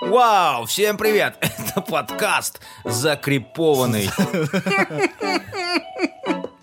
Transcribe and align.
Вау, 0.00 0.64
всем 0.66 0.96
привет! 0.96 1.36
Это 1.40 1.80
подкаст 1.80 2.60
закрепованный. 2.84 4.08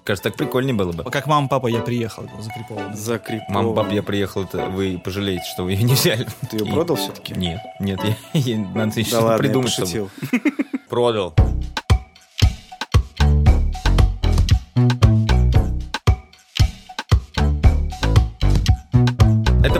Кажется, 0.05 0.29
так 0.29 0.37
прикольнее 0.37 0.73
было 0.73 0.93
бы. 0.93 1.03
Как 1.11 1.27
мама, 1.27 1.49
папа, 1.49 1.67
я 1.67 1.81
приехал 1.81 2.29
закрепованный. 2.39 2.95
Закрепованный. 2.95 3.65
Мам, 3.65 3.75
пап, 3.75 3.91
я 3.91 4.03
приехал, 4.03 4.43
это 4.43 4.67
вы 4.69 5.01
пожалеете, 5.03 5.43
что 5.53 5.63
вы 5.63 5.73
ее 5.73 5.83
не 5.83 5.93
взяли. 5.95 6.25
Ты 6.49 6.57
ее 6.57 6.65
И- 6.65 6.71
продал 6.71 6.95
все-таки? 6.95 7.33
Нет, 7.33 7.59
нет, 7.81 7.99
я, 8.03 8.15
я- 8.39 8.57
надо 8.57 8.99
еще 8.99 9.11
Да 9.11 9.17
что-то 9.17 9.25
ладно, 9.25 9.37
придумать, 9.39 9.77
я 9.79 9.85
чтобы... 9.85 10.09
пошутил. 10.09 10.53
Продал. 10.89 11.35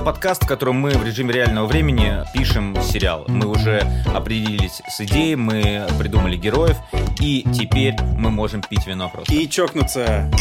Подкаст, 0.06 0.44
в 0.44 0.48
котором 0.48 0.76
мы 0.76 0.92
в 0.92 1.04
режиме 1.04 1.34
реального 1.34 1.66
времени 1.66 2.24
пишем 2.32 2.78
сериал. 2.84 3.26
Мы 3.28 3.48
уже 3.48 3.82
определились 4.14 4.84
с 4.88 5.02
идеей, 5.02 5.36
мы 5.36 5.88
придумали 5.98 6.38
героев, 6.38 6.78
и 7.20 7.44
теперь 7.52 7.95
мы 8.16 8.30
можем 8.30 8.62
пить 8.62 8.86
вино 8.86 9.09
просто. 9.09 9.34
И 9.34 9.50
чокнуться. 9.50 10.31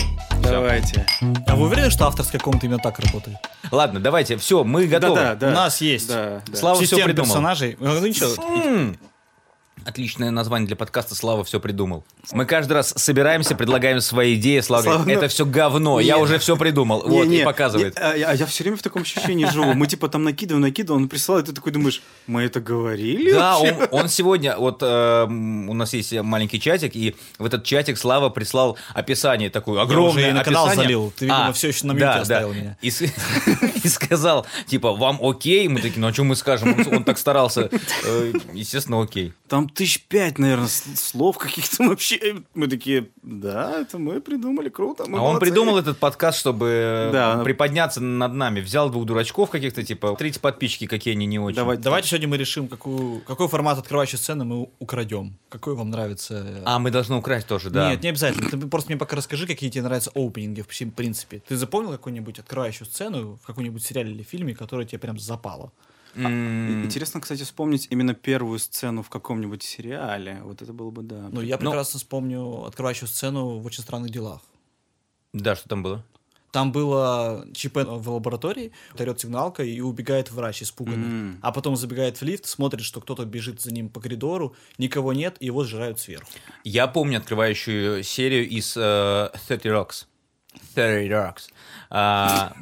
Давайте. 0.43 1.07
А 1.47 1.57
вы 1.57 1.69
уверены, 1.69 1.89
что 1.89 2.07
авторская 2.07 2.43
комната 2.43 2.67
именно 2.67 2.79
так 2.79 2.99
работает? 2.99 3.39
Ладно, 3.71 4.01
давайте, 4.01 4.37
все, 4.37 4.65
мы 4.65 4.87
готовы. 4.87 5.15
Да, 5.15 5.35
да, 5.35 5.47
У 5.47 5.51
да. 5.51 5.57
нас 5.57 5.81
есть 5.81 6.09
Да, 6.09 6.43
да. 6.47 6.57
Слава 6.59 6.83
все 6.83 7.03
придумал. 7.03 7.31
персонажей. 7.31 7.79
Ну 7.81 8.07
ничего. 8.07 8.93
Отличное 9.87 10.31
название 10.31 10.67
для 10.67 10.77
подкаста 10.77 11.15
«Слава 11.15 11.45
все 11.45 11.61
придумал». 11.61 12.05
Мы 12.33 12.47
каждый 12.47 12.73
раз 12.73 12.95
собираемся, 12.97 13.55
предлагаем 13.55 14.01
свои 14.01 14.35
идеи. 14.37 14.61
Слава, 14.61 14.83
Слава, 14.83 14.99
говорит, 14.99 15.17
это 15.19 15.27
ну, 15.27 15.29
все 15.29 15.45
говно, 15.45 16.01
я 16.01 16.17
не. 16.17 16.23
уже 16.23 16.39
все 16.39 16.57
придумал. 16.57 17.03
вот, 17.07 17.27
Не, 17.27 17.37
и 17.37 17.39
не, 17.39 17.45
показывает. 17.45 17.95
не, 17.95 18.01
а 18.01 18.15
я, 18.17 18.31
а 18.31 18.35
я 18.35 18.47
все 18.47 18.65
время 18.65 18.79
в 18.79 18.83
таком 18.83 19.03
ощущении 19.03 19.45
живу. 19.45 19.75
Мы 19.75 19.87
типа 19.87 20.09
там 20.09 20.25
накидываем, 20.25 20.63
накидываем, 20.63 21.03
он 21.03 21.09
присылает, 21.11 21.47
и 21.47 21.49
ты 21.49 21.57
такой 21.57 21.73
думаешь, 21.73 22.03
мы 22.27 22.43
это 22.43 22.61
говорили? 22.61 23.33
Да, 23.33 23.59
вообще?» 23.59 23.89
он, 23.91 24.01
он 24.01 24.09
сегодня, 24.09 24.57
вот 24.57 24.79
э, 24.83 25.25
у 25.25 25.75
нас 25.75 25.93
есть 25.93 26.13
маленький 26.15 26.61
чатик, 26.61 26.97
и 26.97 27.15
в 27.39 27.45
этот 27.45 27.65
чатик 27.65 27.99
Слава 27.99 28.31
прислал 28.31 28.79
описание 28.95 29.51
такое 29.51 29.83
огромное 29.83 30.11
уже 30.11 30.31
и 30.31 30.33
на 30.33 30.45
канал 30.45 30.67
описание. 30.67 30.85
залил. 30.85 31.13
Ты, 31.17 31.27
видимо, 31.27 31.53
всё 31.53 31.69
еще 31.69 31.87
на 31.87 31.93
мьюте 31.93 32.07
да, 32.07 32.21
оставил 32.21 32.53
да. 32.53 32.55
меня. 32.55 32.77
И, 33.85 33.89
сказал, 33.89 34.47
типа, 34.67 34.93
вам 34.93 35.19
окей? 35.23 35.69
Мы 35.69 35.81
такие, 35.81 36.01
ну 36.01 36.07
а 36.07 36.13
что 36.13 36.25
мы 36.25 36.37
скажем? 36.37 36.73
Он, 36.73 36.97
он 36.97 37.05
так 37.05 37.19
старался. 37.19 37.69
Э, 38.05 38.33
естественно, 38.55 39.03
окей. 39.03 39.35
Там 39.55 39.69
тысяч 39.69 40.03
пять, 40.09 40.41
наверное, 40.41 40.67
слов 40.67 41.39
каких-то 41.39 41.85
вообще. 41.89 42.43
Мы 42.55 42.67
такие, 42.67 43.11
да, 43.23 43.83
это 43.83 43.99
мы 43.99 44.21
придумали, 44.21 44.69
круто. 44.69 45.05
мы 45.07 45.19
а 45.19 45.21
он 45.21 45.27
молодцы». 45.29 45.47
придумал 45.47 45.79
этот 45.79 45.97
подкаст, 45.97 46.41
чтобы 46.41 47.11
Да. 47.13 47.41
приподняться 47.45 48.01
над 48.01 48.35
нами. 48.35 48.61
Взял 48.61 48.91
двух 48.91 49.05
дурачков 49.07 49.51
каких-то, 49.51 49.85
типа, 49.85 50.17
третьи 50.19 50.41
подписчики, 50.41 50.89
какие 50.89 51.15
они 51.15 51.27
не 51.27 51.39
очень. 51.39 51.55
Давайте. 51.55 51.85
давайте 51.85 52.09
сегодня 52.09 52.27
мы 52.27 52.37
решим, 52.37 52.67
какую, 52.67 53.21
какой 53.21 53.47
формат 53.47 53.79
открывающей 53.79 54.19
сцены 54.19 54.45
мы 54.45 54.71
украдем. 54.81 55.39
Какой 55.51 55.77
вам 55.77 55.91
нравится? 55.91 56.63
А, 56.65 56.81
мы 56.81 56.91
должны 56.91 57.15
украсть 57.15 57.47
тоже, 57.47 57.71
да. 57.71 57.91
Нет, 57.91 58.03
не 58.03 58.09
обязательно. 58.09 58.51
Ты 58.51 58.59
просто 58.67 58.91
мне 58.91 58.99
пока 58.99 59.15
расскажи, 59.15 59.47
какие 59.47 59.71
тебе 59.71 59.85
нравятся 59.85 60.11
оупенинги 60.17 60.63
в 60.63 60.69
всем 60.69 60.91
принципе. 60.91 61.41
Ты 61.47 61.57
запомнил 61.57 61.93
какую-нибудь 61.93 62.41
открывающую 62.41 62.89
сцену 62.89 63.39
в 63.41 63.47
каком-нибудь 63.47 63.85
сериале 63.85 64.11
или 64.11 64.25
фильме, 64.25 64.53
которая 64.57 64.85
тебе 64.85 64.99
прям 64.99 65.17
запала? 65.17 65.71
М, 66.17 66.85
Интересно, 66.85 67.21
кстати, 67.21 67.43
вспомнить 67.43 67.89
именно 67.91 68.15
первую 68.15 68.59
сцену 68.59 69.03
в 69.03 69.09
каком-нибудь 69.11 69.63
сериале. 69.63 70.41
Вот 70.45 70.63
это 70.63 70.73
было 70.73 70.91
бы, 70.91 71.03
да. 71.03 71.29
Ну, 71.31 71.41
я 71.41 71.59
прекрасно 71.59 71.99
вспомню 71.99 72.65
открывающую 72.65 73.09
сцену 73.09 73.59
в 73.59 73.67
«Очень 73.67 73.83
странных 73.83 74.11
делах». 74.11 74.41
Да, 75.33 75.57
что 75.57 75.69
там 75.69 75.83
было? 75.83 76.05
Там 76.53 76.71
было 76.71 77.45
ЧП 77.53 77.79
в 77.85 78.11
лаборатории, 78.11 78.71
орет 78.97 79.19
сигналка 79.21 79.65
и 79.65 79.81
убегает 79.81 80.31
врач 80.31 80.63
испуганный. 80.63 81.09
М. 81.09 81.39
А 81.43 81.51
потом 81.51 81.75
забегает 81.75 82.17
в 82.21 82.23
лифт, 82.23 82.47
смотрит, 82.47 82.83
что 82.85 83.01
кто-то 83.01 83.25
бежит 83.25 83.61
за 83.61 83.73
ним 83.73 83.89
по 83.89 84.01
коридору, 84.01 84.55
никого 84.79 85.13
нет, 85.13 85.37
и 85.41 85.47
его 85.47 85.65
сжирают 85.65 85.99
сверху. 85.99 86.31
Я 86.63 86.87
помню 86.87 87.19
открывающую 87.19 88.05
серию 88.05 88.49
из 88.49 88.77
э, 88.77 89.31
30 89.49 89.67
Rocks. 89.67 90.07
30 90.75 91.11
Rocks. 91.11 91.43
А, 91.91 92.53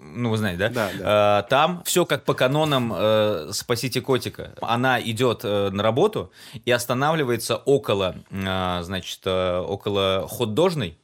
ну, 0.00 0.30
вы 0.30 0.36
знаете, 0.36 0.58
да? 0.58 0.68
Да, 0.68 0.90
А, 1.02 1.42
там 1.42 1.82
все 1.84 2.04
как 2.04 2.24
по 2.24 2.34
канонам 2.34 2.92
э, 2.94 3.50
«Спасите 3.52 4.00
котика». 4.00 4.54
Она 4.60 5.00
идет 5.00 5.40
э, 5.44 5.70
на 5.70 5.82
работу 5.82 6.32
и 6.64 6.70
останавливается 6.70 7.56
около, 7.56 8.16
э, 8.30 8.80
значит, 8.82 9.20
э, 9.24 9.58
около 9.58 10.26
хот-дожной, 10.28 10.96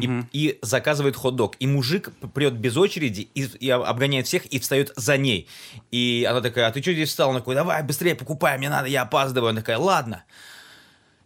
и, 0.00 0.22
и 0.32 0.58
заказывает 0.62 1.16
хот-дог. 1.16 1.54
И 1.60 1.66
мужик 1.66 2.10
прет 2.34 2.54
без 2.54 2.76
очереди 2.76 3.28
и, 3.34 3.42
и 3.42 3.70
обгоняет 3.70 4.26
всех 4.26 4.46
и 4.46 4.58
встает 4.58 4.92
за 4.96 5.16
ней. 5.16 5.48
И 5.90 6.26
она 6.28 6.40
такая, 6.40 6.66
а 6.66 6.72
ты 6.72 6.82
что 6.82 6.92
здесь 6.92 7.10
встал? 7.10 7.30
Он 7.30 7.36
такой, 7.36 7.54
давай, 7.54 7.82
быстрее 7.82 8.14
покупай, 8.14 8.58
мне 8.58 8.68
надо, 8.68 8.88
я 8.88 9.02
опаздываю. 9.02 9.50
Она 9.50 9.60
такая, 9.60 9.78
ладно. 9.78 10.24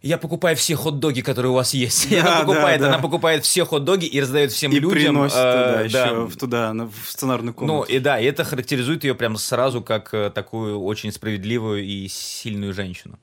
Я 0.01 0.17
покупаю 0.17 0.55
все 0.57 0.77
хот-доги, 0.77 1.23
которые 1.23 1.51
у 1.51 1.55
вас 1.55 1.75
есть. 1.75 2.13
И 2.13 2.17
она 2.19 2.31
Да, 2.31 2.41
покупает, 2.41 2.81
да, 2.81 2.87
да. 2.89 2.95
она 2.95 3.03
покупает 3.03 3.45
все 3.45 3.65
хот-доги 3.65 4.07
и 4.07 4.21
раздает 4.21 4.53
всем 4.53 4.71
И 4.71 4.77
людям. 4.77 4.91
приносит 4.93 5.37
э, 5.37 5.53
туда 5.67 5.81
еще, 5.83 5.93
да. 5.93 6.15
в 6.27 6.37
туда, 6.37 6.73
в 6.75 7.11
сценарную 7.11 7.55
Ну, 7.59 7.67
комнату. 7.67 7.93
и 7.93 7.99
да, 7.99 8.21
и 8.21 8.25
это 8.25 8.45
характеризует 8.45 9.03
ее 9.05 9.15
прям 9.17 9.37
сразу 9.37 9.83
как 9.83 10.15
э, 10.15 10.31
такую 10.31 10.81
очень 10.81 11.11
справедливую 11.11 11.85
и 11.85 12.07
сильную 12.09 12.73
женщину. 12.73 13.19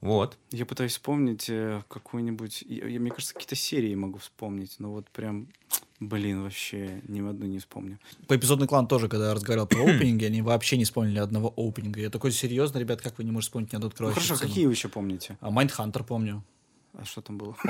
Вот. 0.00 0.36
Я 0.50 0.66
пытаюсь 0.66 0.92
вспомнить 0.92 1.46
э, 1.48 1.80
какую-нибудь... 1.88 2.64
я- 2.68 2.86
я- 2.88 2.98
мне 2.98 3.10
кажется, 3.12 3.34
какие-то 3.34 3.54
серии 3.54 3.94
могу 3.94 4.18
вспомнить, 4.18 4.74
но 4.80 4.90
вот 4.90 5.08
прям, 5.10 5.46
блин, 6.08 6.42
вообще 6.42 7.00
ни 7.08 7.20
в 7.20 7.28
одну 7.28 7.46
не 7.46 7.58
вспомню. 7.58 7.98
По 8.28 8.36
эпизодный 8.36 8.66
клан 8.66 8.86
тоже, 8.86 9.08
когда 9.08 9.28
я 9.28 9.34
разговаривал 9.34 9.66
про 9.66 9.80
оупенинги, 9.80 10.24
они 10.24 10.42
вообще 10.42 10.76
не 10.76 10.84
вспомнили 10.84 11.18
одного 11.18 11.52
оупенинга. 11.56 12.00
Я 12.00 12.10
такой, 12.10 12.32
серьезно, 12.32 12.78
ребят, 12.78 13.00
как 13.00 13.18
вы 13.18 13.24
не 13.24 13.30
можете 13.30 13.50
вспомнить 13.50 13.72
ни 13.72 13.76
одну 13.76 13.86
Ну, 13.86 13.90
открывающую 13.90 14.22
хорошо, 14.22 14.36
сцену? 14.36 14.50
какие 14.50 14.66
вы 14.66 14.72
еще 14.72 14.88
помните? 14.88 15.38
А 15.40 15.50
Майндхантер 15.50 16.04
помню. 16.04 16.44
А 16.94 17.06
что 17.06 17.22
там 17.22 17.38
было? 17.38 17.56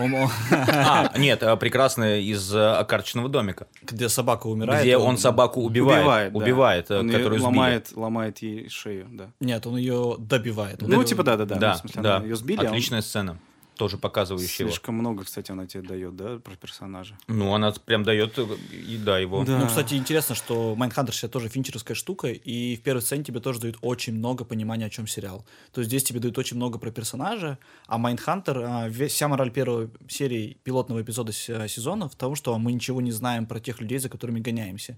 А, 0.50 1.12
нет, 1.16 1.44
э, 1.44 1.56
прекрасная 1.56 2.18
из 2.20 2.52
э, 2.52 2.84
карточного 2.88 3.28
домика. 3.28 3.68
Где 3.82 4.08
собака 4.08 4.48
умирает. 4.48 4.82
Где 4.82 4.96
он 4.96 5.16
собаку 5.16 5.60
убивает. 5.62 6.32
да. 6.32 6.38
Убивает, 6.38 6.90
э, 6.90 7.08
которую 7.08 7.40
ломает, 7.40 7.92
ломает 7.94 8.38
ей 8.38 8.68
шею, 8.68 9.06
да. 9.12 9.30
Нет, 9.38 9.64
он 9.66 9.76
ее 9.76 10.16
добивает. 10.18 10.82
Ну, 10.82 11.04
типа, 11.04 11.22
да-да-да. 11.22 11.54
Да, 11.54 11.74
в 11.74 11.78
смысле, 11.78 12.02
да. 12.02 12.16
она 12.16 12.24
ее 12.24 12.36
сбили, 12.36 12.58
а 12.58 12.62
он 12.62 12.66
Отличная 12.68 13.00
сцена. 13.00 13.38
Тоже 13.82 13.98
показывающая 13.98 14.64
его. 14.64 14.70
слишком 14.72 14.94
много, 14.94 15.24
кстати, 15.24 15.50
она 15.50 15.66
тебе 15.66 15.82
дает, 15.88 16.16
да, 16.16 16.38
про 16.38 16.54
персонажа. 16.56 17.16
Ну, 17.26 17.52
она 17.54 17.72
прям 17.72 18.04
дает, 18.04 18.38
э, 18.38 18.46
и 18.72 18.96
да, 18.96 19.18
его. 19.18 19.44
Да. 19.44 19.58
Ну, 19.58 19.66
кстати, 19.66 19.94
интересно, 19.94 20.34
что 20.34 20.74
Майндхантер 20.76 21.14
сейчас 21.14 21.30
тоже 21.30 21.48
финчеровская 21.48 21.94
штука, 21.94 22.28
и 22.28 22.76
в 22.76 22.82
первой 22.82 23.00
сцене 23.02 23.24
тебе 23.24 23.40
тоже 23.40 23.60
дают 23.60 23.78
очень 23.80 24.14
много 24.14 24.44
понимания, 24.44 24.86
о 24.86 24.90
чем 24.90 25.06
сериал. 25.06 25.44
То 25.72 25.80
есть 25.80 25.88
здесь 25.90 26.04
тебе 26.04 26.20
дают 26.20 26.38
очень 26.38 26.56
много 26.56 26.78
про 26.78 26.90
персонажа, 26.90 27.58
а 27.86 27.98
Майндхантер, 27.98 28.58
ве- 28.88 29.08
вся 29.08 29.28
мораль 29.28 29.50
первой 29.50 29.90
серии 30.08 30.56
пилотного 30.64 31.02
эпизода 31.02 31.32
э, 31.48 31.68
сезона 31.68 32.08
в 32.08 32.14
том, 32.14 32.34
что 32.36 32.56
мы 32.58 32.72
ничего 32.72 33.00
не 33.00 33.10
знаем 33.12 33.46
про 33.46 33.58
тех 33.60 33.80
людей, 33.80 33.98
за 33.98 34.08
которыми 34.08 34.40
гоняемся. 34.40 34.96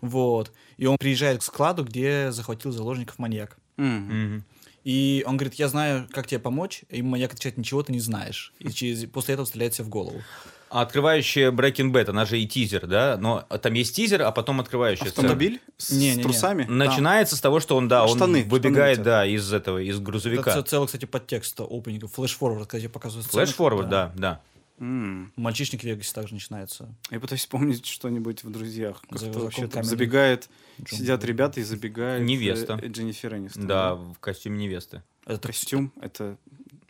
Вот. 0.00 0.52
И 0.78 0.86
он 0.86 0.96
приезжает 0.98 1.40
к 1.40 1.42
складу, 1.42 1.84
где 1.84 2.32
захватил 2.32 2.72
заложников 2.72 3.18
маньяк. 3.18 3.56
М. 3.76 4.44
И 4.84 5.22
он 5.26 5.36
говорит, 5.36 5.54
я 5.54 5.68
знаю, 5.68 6.08
как 6.12 6.26
тебе 6.26 6.40
помочь, 6.40 6.82
и 6.88 7.02
маньяк 7.02 7.32
отвечает, 7.32 7.56
ничего 7.56 7.82
ты 7.82 7.92
не 7.92 8.00
знаешь. 8.00 8.52
И 8.58 8.70
через, 8.70 9.08
после 9.08 9.34
этого 9.34 9.46
стреляет 9.46 9.74
себе 9.74 9.84
в 9.84 9.88
голову. 9.88 10.22
А 10.70 10.80
Открывающая 10.80 11.50
Breaking 11.52 11.92
Bad, 11.92 12.08
она 12.08 12.24
же 12.24 12.40
и 12.40 12.46
тизер, 12.48 12.86
да? 12.86 13.18
Но 13.20 13.42
там 13.42 13.74
есть 13.74 13.94
тизер, 13.94 14.22
а 14.22 14.32
потом 14.32 14.58
открывающая. 14.58 15.08
Автомобиль 15.08 15.60
с 15.76 15.90
Не-не-не. 15.90 16.22
трусами? 16.22 16.64
Начинается 16.64 17.36
с 17.36 17.40
того, 17.42 17.60
что 17.60 17.76
он, 17.76 17.88
да, 17.88 18.00
А 18.00 18.06
он 18.06 18.16
штаны, 18.16 18.42
выбегает, 18.44 18.96
штаны 18.96 19.04
да, 19.04 19.26
из 19.26 19.52
этого, 19.52 19.78
из 19.82 19.96
Это 19.96 20.04
грузовика. 20.04 20.50
ц- 20.54 20.62
целый, 20.62 20.86
кстати, 20.86 21.04
подтекст 21.04 21.60
опенинга. 21.60 22.08
Flash-forward, 22.08 22.66
когда 22.68 22.80
тебе 22.80 22.88
показывают 22.88 23.26
сцену. 23.26 23.44
Flash-forward, 23.44 23.88
да, 23.90 24.12
да. 24.16 24.40
М. 24.78 25.32
Мальчишник 25.36 25.82
в 25.82 25.84
Вегасе 25.84 26.12
также 26.12 26.34
начинается. 26.34 26.94
Я 27.10 27.20
пытаюсь 27.20 27.42
вспомнить 27.42 27.86
что-нибудь 27.86 28.42
в 28.44 28.50
«Друзьях». 28.50 29.02
Как 29.08 29.18
За 29.18 29.28
это 29.28 29.38
вообще 29.40 29.66
там 29.68 29.84
забегает, 29.84 30.48
Джон 30.82 30.98
сидят 30.98 31.24
ребята 31.24 31.60
и 31.60 31.62
забегает... 31.62 32.22
Невеста. 32.22 32.78
э, 32.82 32.88
Дженнифер 32.88 33.36
Энистон. 33.36 33.66
Да, 33.66 33.94
в 33.94 34.18
костюме 34.18 34.58
невесты. 34.58 35.02
Это 35.24 35.48
Костюм— 35.48 35.92
это 36.00 36.36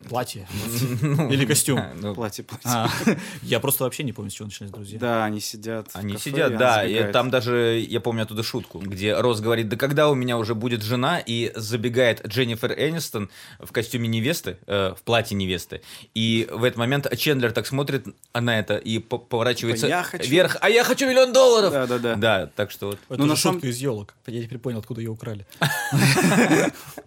платье. 0.08 0.46
Или 1.31 1.44
костюм. 1.46 1.81
Ну, 2.02 2.14
платье, 2.14 2.44
платье. 2.44 2.70
А, 2.70 2.88
Я 3.43 3.60
просто 3.60 3.84
вообще 3.84 4.02
не 4.02 4.12
помню, 4.12 4.31
с 4.31 4.34
чего 4.34 4.46
начались 4.46 4.70
друзья. 4.70 4.99
Да, 4.99 5.25
они 5.25 5.40
сидят 5.40 5.88
Они 5.93 6.16
сидят, 6.16 6.56
да, 6.56 6.84
там 7.12 7.31
даже, 7.31 7.84
я 7.88 8.00
помню 8.00 8.22
оттуда 8.22 8.43
шутку, 8.43 8.78
где 8.78 9.14
Рос 9.14 9.40
говорит, 9.40 9.69
да 9.69 9.76
когда 9.76 10.08
у 10.08 10.14
меня 10.14 10.38
уже 10.38 10.54
будет 10.54 10.82
жена, 10.82 11.19
и 11.19 11.52
забегает 11.54 12.26
Дженнифер 12.26 12.72
Энистон 12.72 13.31
в 13.60 13.70
костюме 13.72 14.08
невесты, 14.08 14.58
э, 14.66 14.94
в 14.99 15.02
платье 15.02 15.37
невесты, 15.37 15.82
и 16.14 16.48
в 16.50 16.64
этот 16.64 16.78
момент 16.78 17.06
Чендлер 17.16 17.52
так 17.52 17.66
смотрит 17.66 18.06
на 18.34 18.58
это 18.58 18.76
и 18.76 18.98
по- 18.98 19.19
поворачивается 19.19 19.87
вверх, 20.19 20.56
а 20.60 20.69
я 20.70 20.84
хочу 20.84 21.08
миллион 21.08 21.32
долларов! 21.32 21.72
Да-да-да. 21.72 22.16
Да, 22.16 22.46
так 22.46 22.70
что 22.70 22.87
вот. 22.88 22.98
Это 23.08 23.20
Ну, 23.20 23.26
на 23.26 23.37
шутка 23.37 23.66
из 23.66 23.78
елок. 23.78 24.14
Я 24.26 24.43
теперь 24.43 24.58
понял, 24.58 24.78
откуда 24.78 25.00
ее 25.00 25.10
украли. 25.10 25.46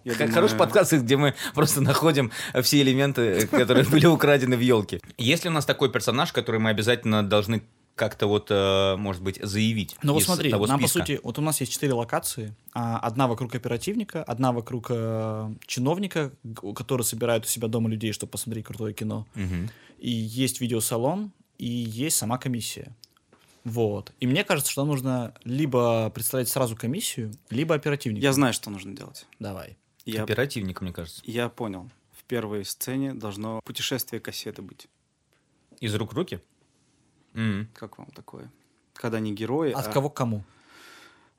Я 0.04 0.12
Как 0.12 0.18
думаю, 0.18 0.32
хороший 0.34 0.56
подкаст, 0.58 0.92
где 0.92 1.16
мы 1.16 1.34
просто 1.54 1.80
находим 1.80 2.30
все 2.62 2.82
элементы, 2.86 3.46
которые 3.46 3.84
были 3.90 4.06
украдены 4.06 4.56
в 4.56 4.60
елке. 4.60 5.00
Есть 5.18 5.44
ли 5.44 5.50
у 5.50 5.52
нас 5.52 5.64
такой 5.64 5.90
персонаж, 5.90 6.32
который 6.32 6.60
мы 6.60 6.70
обязательно 6.70 7.22
должны 7.22 7.62
как-то 7.96 8.26
вот, 8.26 8.48
э, 8.50 8.96
может 8.96 9.22
быть, 9.22 9.40
заявить. 9.42 9.96
Ну 10.02 10.12
вот 10.12 10.22
смотри, 10.22 10.50
того 10.50 10.66
нам 10.66 10.80
по 10.80 10.86
сути, 10.86 11.18
вот 11.22 11.38
у 11.38 11.42
нас 11.42 11.60
есть 11.60 11.72
четыре 11.72 11.94
локации. 11.94 12.54
а, 12.74 12.98
Одна 12.98 13.26
вокруг 13.26 13.54
оперативника, 13.54 14.22
одна 14.22 14.52
вокруг 14.52 14.88
э, 14.90 15.54
чиновника, 15.66 16.30
который 16.76 17.02
собирает 17.02 17.46
у 17.46 17.48
себя 17.48 17.68
дома 17.68 17.88
людей, 17.88 18.12
чтобы 18.12 18.30
посмотреть 18.32 18.66
крутое 18.66 18.92
кино. 18.92 19.26
Мгм. 19.34 19.70
И 19.98 20.10
есть 20.10 20.60
видеосалон, 20.60 21.32
и 21.56 21.66
есть 21.66 22.18
сама 22.18 22.36
комиссия. 22.36 22.94
Вот. 23.64 24.12
И 24.20 24.26
мне 24.26 24.44
кажется, 24.44 24.70
что 24.70 24.82
нам 24.82 24.90
нужно 24.90 25.34
либо 25.44 26.10
представлять 26.10 26.48
сразу 26.48 26.76
комиссию, 26.76 27.32
либо 27.50 27.74
оперативника. 27.74 28.22
Я 28.22 28.32
знаю, 28.32 28.52
что 28.52 28.70
нужно 28.70 28.94
делать. 28.94 29.26
Давай. 29.40 29.76
Я, 30.04 30.22
Оперативник, 30.22 30.82
мне 30.82 30.92
кажется. 30.92 31.20
я 31.24 31.48
понял. 31.48 31.90
В 32.26 32.28
первой 32.28 32.64
сцене 32.64 33.14
должно 33.14 33.60
путешествие 33.64 34.18
кассеты 34.18 34.60
быть. 34.60 34.88
Из 35.78 35.94
рук 35.94 36.12
в 36.12 36.16
руки? 36.16 36.40
М. 37.34 37.68
Как 37.72 37.98
вам 37.98 38.10
такое? 38.10 38.50
Когда 38.94 39.20
не 39.20 39.32
герои, 39.32 39.70
От 39.70 39.86
а 39.86 39.92
кого 39.92 40.10
к 40.10 40.16
кому? 40.16 40.42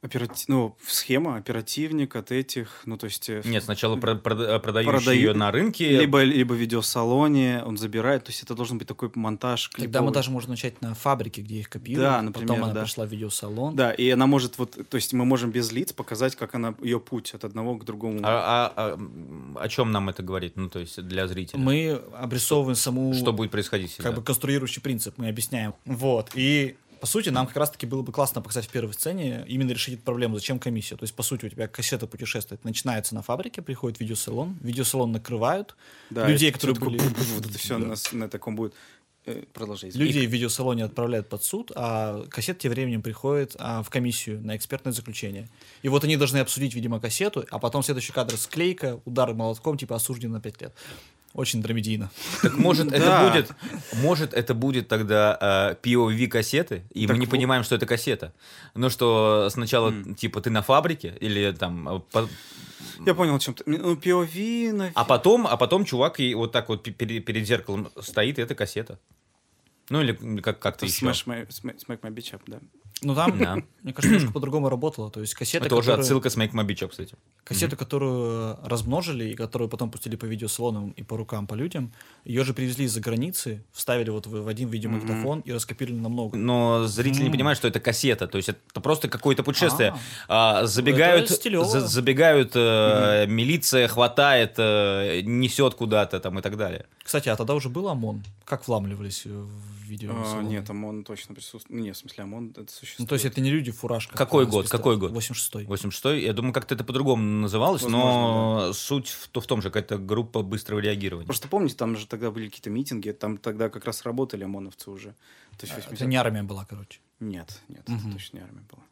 Операти- 0.08 0.46
ну, 0.48 0.76
схема, 0.88 1.36
оперативник 1.38 2.16
от 2.16 2.32
этих, 2.32 2.82
ну, 2.86 2.98
то 2.98 3.06
есть... 3.06 3.30
э, 3.30 3.42
Нет, 3.46 3.64
сначала 3.64 3.96
про- 3.98 4.16
прода- 4.16 4.60
продающий 4.60 4.92
Продаю- 4.92 5.16
ее 5.16 5.34
на 5.34 5.52
рынке. 5.52 5.90
Либо, 6.00 6.24
либо 6.24 6.54
в 6.54 6.58
видеосалоне 6.58 7.64
он 7.66 7.78
забирает, 7.78 8.24
то 8.26 8.32
есть 8.32 8.44
это 8.44 8.56
должен 8.56 8.78
быть 8.78 8.88
такой 8.88 9.12
монтаж 9.14 9.70
Тогда 9.70 9.84
мы 9.84 9.90
клиповый. 9.92 10.14
даже 10.14 10.32
можем 10.32 10.52
начать 10.52 10.82
на 10.82 10.94
фабрике, 10.96 11.42
где 11.42 11.56
их 11.60 11.70
копируют. 11.70 12.08
Да, 12.10 12.12
Потом 12.18 12.26
например, 12.26 12.64
она 12.64 12.74
да. 12.74 12.82
пришла 12.84 13.06
в 13.06 13.10
видеосалон. 13.12 13.76
Да, 13.76 13.92
и 13.92 14.10
она 14.10 14.28
может 14.28 14.58
вот, 14.58 14.78
то 14.90 14.96
есть 14.96 15.14
мы 15.14 15.26
можем 15.26 15.52
без 15.52 15.72
лиц 15.72 15.94
показать, 15.94 16.36
как 16.36 16.56
она, 16.56 16.74
ее 16.82 17.00
путь 17.00 17.34
от 17.34 17.44
одного 17.44 17.76
к 17.78 17.86
другому. 17.86 18.20
А, 18.24 18.72
а- 18.76 18.98
а, 18.98 19.60
о 19.64 19.68
чем 19.70 19.92
нам 19.92 20.10
это 20.10 20.24
говорит? 20.24 20.54
Ну, 20.56 20.70
то 20.70 20.80
есть 20.80 21.02
для 21.02 21.28
зрителя. 21.28 21.60
Мы 21.60 22.02
обрисовываем 22.18 22.76
саму... 22.76 23.14
Что 23.14 23.34
будет 23.34 23.52
происходить 23.52 23.92
как 23.96 24.06
всегда? 24.06 24.12
бы 24.12 24.24
конструирующий 24.24 24.82
принцип, 24.82 25.16
мы 25.18 25.30
объясняем. 25.30 25.74
Вот. 25.86 26.32
И 26.36 26.76
по 27.00 27.08
сути, 27.08 27.30
нам 27.30 27.48
как 27.48 27.58
раз-таки 27.58 27.86
было 27.86 28.02
бы 28.02 28.12
классно 28.12 28.42
показать 28.42 28.66
в 28.66 28.70
первой 28.70 28.94
сцене, 28.94 29.46
именно 29.48 29.72
решить 29.72 29.96
эту 29.96 30.04
проблему, 30.04 30.36
зачем 30.36 30.60
комиссия. 30.60 30.96
То 30.96 31.04
есть, 31.04 31.14
по 31.14 31.24
сути, 31.24 31.46
у 31.46 31.50
тебя 31.50 31.68
кассета 31.68 32.08
путешествует, 32.08 32.64
начинается 32.64 33.16
на 33.16 33.22
фабрике, 33.22 33.62
приходит 33.62 34.00
видеосалон, 34.00 34.58
видеосалон 34.62 35.12
накрывают, 35.12 35.76
Да, 36.10 36.28
людей, 36.28 36.50
и 36.50 36.52
которые 36.52 36.78
были... 36.78 37.00
Вот 37.36 37.46
это 37.46 37.58
все 37.58 37.78
Да. 37.78 37.86
на, 37.88 37.96
на 38.12 38.30
таком 38.30 38.56
будет. 38.56 38.74
Э, 39.26 39.44
Продолжай. 39.54 39.92
Людей 39.92 40.26
в 40.26 40.32
видеосалоне 40.32 40.86
отправляют 40.86 41.28
под 41.28 41.44
суд, 41.44 41.72
а 41.76 42.26
кассета 42.30 42.62
тем 42.62 42.72
временем 42.72 43.02
приходит 43.02 43.56
а, 43.60 43.84
в 43.84 43.90
комиссию 43.90 44.42
на 44.42 44.56
экспертное 44.56 44.94
заключение. 44.94 45.50
И 45.82 45.90
вот 45.90 46.04
они 46.06 46.16
должны 46.16 46.38
обсудить, 46.38 46.74
видимо, 46.74 47.00
кассету, 47.02 47.46
а 47.52 47.60
потом 47.60 47.84
следующий 47.84 48.14
кадр 48.14 48.38
склейка, 48.38 49.02
удар 49.04 49.34
молотком, 49.34 49.78
типа 49.78 49.98
осужден 49.98 50.32
на 50.32 50.40
5 50.40 50.62
лет. 50.62 50.74
Очень 51.34 51.62
драмедийно. 51.62 52.10
Так 52.42 52.58
может 52.58 52.92
это 52.92 53.30
будет, 53.30 53.52
может 54.02 54.34
это 54.34 54.54
будет 54.54 54.88
тогда 54.88 55.38
э, 55.40 55.76
POV 55.88 56.28
кассеты, 56.28 56.84
и 56.92 57.06
мы 57.08 57.18
не 57.18 57.28
понимаем, 57.28 57.64
что 57.64 57.76
это 57.76 57.86
кассета. 57.86 58.34
Ну 58.74 58.90
что 58.90 59.50
сначала 59.52 59.94
типа 60.16 60.42
ты 60.42 60.50
на 60.50 60.62
фабрике 60.62 61.16
или 61.20 61.52
там, 61.52 61.88
э, 62.14 62.28
Я 63.06 63.14
понял, 63.14 63.36
о 63.36 63.40
чем 63.40 63.54
ты. 63.54 63.64
Ну, 63.68 63.96
POV, 63.96 64.72
наверное. 64.72 64.92
а 64.96 65.06
потом, 65.06 65.46
а 65.46 65.58
потом 65.58 65.86
чувак 65.86 66.20
и 66.20 66.34
вот 66.34 66.52
так 66.52 66.70
вот 66.70 66.84
пе- 66.84 66.92
перед, 66.92 67.24
перед 67.26 67.46
зеркалом 67.46 67.90
стоит, 68.02 68.40
и 68.40 68.42
это 68.42 68.56
кассета. 68.56 68.98
Ну 69.90 70.02
или 70.02 70.42
как 70.42 70.60
как-то 70.60 70.86
еще. 70.86 71.06
Smash 71.06 71.28
my 71.28 72.12
bitch 72.12 72.34
up, 72.34 72.42
да. 72.48 72.60
Ну 73.04 73.14
там, 73.16 73.38
Да. 73.38 73.56
мне 73.84 73.94
кажется, 73.94 74.08
немножко 74.16 74.34
по-другому 74.34 74.70
работало. 74.70 75.12
То 75.12 75.22
есть 75.22 75.34
кассета, 75.36 75.66
Это 75.66 75.76
уже 75.76 75.88
которая- 75.92 76.02
отсылка 76.02 76.30
с 76.30 76.38
Make 76.38 76.52
My 76.54 76.66
Up, 76.66 76.88
кстати. 76.90 77.16
Кассету, 77.44 77.78
которую 77.78 78.58
размножили 78.64 79.30
и 79.30 79.36
которую 79.36 79.70
потом 79.70 79.92
пустили 79.92 80.16
по 80.16 80.26
видеосалонам 80.26 80.92
и 80.92 81.04
по 81.04 81.16
рукам, 81.18 81.46
по 81.48 81.54
людям, 81.54 81.92
ее 82.26 82.44
же 82.44 82.54
привезли 82.54 82.86
из-за 82.86 83.00
границы, 83.00 83.64
вставили 83.72 84.10
вот 84.10 84.26
в, 84.28 84.48
один 84.48 84.70
видеомагнитофон 84.70 85.42
и 85.42 85.52
раскопировали 85.54 86.00
намного. 86.00 86.38
Но 86.38 86.86
зрители 86.88 87.22
не 87.22 87.28
М. 87.28 87.32
понимают, 87.34 87.58
что 87.60 87.68
это 87.68 87.80
кассета. 87.80 88.28
То 88.28 88.38
есть 88.38 88.50
это 88.50 88.82
просто 88.82 89.08
какое-то 89.10 89.44
путешествие. 89.44 89.94
А, 90.28 90.60
Это 90.60 90.68
забегают, 90.68 91.30
за- 91.30 91.88
забегают, 91.88 92.52
э, 92.56 93.26
милиция 93.28 93.88
хватает, 93.88 94.56
э, 94.58 95.22
несет 95.24 95.76
куда-то 95.76 96.20
там 96.20 96.40
и 96.40 96.42
так 96.42 96.58
далее. 96.58 96.86
Кстати, 97.04 97.30
а 97.30 97.36
тогда 97.36 97.54
уже 97.54 97.70
был 97.70 97.88
ОМОН? 97.88 98.24
Как 98.44 98.68
вламливались 98.68 99.24
э, 99.26 99.30
в 99.30 99.77
видео? 99.88 100.12
А, 100.16 100.42
нет, 100.42 100.70
ОМОН 100.70 101.04
точно 101.04 101.34
присутствует. 101.36 101.70
Ну, 101.70 101.84
нет, 101.86 101.96
в 101.96 102.00
смысле, 102.00 102.24
ОМОН 102.26 102.54
это 102.58 102.72
существует. 102.72 103.00
Ну, 103.00 103.06
то 103.08 103.14
есть 103.16 103.26
это 103.26 103.42
не 103.42 103.50
люди 103.50 103.72
в 103.72 103.78
фуражках. 103.78 104.18
Какой 104.18 104.44
а, 104.44 104.48
год? 104.48 104.66
пистолетом. 104.66 104.78
Какой 104.80 104.98
год? 104.98 105.12
86-й. 105.12 105.66
86-й, 105.66 106.24
я 106.24 106.34
думаю, 106.34 106.54
как-то 106.54 106.76
это 106.76 106.84
по-другому 106.84 107.24
называлось, 107.24 107.84
но 107.84 108.54
Возможно, 108.56 108.74
суть 108.74 109.10
в, 109.10 109.28
то- 109.30 109.42
в 109.42 109.48
том 109.48 109.62
же, 109.62 109.70
какая-то 109.70 109.98
группа 109.98 110.42
быстрого 110.44 110.80
реагирования. 110.80 111.26
Просто 111.28 111.48
помните, 111.48 111.76
там 111.76 111.96
же 111.96 112.06
тогда 112.08 112.32
были 112.32 112.48
какие-то 112.50 112.70
митинги, 112.70 113.12
там 113.12 113.38
тогда 113.38 113.70
как 113.70 113.86
раз 113.86 114.04
работали 114.04 114.44
ОМОНовцы 114.44 114.90
уже. 114.92 115.10
То 115.58 115.66
есть 115.66 115.74
А, 115.74 115.80
Это 115.80 115.90
80 115.90 116.08
не 116.08 116.16
армия 116.18 116.44
была, 116.44 116.66
короче. 116.66 117.00
Нет, 117.20 117.62
нет, 117.68 117.88
Мгм. 117.88 118.00
это 118.10 118.12
точно 118.18 118.38
не 118.38 118.44
армия 118.44 118.64
была. 118.72 118.84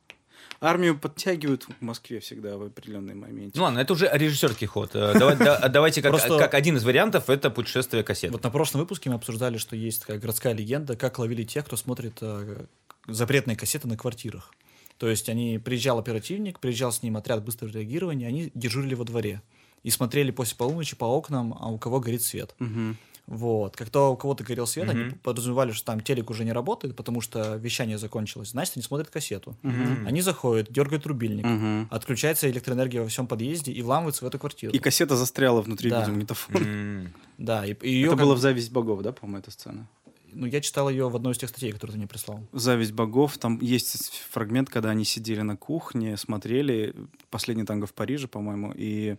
Армию 0.62 0.98
подтягивают 0.98 1.64
в 1.64 1.82
Москве 1.82 2.20
всегда 2.20 2.58
в 2.58 2.64
определенный 2.64 3.14
момент. 3.16 3.56
Ну 3.56 3.64
ладно, 3.64 3.80
это 3.80 3.94
уже 3.94 4.10
режиссерский 4.12 4.68
ход. 4.68 4.92
Э, 4.94 5.14
да- 5.38 5.68
Давайте 5.70 6.02
как 6.40 6.54
один 6.54 6.78
из 6.78 6.84
вариантов, 6.84 7.30
это 7.30 7.50
путешествие 7.50 8.04
кассеты. 8.04 8.34
Вот 8.34 8.44
на 8.44 8.50
прошлом 8.50 8.82
выпуске 8.82 9.10
мы 9.10 9.16
обсуждали, 9.16 9.58
что 9.58 9.76
есть 9.76 10.02
такая 10.02 10.18
городская 10.20 10.54
легенда, 10.54 10.96
как 10.96 11.20
ловили 11.20 11.44
тех, 11.44 11.66
кто 11.66 11.76
смотрит 11.78 12.18
э, 12.22 12.66
запретные 13.08 13.56
кассеты 13.58 13.88
на 13.88 13.98
квартирах. 13.98 14.52
То 14.98 15.10
есть 15.10 15.28
они 15.30 15.60
приезжал 15.60 16.00
оперативник, 16.00 16.60
приезжал 16.60 16.92
с 16.92 17.04
ним 17.04 17.18
отряд 17.18 17.44
быстрого 17.44 17.72
реагирования, 17.72 18.28
они 18.28 18.52
дежурили 18.56 18.96
во 18.96 19.04
дворе 19.04 19.42
и 19.84 19.90
смотрели 19.90 20.32
после 20.32 20.56
полуночи 20.56 20.96
по 20.96 21.06
окнам, 21.06 21.54
а 21.60 21.70
у 21.70 21.78
кого 21.78 22.00
горит 22.00 22.24
свет. 22.24 22.56
Мгм. 22.60 22.98
Вот. 23.28 23.76
Как 23.76 23.90
то 23.90 24.12
у 24.12 24.18
кого-то 24.18 24.44
горел 24.44 24.68
свет, 24.68 24.88
они 24.90 25.06
Мгм. 25.06 25.20
подразумевали, 25.24 25.72
что 25.72 25.86
там 25.86 26.00
телек 26.02 26.30
уже 26.30 26.46
не 26.46 26.52
работает, 26.54 26.96
потому 26.96 27.22
что 27.22 27.56
вещание 27.56 27.98
закончилось. 27.98 28.50
Значит, 28.50 28.78
они 28.78 28.84
смотрят 28.84 29.10
кассету. 29.10 29.58
Мгм. 29.64 30.06
Они 30.06 30.22
заходят, 30.22 30.72
дергают 30.72 31.06
рубильник, 31.08 31.46
Мгм. 31.46 31.88
отключается 31.90 32.50
электроэнергия 32.52 33.02
во 33.02 33.08
всем 33.08 33.26
подъезде 33.28 33.72
и 33.72 33.82
вламываются 33.82 34.26
в 34.26 34.28
эту 34.28 34.38
квартиру. 34.38 34.72
И 34.74 34.80
кассета 34.80 35.16
застряла 35.16 35.62
внутри 35.62 35.90
Да. 35.90 36.02
видеомагнитофона. 36.02 36.58
М. 36.58 37.14
Да, 37.38 37.66
и, 37.66 37.76
ее 37.88 38.08
Это 38.08 38.16
было 38.16 38.36
в 38.36 38.40
«Зависть 38.40 38.72
богов», 38.72 39.02
да, 39.02 39.12
по-моему, 39.12 39.40
эта 39.40 39.52
сцена? 39.52 39.88
Ну, 40.32 40.46
я 40.46 40.60
читал 40.62 40.90
ее 40.90 41.10
в 41.10 41.16
одной 41.16 41.32
из 41.32 41.38
тех 41.38 41.50
статей, 41.50 41.72
которые 41.72 41.94
ты 41.94 41.98
мне 41.98 42.08
прислал. 42.08 42.46
«Зависть 42.52 42.92
богов», 42.92 43.38
там 43.38 43.58
есть 43.62 44.22
фрагмент, 44.30 44.70
когда 44.70 44.90
они 44.90 45.04
сидели 45.06 45.42
на 45.42 45.56
кухне, 45.58 46.18
смотрели 46.18 46.94
«Последний 47.30 47.64
танго 47.64 47.88
в 47.88 47.94
Париже», 47.94 48.28
по-моему, 48.28 48.74
и 48.76 49.16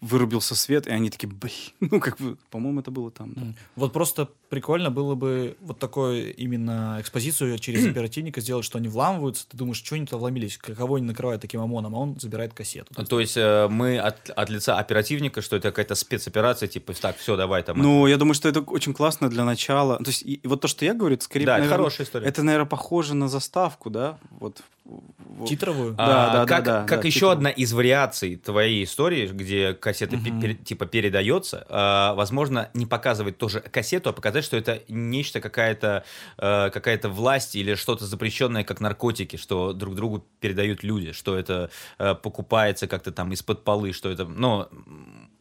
вырубился 0.00 0.54
свет, 0.54 0.86
и 0.86 0.90
они 0.90 1.10
такие, 1.10 1.28
блин, 1.28 1.52
ну, 1.80 2.00
как 2.00 2.18
бы, 2.18 2.36
по-моему, 2.50 2.80
это 2.80 2.90
было 2.90 3.10
там. 3.10 3.32
да. 3.34 3.42
Вот 3.76 3.92
просто 3.92 4.30
прикольно 4.52 4.90
было 4.90 5.14
бы 5.14 5.56
вот 5.62 5.78
такую 5.78 6.34
именно 6.36 6.98
экспозицию 7.00 7.58
через 7.58 7.86
оперативника 7.90 8.42
сделать, 8.42 8.66
что 8.66 8.76
они 8.76 8.88
вламываются, 8.88 9.48
ты 9.48 9.56
думаешь, 9.56 9.78
что 9.78 9.94
они 9.94 10.04
туда 10.04 10.18
вломились, 10.18 10.58
кого 10.58 10.96
они 10.96 11.06
накрывают 11.06 11.40
таким 11.40 11.62
ОМОНом, 11.62 11.94
а 11.94 11.98
он 11.98 12.20
забирает 12.20 12.52
кассету. 12.52 12.92
То 13.06 13.18
есть 13.18 13.38
э, 13.38 13.66
мы 13.70 13.98
от, 13.98 14.28
от 14.28 14.50
лица 14.50 14.76
оперативника, 14.78 15.40
что 15.40 15.56
это 15.56 15.70
какая-то 15.70 15.94
спецоперация, 15.94 16.66
типа, 16.68 16.92
так, 16.92 17.16
все, 17.16 17.34
давай 17.36 17.62
там. 17.62 17.78
Ну, 17.78 18.06
я 18.06 18.18
думаю, 18.18 18.34
что 18.34 18.46
это 18.46 18.60
очень 18.60 18.92
классно 18.92 19.30
для 19.30 19.44
начала. 19.44 19.96
То 19.96 20.08
есть, 20.10 20.20
и, 20.22 20.34
и 20.34 20.46
вот 20.46 20.60
то, 20.60 20.68
что 20.68 20.84
я 20.84 20.92
говорю, 20.92 21.14
это 21.14 21.24
скорее, 21.24 21.46
да, 21.46 21.52
это 21.54 21.62
наверное, 21.62 21.78
хорошая 21.78 22.06
история. 22.06 22.26
это, 22.26 22.42
наверное, 22.42 22.66
похоже 22.68 23.14
на 23.14 23.28
заставку, 23.30 23.88
да? 23.88 24.18
Вот. 24.38 24.60
в- 24.84 25.46
Титровую? 25.46 25.94
А, 25.96 26.06
Да, 26.06 26.32
да, 26.40 26.46
как, 26.46 26.64
да, 26.64 26.80
да, 26.82 26.86
как 26.86 27.00
да, 27.00 27.06
еще 27.06 27.20
типа. 27.20 27.32
одна 27.32 27.50
из 27.50 27.72
вариаций 27.72 28.36
твоей 28.36 28.84
истории, 28.84 29.26
где 29.28 29.72
кассета 29.72 30.18
пе- 30.18 30.30
Мгм. 30.30 30.40
пере- 30.42 30.54
типа 30.54 30.84
передается, 30.86 31.66
а, 31.70 32.14
возможно, 32.14 32.68
не 32.74 32.84
показывать 32.84 33.38
тоже 33.38 33.60
кассету, 33.60 34.10
а 34.10 34.12
показать, 34.12 34.41
что 34.42 34.56
это 34.56 34.82
нечто 34.88 35.40
какая-то 35.40 36.04
э, 36.38 36.70
какая-то 36.70 37.08
власть 37.08 37.54
или 37.56 37.74
что-то 37.74 38.04
запрещенное, 38.06 38.64
как 38.64 38.80
наркотики, 38.80 39.36
что 39.36 39.72
друг 39.72 39.94
другу 39.94 40.24
передают 40.40 40.82
люди, 40.82 41.12
что 41.12 41.36
это 41.38 41.70
э, 41.98 42.14
покупается 42.14 42.86
как-то 42.86 43.12
там 43.12 43.32
из-под 43.32 43.64
полы, 43.64 43.92
что 43.92 44.10
это, 44.10 44.24
ну 44.24 44.68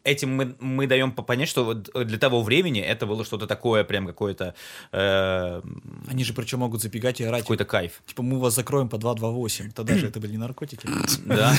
этим 0.03 0.36
мы, 0.36 0.55
мы 0.60 0.88
даем 0.88 1.12
по- 1.12 1.22
понять, 1.22 1.48
что 1.48 1.63
вот 1.63 1.89
для 2.08 2.17
того 2.17 2.41
времени 2.41 2.81
это 2.81 3.05
было 3.05 3.24
что-то 3.24 3.46
такое, 3.46 3.84
прям 3.84 4.08
какое-то 4.08 4.55
э, 4.91 5.62
Они 6.08 6.24
же 6.24 6.34
причем 6.34 6.60
могут 6.60 6.81
забегать 6.81 7.22
и 7.22 7.24
орать. 7.24 7.41
какой-то 7.41 7.65
кайф. 7.65 8.01
Типа, 8.08 8.24
мы 8.24 8.39
вас 8.39 8.55
закроем 8.55 8.89
по 8.89 8.98
228. 8.98 9.72
Тогда 9.72 9.96
же 9.98 10.08
это 10.08 10.20
были 10.20 10.31
не 10.31 10.38
наркотики. 10.38 10.88
Да. 11.25 11.53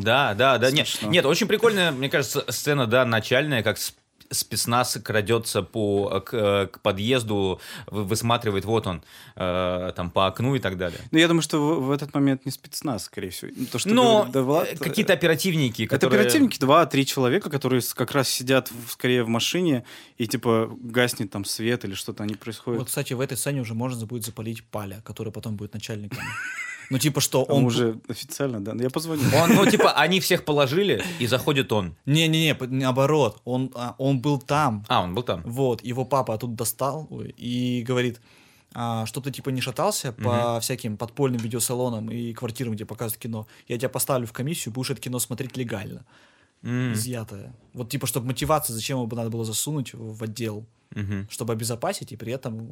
Да, 0.00 0.34
да, 0.34 0.58
да. 0.58 0.70
Нет, 0.70 0.86
нет, 1.02 1.24
очень 1.26 1.46
прикольная, 1.48 1.90
мне 1.90 2.08
кажется, 2.08 2.44
сцена, 2.50 2.86
да, 2.86 3.04
начальная, 3.04 3.62
как 3.64 3.78
с- 3.78 3.94
спецназ 4.32 4.98
крадется 5.04 5.62
по, 5.62 6.20
к, 6.20 6.66
к 6.72 6.80
подъезду, 6.80 7.60
вы- 7.86 8.04
высматривает, 8.04 8.64
вот 8.64 8.86
он, 8.86 9.02
э, 9.36 9.92
там, 9.94 10.10
по 10.10 10.26
окну 10.26 10.54
и 10.56 10.58
так 10.58 10.76
далее. 10.76 10.98
Ну, 11.10 11.18
я 11.18 11.28
думаю, 11.28 11.42
что 11.42 11.58
в, 11.58 11.86
в 11.86 11.90
этот 11.90 12.12
момент 12.14 12.44
не 12.46 12.52
спецназ, 12.52 13.04
скорее 13.04 13.30
всего. 13.30 13.50
Ну, 13.56 13.66
То, 13.66 13.78
что 13.78 13.88
Но 13.90 14.28
говорит 14.32 14.80
э, 14.80 14.84
какие-то 14.84 15.12
оперативники, 15.12 15.82
Это 15.82 15.90
которые... 15.98 16.20
оперативники, 16.20 16.58
два-три 16.58 17.06
человека, 17.06 17.50
которые 17.50 17.82
как 17.94 18.12
раз 18.12 18.28
сидят 18.28 18.70
в- 18.70 18.90
скорее 18.92 19.22
в 19.24 19.28
машине, 19.28 19.84
и 20.18 20.26
типа 20.26 20.70
гаснет 20.82 21.30
там 21.30 21.44
свет 21.44 21.84
или 21.84 21.94
что-то 21.94 22.22
они 22.22 22.34
происходит. 22.34 22.78
Вот, 22.80 22.88
кстати, 22.88 23.12
в 23.12 23.20
этой 23.20 23.36
сцене 23.36 23.60
уже 23.60 23.74
можно 23.74 24.06
будет 24.06 24.24
запалить 24.24 24.64
Паля, 24.64 25.00
который 25.04 25.32
потом 25.32 25.56
будет 25.56 25.74
начальником. 25.74 26.18
Ну, 26.92 26.98
типа, 26.98 27.22
что 27.22 27.44
Он 27.44 27.56
он... 27.56 27.64
уже 27.64 28.00
официально, 28.06 28.60
да. 28.60 28.74
Я 28.74 28.90
позвоню. 28.90 29.22
Он, 29.34 29.54
ну, 29.54 29.64
типа, 29.64 29.92
они 29.92 30.20
всех 30.20 30.44
положили, 30.44 31.02
и 31.20 31.26
заходит 31.26 31.72
он. 31.72 31.96
Не-не-не, 32.04 32.54
наоборот. 32.66 33.40
Он, 33.46 33.70
а, 33.74 33.94
он 33.96 34.20
был 34.20 34.38
там. 34.38 34.84
А, 34.88 35.02
он 35.02 35.14
был 35.14 35.22
там. 35.22 35.42
Вот, 35.46 35.82
его 35.82 36.04
папа 36.04 36.34
оттуда 36.34 36.54
достал 36.54 37.08
и 37.38 37.82
говорит, 37.88 38.20
а, 38.74 39.06
чтобы 39.06 39.24
ты 39.24 39.30
типа 39.30 39.48
не 39.48 39.62
шатался 39.62 40.12
по 40.12 40.60
всяким 40.60 40.98
подпольным 40.98 41.40
видеосалонам 41.40 42.10
и 42.10 42.34
квартирам, 42.34 42.74
где 42.74 42.84
показывают 42.84 43.22
кино. 43.22 43.46
Я 43.68 43.78
тебя 43.78 43.88
поставлю 43.88 44.26
в 44.26 44.34
комиссию, 44.34 44.74
будешь 44.74 44.90
это 44.90 45.00
кино 45.00 45.18
смотреть 45.18 45.56
легально, 45.56 46.04
М, 46.62 46.92
изъятое. 46.92 47.54
Вот 47.72 47.88
типа, 47.88 48.06
чтобы 48.06 48.26
мотивация, 48.26 48.74
зачем 48.74 48.98
его 48.98 49.06
бы 49.06 49.16
надо 49.16 49.30
было 49.30 49.46
засунуть 49.46 49.94
в 49.94 50.22
отдел, 50.22 50.66
мгм. 50.90 51.26
чтобы 51.30 51.54
обезопасить 51.54 52.12
и 52.12 52.16
при 52.16 52.34
этом, 52.34 52.70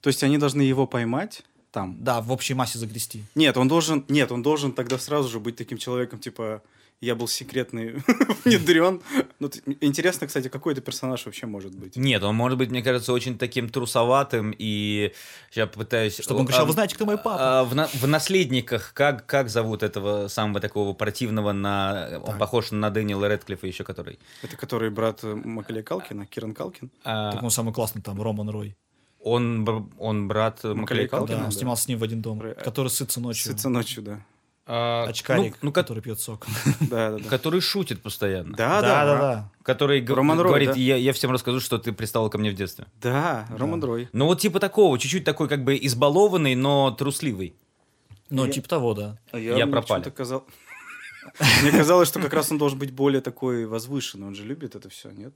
То 0.00 0.08
есть 0.08 0.22
они 0.22 0.38
должны 0.38 0.62
его 0.62 0.86
поймать 0.86 1.44
там. 1.74 1.96
да, 2.02 2.20
в 2.22 2.32
общей 2.32 2.54
массе 2.54 2.78
загрести. 2.78 3.24
Нет, 3.34 3.56
он 3.58 3.68
должен, 3.68 4.04
нет, 4.08 4.32
он 4.32 4.42
должен 4.42 4.72
тогда 4.72 4.96
сразу 4.98 5.28
же 5.28 5.40
быть 5.40 5.56
таким 5.56 5.76
человеком, 5.76 6.18
типа, 6.20 6.62
я 7.00 7.14
был 7.16 7.26
секретный 7.28 7.96
внедрен. 8.44 9.02
Ну, 9.40 9.50
интересно, 9.80 10.26
кстати, 10.26 10.48
какой 10.48 10.72
это 10.72 10.80
персонаж 10.80 11.26
вообще 11.26 11.46
может 11.46 11.74
быть? 11.74 11.96
Нет, 11.96 12.22
он 12.22 12.34
может 12.36 12.56
быть, 12.56 12.70
мне 12.70 12.82
кажется, 12.82 13.12
очень 13.12 13.36
таким 13.36 13.68
трусоватым 13.68 14.54
и 14.56 15.12
сейчас 15.50 15.68
пытаюсь... 15.70 16.18
Чтобы 16.20 16.40
он 16.40 16.46
говорил, 16.46 16.62
А, 16.62 16.66
вы 16.66 16.72
знаете, 16.72 16.94
кто 16.94 17.04
мой 17.04 17.16
папа? 17.18 17.60
а, 17.60 17.64
в, 17.64 17.74
на- 17.74 17.88
в 17.88 18.06
наследниках 18.06 18.92
как 18.94 19.26
как 19.26 19.48
зовут 19.50 19.82
этого 19.82 20.28
самого 20.28 20.60
такого 20.60 20.94
противного 20.94 21.52
на 21.52 22.08
он 22.20 22.24
Так. 22.24 22.38
похож 22.38 22.70
на 22.70 22.88
Дэниела 22.90 23.26
Редклиффа 23.30 23.66
еще 23.66 23.84
который 23.84 24.18
Это 24.42 24.56
который 24.56 24.88
брат 24.90 25.22
Макалея 25.24 25.82
Калкина, 25.82 26.26
Киран 26.26 26.54
Калкин? 26.54 26.90
А, 27.04 27.32
Так 27.32 27.42
он 27.42 27.50
самый 27.50 27.74
классный 27.74 28.00
там, 28.02 28.22
Роман 28.22 28.48
Рой. 28.48 28.76
Он 29.24 29.88
он 29.98 30.28
брат 30.28 30.62
Макалей 30.62 31.08
Калкина 31.08 31.38
Да, 31.38 31.44
он 31.44 31.50
да. 31.50 31.56
снимался 31.56 31.84
с 31.84 31.88
ним 31.88 31.98
в 31.98 32.04
один 32.04 32.20
дом, 32.22 32.40
который 32.62 32.88
сытся 32.88 33.20
ночью. 33.20 33.50
Сытся 33.52 33.68
ночью, 33.68 34.02
да. 34.02 34.20
А, 34.66 35.04
Очкарик, 35.08 35.52
ну, 35.60 35.66
ну, 35.68 35.72
ко- 35.72 35.82
который 35.82 36.02
пьет 36.02 36.18
сок. 36.20 36.46
Да, 36.80 37.10
да, 37.10 37.18
да. 37.18 37.28
который 37.28 37.60
шутит 37.60 38.00
постоянно 38.02 38.56
Да, 38.56 38.80
да, 38.80 39.04
да, 39.04 39.18
да. 39.18 39.50
который 39.62 40.02
Роман 40.06 40.40
Рой, 40.40 40.48
говорит 40.48 40.70
да. 40.70 40.74
я, 40.76 40.96
я 40.96 41.12
всем 41.12 41.30
расскажу 41.32 41.60
что 41.60 41.76
ты 41.76 41.92
пристала 41.92 42.30
ко 42.30 42.38
мне 42.38 42.50
в 42.50 42.54
детстве 42.54 42.86
Да, 43.02 43.46
Роман 43.58 43.84
Рой. 43.84 44.08
ну 44.14 44.24
вот 44.24 44.40
типа 44.40 44.60
такого 44.60 44.98
чуть-чуть 44.98 45.24
такой 45.24 45.48
как 45.48 45.64
бы 45.64 45.76
избалованный 45.82 46.54
но 46.54 46.90
трусливый 46.92 47.54
Ну, 48.30 48.46
Я- 48.46 48.52
типа 48.52 48.66
того, 48.68 48.94
да. 48.94 49.18
А 49.32 49.38
Я 49.38 49.66
пропали. 49.66 50.02
почему-то 50.04 50.10
казал- 50.12 50.44
Мне 51.62 51.70
казалось, 51.70 52.08
что 52.08 52.20
как 52.20 52.32
раз 52.32 52.50
он 52.50 52.56
должен 52.58 52.78
быть 52.78 52.90
более 52.92 53.20
такой 53.20 53.66
возвышенный. 53.66 54.26
Он 54.28 54.34
же 54.34 54.44
любит 54.44 54.74
это 54.76 54.88
все, 54.88 55.10
нет? 55.10 55.34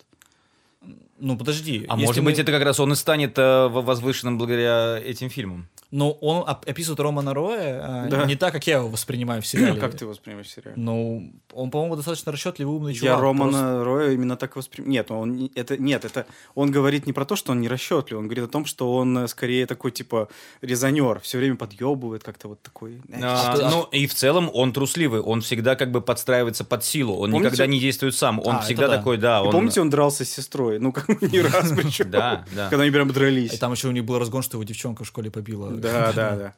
Ну, 1.21 1.37
подожди. 1.37 1.85
а 1.89 1.95
если 1.95 2.07
может 2.07 2.23
мы- 2.23 2.31
быть 2.31 2.39
это 2.39 2.53
как 2.53 2.63
раз 2.63 2.79
он 2.79 2.93
и 2.93 2.95
станет 2.95 3.37
э, 3.39 3.69
возвышенным 3.69 4.39
благодаря 4.39 4.99
этим 5.05 5.31
фильмам 5.31 5.69
Ну, 5.91 6.11
он 6.21 6.39
оп- 6.49 6.69
описывает 6.69 7.01
Романа 7.01 7.33
Роя 7.33 7.81
а, 7.83 8.09
Да. 8.09 8.25
не 8.27 8.37
так, 8.37 8.53
как 8.53 8.67
я 8.67 8.77
его 8.77 8.89
воспринимаю 8.89 9.41
в 9.41 9.47
сериале. 9.47 9.81
Как 9.81 9.93
ты 9.97 10.05
его 10.05 10.11
воспринимаешь 10.13 10.49
сериал? 10.51 10.75
Ну, 10.77 11.33
он, 11.55 11.71
по-моему, 11.71 11.97
достаточно 11.97 12.31
расчетливый, 12.31 12.75
умный 12.77 12.93
чувак. 12.95 13.15
Я 13.17 13.21
Романа 13.21 13.53
просто- 13.53 13.85
Роя 13.85 14.13
именно 14.13 14.37
так 14.37 14.57
воспринимаю. 14.57 14.93
Нет, 14.93 15.11
он 15.11 15.51
это 15.55 15.77
нет, 15.79 16.05
это 16.05 16.27
он 16.55 16.71
говорит 16.71 17.07
не 17.07 17.13
про 17.15 17.25
то, 17.25 17.37
что 17.37 17.53
он 17.53 17.61
не 17.63 17.69
расчетлив, 17.69 18.19
он 18.19 18.25
говорит 18.27 18.45
о 18.45 18.49
том, 18.49 18.67
что 18.67 18.95
он 18.95 19.17
э, 19.17 19.29
скорее 19.29 19.65
такой 19.67 19.91
типа 19.91 20.29
резонер, 20.61 21.21
все 21.21 21.39
время 21.39 21.57
подъебывает 21.57 22.23
как-то 22.23 22.49
вот 22.49 22.61
такой. 22.63 23.01
А, 23.23 23.55
а 23.59 23.71
ну, 23.71 23.83
и 23.85 24.07
в 24.07 24.15
целом 24.15 24.51
он 24.53 24.73
трусливый, 24.73 25.21
он 25.21 25.41
всегда 25.41 25.75
как 25.75 25.91
бы 25.91 26.01
подстраивается 26.03 26.65
под 26.65 26.85
силу, 26.85 27.15
он 27.15 27.31
Помните- 27.31 27.47
никогда 27.47 27.67
не 27.67 27.81
действует 27.81 28.15
сам, 28.15 28.41
он 28.41 28.57
А, 28.57 28.61
всегда 28.61 28.89
да. 28.89 28.97
такой, 28.99 29.17
да, 29.17 29.41
И 29.41 29.47
он... 29.47 29.53
помните, 29.53 29.81
он 29.81 29.89
дрался 29.89 30.25
с 30.27 30.29
сестрой, 30.31 30.79
ну 30.79 30.93
как 30.93 31.09
не 31.23 31.41
раз 31.41 31.73
причем. 31.75 32.11
Да, 32.11 32.45
да. 32.55 32.69
Когда 32.69 32.83
они 32.83 32.91
прям 32.93 33.09
И 33.09 33.13
дрались. 33.13 33.59
там 33.59 33.73
еще 33.73 33.89
у 33.89 33.93
них 33.93 34.05
был 34.05 34.19
разгон, 34.19 34.43
что 34.43 34.57
его 34.57 34.65
девчонка 34.65 35.05
в 35.05 35.07
школе 35.07 35.31
побила. 35.31 35.78
Да, 35.83 36.13
да, 36.13 36.37
да. 36.37 36.55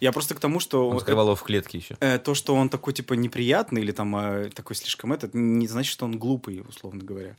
Я 0.00 0.12
просто 0.12 0.34
к 0.34 0.40
тому, 0.40 0.60
что 0.60 0.88
Он 0.88 0.98
скрывал 1.00 1.26
его 1.26 1.36
в 1.36 1.42
клетке 1.42 1.78
еще. 1.78 1.96
э, 2.00 2.18
то, 2.18 2.34
что 2.34 2.54
он 2.54 2.68
такой 2.70 2.92
типа 2.94 3.12
неприятный 3.14 3.82
или 3.82 3.92
там 3.92 4.16
э, 4.16 4.48
такой 4.54 4.74
слишком 4.76 5.12
этот, 5.12 5.34
не 5.34 5.66
значит, 5.68 5.92
что 5.92 6.06
он 6.06 6.18
глупый, 6.18 6.62
условно 6.66 7.04
говоря. 7.04 7.36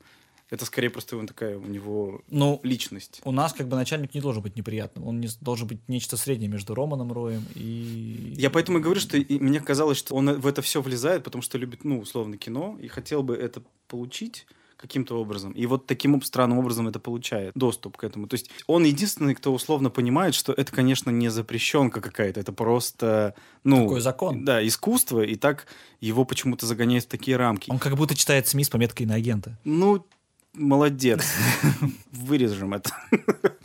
Это 0.51 0.65
скорее 0.65 0.89
просто 0.89 1.15
он 1.15 1.27
такая 1.27 1.57
у 1.57 1.65
него 1.65 2.21
Ну, 2.29 2.59
личность. 2.63 3.21
у 3.23 3.31
нас 3.31 3.53
как 3.53 3.67
бы 3.69 3.77
начальник 3.77 4.13
не 4.13 4.19
должен 4.21 4.43
быть 4.43 4.57
неприятным. 4.57 5.07
Он 5.07 5.19
не, 5.21 5.29
должен 5.39 5.65
быть 5.65 5.79
нечто 5.87 6.17
среднее 6.17 6.49
между 6.49 6.75
Романом 6.75 7.11
Роем 7.13 7.45
и... 7.55 8.33
Я 8.37 8.49
поэтому 8.49 8.79
и 8.79 8.81
говорю, 8.81 8.99
что 8.99 9.15
и 9.17 9.39
мне 9.39 9.61
казалось, 9.61 9.97
что 9.97 10.13
он 10.13 10.39
в 10.39 10.45
это 10.45 10.61
все 10.61 10.81
влезает, 10.81 11.23
потому 11.23 11.41
что 11.41 11.57
любит, 11.57 11.85
ну, 11.85 11.99
условно, 11.99 12.37
кино, 12.37 12.77
и 12.81 12.89
хотел 12.89 13.23
бы 13.23 13.33
это 13.35 13.63
получить 13.87 14.45
каким-то 14.81 15.19
образом. 15.19 15.51
И 15.51 15.65
вот 15.65 15.85
таким 15.85 16.21
странным 16.21 16.59
образом 16.59 16.87
это 16.87 16.99
получает 16.99 17.53
доступ 17.55 17.97
к 17.97 18.03
этому. 18.03 18.27
То 18.27 18.33
есть 18.33 18.49
он 18.67 18.83
единственный, 18.83 19.35
кто 19.35 19.53
условно 19.53 19.89
понимает, 19.89 20.33
что 20.33 20.51
это, 20.53 20.71
конечно, 20.71 21.09
не 21.09 21.29
запрещенка 21.29 22.01
какая-то, 22.01 22.39
это 22.39 22.51
просто, 22.51 23.35
ну... 23.63 23.83
Такой 23.83 24.01
закон. 24.01 24.43
Да, 24.43 24.65
искусство, 24.65 25.21
и 25.21 25.35
так 25.35 25.67
его 25.99 26.25
почему-то 26.25 26.65
загоняют 26.65 27.05
в 27.05 27.07
такие 27.07 27.37
рамки. 27.37 27.69
Он 27.69 27.79
как 27.79 27.95
будто 27.95 28.15
читает 28.15 28.47
СМИ 28.47 28.63
с 28.63 28.69
пометкой 28.69 29.05
на 29.05 29.15
агента. 29.15 29.57
Ну, 29.63 30.05
молодец. 30.53 31.25
Вырежем 32.11 32.73
это. 32.73 32.91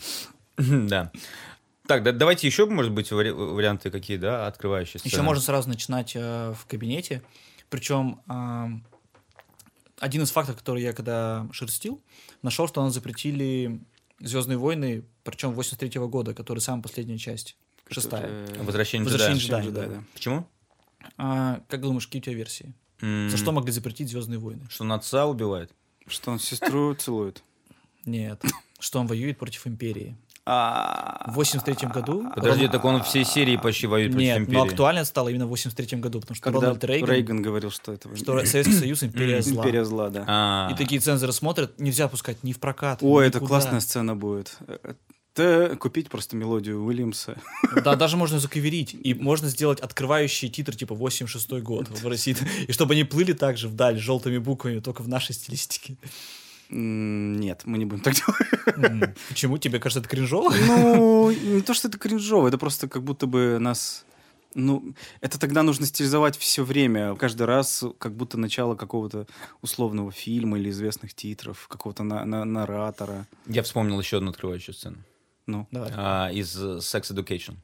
Да. 0.59 1.13
Так, 1.87 2.03
да, 2.03 2.13
давайте 2.13 2.47
еще, 2.47 2.65
может 2.65 2.93
быть, 2.93 3.13
вари- 3.13 3.31
варианты 3.31 3.91
какие, 3.91 4.17
да, 4.17 4.47
открывающие 4.47 5.01
Еще 5.05 5.21
можно 5.21 5.43
сразу 5.43 5.69
начинать 5.69 6.13
э, 6.17 6.55
в 6.59 6.67
кабинете. 6.67 7.23
Причем 7.69 8.21
один 9.99 10.23
из 10.23 10.31
фактов, 10.31 10.57
который 10.57 10.83
я 10.83 10.93
когда 10.93 11.47
шерстил, 11.53 12.03
нашел, 12.43 12.69
что 12.69 12.81
у 12.81 12.85
нас 12.85 12.95
запретили 12.95 13.81
Звездные 14.19 14.57
войны, 14.57 15.05
причем 15.25 15.53
83 15.53 16.01
года, 16.07 16.33
который 16.35 16.61
самая 16.61 16.83
последняя 16.83 17.19
часть. 17.19 17.57
Шестая. 17.91 18.25
Э, 18.27 18.63
Возвращение, 18.63 19.05
Возвращение 19.05 19.39
джедая. 19.41 19.63
джедая, 19.63 19.85
джедая, 19.85 19.89
да. 19.89 20.01
да. 20.01 20.05
Почему? 20.15 20.49
А, 21.19 21.61
как 21.69 21.83
думаешь, 21.83 22.07
какие 22.07 22.21
у 22.21 22.25
тебя 22.25 22.35
версии? 22.35 22.73
М, 23.03 23.29
За 23.31 23.37
что 23.37 23.53
могли 23.53 23.71
запретить 23.73 24.09
Звездные 24.09 24.39
войны? 24.39 24.67
Что 24.71 24.85
он 24.85 24.93
отца 24.93 25.27
убивает? 25.27 25.71
Что 26.07 26.31
он 26.31 26.39
сестру 26.41 26.95
целует. 26.95 27.43
Нет. 28.07 28.43
Что 28.79 29.01
он 29.01 29.07
воюет 29.07 29.37
против 29.39 29.67
империи. 29.67 30.17
А 30.49 31.25
В 31.27 31.35
83 31.35 31.89
году... 31.89 32.31
Подожди, 32.35 32.69
так 32.69 32.85
он 32.85 33.03
всей 33.03 33.25
серии 33.25 33.57
почти 33.57 33.89
воюет 33.89 34.13
против 34.13 34.27
Нет, 34.27 34.39
империи. 34.39 34.57
но 34.57 34.63
актуально 34.63 35.05
стало 35.05 35.29
именно 35.29 35.47
в 35.47 35.49
83 35.49 35.99
году, 35.99 36.21
потому 36.21 36.37
что 36.37 36.45
когда 36.45 36.61
Рональд 36.61 36.85
Рейган, 36.85 37.11
Рейган 37.11 37.43
говорил, 37.43 37.73
что 37.73 37.93
это 37.93 38.15
что 38.17 38.45
Советский 38.47 38.75
Союз 38.75 39.03
империя 39.03 39.43
зла. 39.43 39.65
империя 39.65 39.85
зла, 39.85 40.09
да. 40.09 40.25
А, 40.29 40.69
И 40.73 40.77
такие 40.77 41.01
цензоры 41.01 41.33
смотрят, 41.33 41.81
нельзя 41.81 42.07
пускать 42.07 42.45
ни 42.45 42.53
в 42.53 42.61
прокат. 42.61 43.01
Ой, 43.03 43.27
это 43.27 43.41
классная 43.41 43.81
сцена 43.81 44.15
будет. 44.15 44.57
Это 45.35 45.77
купить 45.77 46.09
просто 46.09 46.37
мелодию 46.37 46.83
Уильямса. 46.83 47.37
Да, 47.85 47.95
даже 47.97 48.17
можно 48.17 48.39
закаверить. 48.39 48.95
И 48.95 49.13
можно 49.15 49.49
сделать 49.49 49.81
открывающий 49.81 50.49
титр 50.49 50.75
типа 50.77 50.95
86 50.95 51.51
год 51.63 51.89
в 51.89 52.07
России. 52.07 52.37
И 52.69 52.73
чтобы 52.73 52.95
они 52.95 53.05
плыли 53.05 53.33
так 53.33 53.59
же 53.59 53.69
вдаль 53.69 53.99
желтыми 53.99 54.39
буквами, 54.39 54.79
только 54.79 55.03
в 55.03 55.09
нашей 55.09 55.35
стилистике. 55.35 55.97
Нет, 56.69 57.63
мы 57.65 57.79
не 57.79 57.85
будем 57.85 58.03
так 58.03 58.15
делать. 58.15 59.15
Почему? 59.29 59.59
Тебе 59.59 59.79
кажется, 59.79 60.01
это 60.01 60.09
кринжово? 60.09 60.53
Ну, 60.67 61.31
не 61.31 61.61
то, 61.63 61.75
что 61.75 61.89
это 61.89 61.99
кринжово, 61.99 62.49
это 62.49 62.59
просто 62.59 62.89
как 62.89 63.03
будто 63.03 63.27
бы 63.27 63.59
нас... 63.61 64.05
Ну, 64.59 64.95
это 65.21 65.39
тогда 65.39 65.63
нужно 65.63 65.85
стилизовать 65.85 66.39
все 66.39 66.65
время, 66.65 67.15
каждый 67.17 67.43
раз, 67.43 67.85
как 67.99 68.15
будто 68.17 68.39
начало 68.39 68.75
какого-то 68.75 69.27
условного 69.61 70.11
фильма 70.11 70.59
или 70.59 70.71
известных 70.71 71.13
титров, 71.13 71.69
какого-то 71.69 72.03
на- 72.05 72.25
на- 72.25 72.47
наратора. 72.47 73.27
Я 73.47 73.63
вспомнил 73.63 74.01
еще 74.01 74.17
одну 74.17 74.31
открывающую 74.31 74.75
сцену. 74.75 74.97
Ну, 75.47 75.69
Давай. 75.71 75.91
А, 75.95 76.31
из 76.33 76.57
э, 76.59 76.79
Sex 76.79 77.13
Education, 77.15 77.57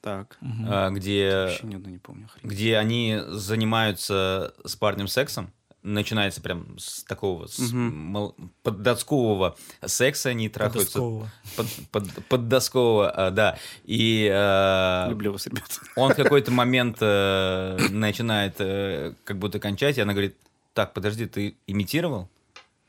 так. 0.00 0.38
А, 0.68 0.90
где, 0.90 1.30
Вообще 1.48 1.66
ни 1.66 1.74
одну 1.74 1.88
не 1.90 1.98
помню. 1.98 2.28
хрень. 2.28 2.48
где 2.48 2.76
они 2.76 3.18
занимаются 3.26 4.54
с 4.64 4.76
парнем 4.76 5.08
сексом. 5.08 5.50
Начинается 5.88 6.40
прям 6.40 6.76
с 6.80 7.04
такого 7.04 7.46
с 7.46 7.58
Мгм. 7.60 7.94
мол- 7.96 8.34
поддоскового 8.64 9.56
секса, 9.86 10.30
они 10.30 10.48
трахаются. 10.48 10.98
Подросткового. 10.98 11.30
Под, 11.56 11.66
под- 11.92 12.26
поддоскового, 12.26 13.10
а, 13.10 13.30
да. 13.30 13.56
И 13.84 14.28
а, 14.32 15.06
Люблю 15.08 15.30
вас, 15.32 15.46
ребят. 15.46 15.62
он 15.94 16.12
в 16.12 16.16
какой-то 16.16 16.50
момент 16.50 16.96
э, 17.00 17.76
начинает 17.90 18.56
э, 18.58 19.12
как 19.24 19.38
будто 19.38 19.60
кончать, 19.60 19.96
и 19.98 20.00
она 20.00 20.12
говорит, 20.12 20.36
так, 20.74 20.92
подожди, 20.92 21.26
ты 21.26 21.56
имитировал? 21.68 22.28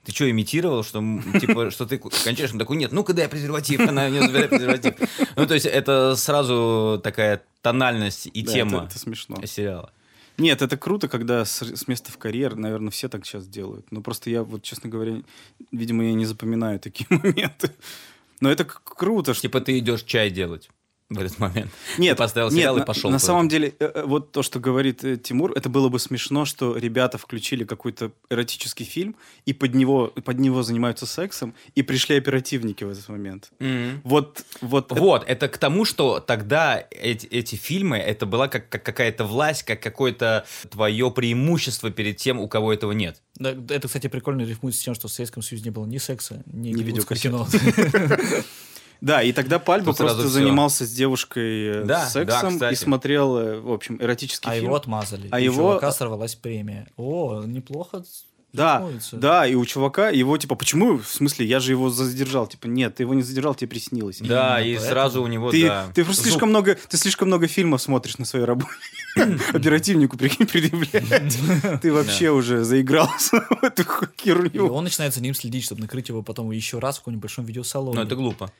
Ты 0.04 0.12
что, 0.13 0.27
имитировал, 0.30 0.84
что, 0.84 1.00
типа, 1.39 1.70
что 1.70 1.86
ты 1.86 1.98
кончаешь? 2.00 2.51
Он 2.51 2.58
такой, 2.60 2.77
нет, 2.77 2.92
ну-ка 2.94 3.13
дай 3.13 3.27
презерватив, 3.27 3.82
она 3.88 4.08
мне 4.10 4.22
забирает 4.22 4.50
презерватив. 4.50 4.96
Ну, 5.36 5.46
то 5.46 5.54
есть 5.54 5.66
это 5.68 6.16
сразу 6.16 7.00
такая 7.04 7.44
тональность 7.62 8.27
и 8.34 8.42
Да, 8.42 8.54
тема 8.54 8.77
это- 8.80 8.86
это 8.88 9.00
смешно. 9.00 9.46
сериала. 9.46 9.92
Нет, 10.38 10.62
это 10.62 10.77
круто, 10.77 11.08
когда 11.08 11.46
с, 11.46 11.62
с 11.63 11.88
места 11.88 12.12
в 12.12 12.17
карьер, 12.17 12.56
наверное, 12.56 12.91
все 12.91 13.10
так 13.10 13.25
сейчас 13.25 13.48
делают. 13.48 13.91
Но 13.91 14.01
просто 14.01 14.29
я, 14.29 14.44
вот, 14.44 14.62
честно 14.62 14.89
говоря, 14.89 15.22
видимо, 15.72 16.06
я 16.06 16.13
не 16.13 16.25
запоминаю 16.25 16.79
такие 16.79 17.08
моменты. 17.10 17.72
Но 18.39 18.51
это 18.51 18.65
круто, 18.65 19.34
что... 19.34 19.41
Типа 19.41 19.62
ты 19.62 19.79
идешь 19.79 20.03
чай 20.03 20.29
делать 20.29 20.70
в 21.09 21.17
этот 21.19 21.39
момент. 21.39 21.71
Нет, 21.97 22.17
Ты 22.17 22.23
поставил 22.23 22.49
нет, 22.49 22.57
сериал 22.57 22.75
на, 22.77 22.81
и 22.81 22.85
пошел. 22.85 23.09
На 23.09 23.17
куда-то. 23.17 23.25
самом 23.25 23.47
деле, 23.47 23.73
э, 23.79 23.91
э, 23.95 24.03
вот 24.05 24.33
то, 24.33 24.43
что 24.43 24.59
говорит 24.59 25.03
э, 25.05 25.15
Тимур, 25.15 25.53
это 25.53 25.69
было 25.69 25.87
бы 25.87 25.99
смешно, 25.99 26.43
что 26.43 26.75
ребята 26.75 27.17
включили 27.17 27.63
какой-то 27.63 28.11
эротический 28.29 28.85
фильм, 28.85 29.15
и 29.45 29.53
под 29.53 29.73
него, 29.73 30.07
под 30.07 30.37
него 30.39 30.63
занимаются 30.63 31.05
сексом, 31.05 31.53
и 31.75 31.81
пришли 31.81 32.17
оперативники 32.17 32.83
в 32.83 32.89
этот 32.89 33.07
момент. 33.07 33.51
Мгм. 33.59 34.01
Вот, 34.03 34.43
вот, 34.59 34.91
это- 34.91 35.01
Вот, 35.01 35.23
это 35.27 35.47
к 35.47 35.57
тому, 35.57 35.85
что 35.85 36.19
тогда 36.19 36.85
эти, 36.91 37.25
эти 37.27 37.55
фильмы, 37.55 37.97
это 37.97 38.25
была 38.25 38.49
как, 38.49 38.67
как 38.67 38.83
какая-то 38.83 39.23
власть, 39.23 39.63
как 39.63 39.81
какое-то 39.81 40.45
твое 40.69 41.09
преимущество 41.11 41.89
перед 41.89 42.17
тем, 42.17 42.37
у 42.39 42.49
кого 42.49 42.73
этого 42.73 42.91
нет. 42.91 43.21
Да, 43.35 43.51
это, 43.69 43.87
кстати, 43.87 44.07
прикольно 44.07 44.41
рифмует 44.41 44.75
с 44.75 44.79
тем, 44.79 44.93
что 44.93 45.07
в 45.07 45.11
Советском 45.11 45.41
Союзе 45.41 45.65
не 45.65 45.71
было 45.71 45.85
ни 45.85 45.99
секса, 45.99 46.43
ни, 46.47 46.69
Ни 46.73 46.83
видеокассет. 46.83 47.23
кино. 47.23 47.47
Да, 49.01 49.22
и 49.22 49.32
тогда 49.32 49.60
Пальба 49.60 49.88
Тут 49.88 49.98
просто 49.98 50.27
занимался 50.27 50.86
с 50.86 50.92
девушкой 50.92 51.68
э, 51.68 51.84
Да, 51.86 52.00
да, 52.04 52.06
сексом 52.10 52.50
и 52.50 52.54
кстати. 52.54 52.75
смотрел, 52.77 53.38
э, 53.38 53.60
в 53.60 53.72
общем, 53.72 53.98
эротический 54.01 54.50
А 54.50 54.54
фильм. 54.56 54.66
его 54.66 54.75
отмазали. 54.75 55.27
А 55.32 55.39
и 55.39 55.48
у 55.48 55.51
его- 55.54 55.62
чувака 55.72 55.92
сорвалась 55.92 56.36
премия. 56.36 56.88
О, 56.98 57.44
неплохо. 57.46 58.04
Да, 58.54 58.77
становится. 58.77 59.18
да, 59.18 59.46
и 59.46 59.54
у 59.56 59.66
чувака 59.66 60.10
его, 60.10 60.36
типа, 60.38 60.56
почему, 60.56 60.98
в 60.98 61.06
смысле, 61.08 61.46
я 61.46 61.60
же 61.60 61.74
его 61.74 61.89
задержал, 61.89 62.48
типа, 62.48 62.66
нет, 62.68 62.96
ты 62.96 63.04
его 63.04 63.13
не 63.13 63.22
задержал, 63.22 63.54
тебе 63.54 63.68
приснилось. 63.68 64.20
Да, 64.20 64.60
Именно 64.62 64.68
и 64.68 64.74
поэтому. 64.75 64.89
сразу 64.94 65.22
у 65.22 65.27
него, 65.27 65.51
Ты, 65.51 65.68
да. 65.68 65.86
ты 65.94 66.04
просто 66.06 66.24
зуб. 66.24 66.32
слишком 66.32 66.50
много, 66.50 66.77
ты 66.89 66.98
слишком 66.98 67.27
много 67.27 67.48
фильмов 67.48 67.82
смотришь 67.82 68.18
на 68.18 68.25
своей 68.25 68.46
работе. 68.46 68.70
Оперативнику, 69.54 70.18
прикинь, 70.18 70.48
предъявляешь. 70.48 71.34
Ты 71.82 71.92
вообще 71.94 72.30
уже 72.32 72.63
заигрался 72.63 73.42
в 73.50 73.63
эту 73.63 73.84
И 73.84 74.22
херню. 74.24 74.68
он 74.74 74.84
начинает 74.86 75.13
за 75.13 75.22
ним 75.22 75.34
следить, 75.34 75.63
чтобы 75.66 75.82
накрыть 75.82 76.10
его 76.10 76.22
потом 76.24 76.50
еще 76.51 76.80
раз 76.80 76.96
в 76.96 77.00
каком-нибудь 77.00 77.24
большом 77.24 77.46
видеосалоне. 77.46 77.96
Но 77.98 78.04
это 78.04 78.16
глупо. 78.16 78.51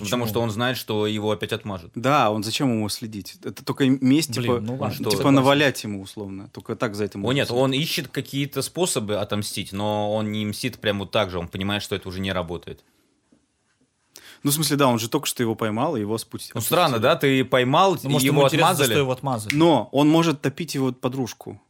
Почему? 0.00 0.06
Потому 0.22 0.26
что 0.26 0.40
он 0.40 0.50
знает, 0.50 0.76
что 0.76 1.06
его 1.06 1.30
опять 1.30 1.52
отмажут. 1.52 1.92
Да, 1.94 2.30
он 2.30 2.42
зачем 2.42 2.70
ему 2.70 2.88
следить? 2.88 3.36
Это 3.44 3.64
только 3.64 3.86
месть, 3.86 4.30
Блин, 4.36 4.42
типа, 4.42 4.60
ну 4.60 4.76
ладно, 4.76 4.94
что? 4.94 5.10
типа 5.10 5.30
навалять 5.30 5.82
ему 5.84 6.02
условно. 6.02 6.48
Только 6.52 6.76
так 6.76 6.94
за 6.94 7.04
это 7.04 7.18
О, 7.18 7.20
можно 7.20 7.36
нет, 7.36 7.48
следить. 7.48 7.62
он 7.62 7.72
ищет 7.72 8.08
какие-то 8.08 8.62
способы 8.62 9.16
отомстить, 9.16 9.72
но 9.72 10.12
он 10.14 10.32
не 10.32 10.46
мстит 10.46 10.78
прямо 10.78 11.00
вот 11.00 11.10
так 11.10 11.30
же. 11.30 11.38
Он 11.38 11.48
понимает, 11.48 11.82
что 11.82 11.94
это 11.94 12.08
уже 12.08 12.20
не 12.20 12.32
работает. 12.32 12.84
Ну, 14.44 14.50
в 14.52 14.54
смысле, 14.54 14.76
да, 14.76 14.86
он 14.86 14.98
же 15.00 15.08
только 15.08 15.26
что 15.26 15.42
его 15.42 15.54
поймал, 15.56 15.96
и 15.96 16.00
его 16.00 16.16
спустил. 16.16 16.52
Ну, 16.54 16.60
странно, 16.60 16.98
да? 17.00 17.16
Ты 17.16 17.44
поймал, 17.44 17.98
Ну, 18.02 18.10
может, 18.10 18.24
его 18.26 18.36
ему 18.42 18.46
отмазали. 18.46 18.90
что 18.90 18.98
его 19.00 19.10
отмазали. 19.12 19.54
Но 19.54 19.88
он 19.92 20.08
может 20.08 20.40
топить 20.40 20.74
его 20.76 20.92
подружку. 20.92 21.60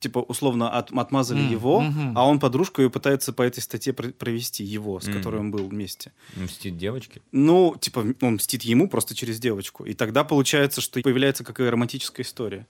Типа, 0.00 0.20
условно, 0.20 0.70
от- 0.70 0.92
отмазали 0.92 1.40
М, 1.40 1.50
его, 1.50 1.80
мгм. 1.80 2.16
а 2.16 2.24
он 2.24 2.38
подружку 2.38 2.82
и 2.82 2.88
пытается 2.88 3.32
по 3.32 3.42
этой 3.42 3.60
статье 3.60 3.92
пр- 3.92 4.12
провести 4.12 4.62
его, 4.62 5.00
с 5.00 5.08
Мгм. 5.08 5.16
которой 5.16 5.40
он 5.40 5.50
был 5.50 5.66
вместе. 5.66 6.12
Мстит 6.36 6.76
девочке. 6.78 7.20
Ну, 7.32 7.74
типа, 7.80 8.06
он 8.20 8.34
мстит 8.34 8.62
ему 8.62 8.88
просто 8.88 9.16
через 9.16 9.40
девочку. 9.40 9.84
И 9.84 9.94
тогда 9.94 10.22
получается, 10.22 10.80
что 10.80 11.00
появляется 11.00 11.42
какая 11.42 11.70
романтическая 11.72 12.24
история. 12.24 12.66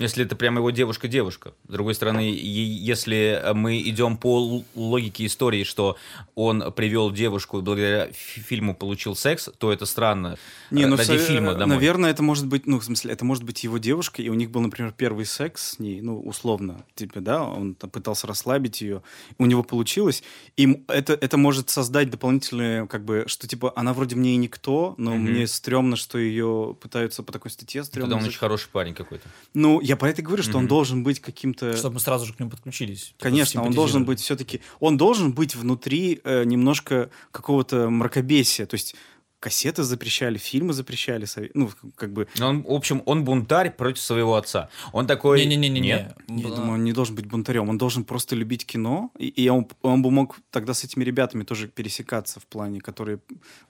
Если 0.00 0.24
это 0.24 0.34
прямо 0.34 0.58
его 0.58 0.70
девушка-девушка. 0.70 1.52
С 1.68 1.72
другой 1.72 1.94
стороны, 1.94 2.20
если 2.20 3.42
мы 3.54 3.80
идем 3.80 4.16
по 4.16 4.62
логике 4.74 5.26
истории, 5.26 5.64
что 5.64 5.96
он 6.34 6.72
привел 6.72 7.10
девушку 7.10 7.58
и 7.58 7.62
благодаря 7.62 8.08
фи- 8.12 8.40
фильму 8.40 8.74
получил 8.74 9.14
секс, 9.14 9.48
то 9.58 9.72
это 9.72 9.86
странно. 9.86 10.36
Не, 10.70 10.86
ну, 10.86 10.96
ради 10.96 11.18
фильма 11.18 11.54
домой. 11.54 11.76
наверное, 11.76 12.10
это 12.10 12.22
может 12.22 12.46
быть, 12.46 12.66
ну, 12.66 12.78
в 12.80 12.84
смысле, 12.84 13.12
это 13.12 13.24
может 13.24 13.44
быть 13.44 13.62
его 13.64 13.78
девушка, 13.78 14.22
и 14.22 14.28
у 14.28 14.34
них 14.34 14.50
был, 14.50 14.60
например, 14.62 14.92
первый 14.96 15.26
секс 15.26 15.72
с 15.72 15.78
ней, 15.78 16.00
ну, 16.00 16.20
условно, 16.20 16.84
типа, 16.94 17.20
да, 17.20 17.42
он 17.44 17.74
пытался 17.74 18.26
расслабить 18.26 18.80
ее, 18.80 19.02
у 19.38 19.46
него 19.46 19.62
получилось, 19.62 20.22
и 20.56 20.82
это, 20.88 21.12
это 21.12 21.36
может 21.36 21.70
создать 21.70 22.08
дополнительное, 22.10 22.86
как 22.86 23.04
бы, 23.04 23.24
что, 23.26 23.46
типа, 23.46 23.72
она 23.76 23.92
вроде 23.92 24.16
мне 24.16 24.32
и 24.34 24.36
никто, 24.36 24.94
но 24.96 25.14
Мгм. 25.14 25.24
мне 25.30 25.46
стрёмно, 25.46 25.96
что 25.96 26.18
ее 26.18 26.76
пытаются 26.80 27.22
по 27.22 27.32
такой 27.32 27.50
статье 27.50 27.82
Тогда 27.82 27.90
стрёмно. 27.90 28.14
он 28.16 28.22
за- 28.22 28.28
очень 28.28 28.38
хороший 28.38 28.68
парень 28.70 28.94
какой-то. 28.94 29.28
Ну, 29.54 29.80
я 29.90 29.96
про 29.96 30.08
это 30.10 30.22
говорю, 30.22 30.44
что 30.44 30.56
он 30.56 30.64
Мгм. 30.64 30.68
должен 30.68 31.02
быть 31.02 31.18
каким-то... 31.18 31.76
Чтобы 31.76 31.94
мы 31.94 32.00
сразу 32.00 32.24
же 32.24 32.32
к 32.32 32.38
нему 32.38 32.48
подключились. 32.50 33.12
Конечно, 33.18 33.62
он 33.62 33.72
должен 33.72 34.04
быть 34.04 34.20
все-таки, 34.20 34.60
он 34.78 34.96
должен 34.96 35.32
быть 35.32 35.56
внутри 35.56 36.20
э, 36.22 36.44
немножко 36.44 37.10
какого-то 37.32 37.90
мракобесия, 37.90 38.66
то 38.66 38.74
есть 38.74 38.94
кассеты 39.40 39.82
запрещали, 39.82 40.38
фильмы 40.38 40.74
запрещали, 40.74 41.26
ну 41.54 41.70
как 41.96 42.12
бы, 42.12 42.28
Он, 42.40 42.62
в 42.62 42.70
общем, 42.72 43.02
он 43.06 43.24
бунтарь 43.24 43.70
против 43.74 44.02
своего 44.02 44.36
отца. 44.36 44.68
Он 44.92 45.06
такой... 45.06 45.44
Не-не-не-не. 45.44 45.80
Нет? 45.80 46.16
я 46.28 46.48
думаю, 46.48 46.74
он 46.74 46.84
не 46.84 46.92
должен 46.92 47.16
быть 47.16 47.26
бунтарем, 47.26 47.68
он 47.68 47.78
должен 47.78 48.04
просто 48.04 48.36
любить 48.36 48.66
кино, 48.66 49.10
и, 49.18 49.28
и 49.28 49.48
он, 49.48 49.66
он 49.82 50.02
бы 50.02 50.10
мог 50.10 50.38
тогда 50.50 50.74
с 50.74 50.84
этими 50.84 51.04
ребятами 51.04 51.42
тоже 51.44 51.68
пересекаться 51.68 52.38
в 52.38 52.46
плане, 52.46 52.80
которые 52.80 53.20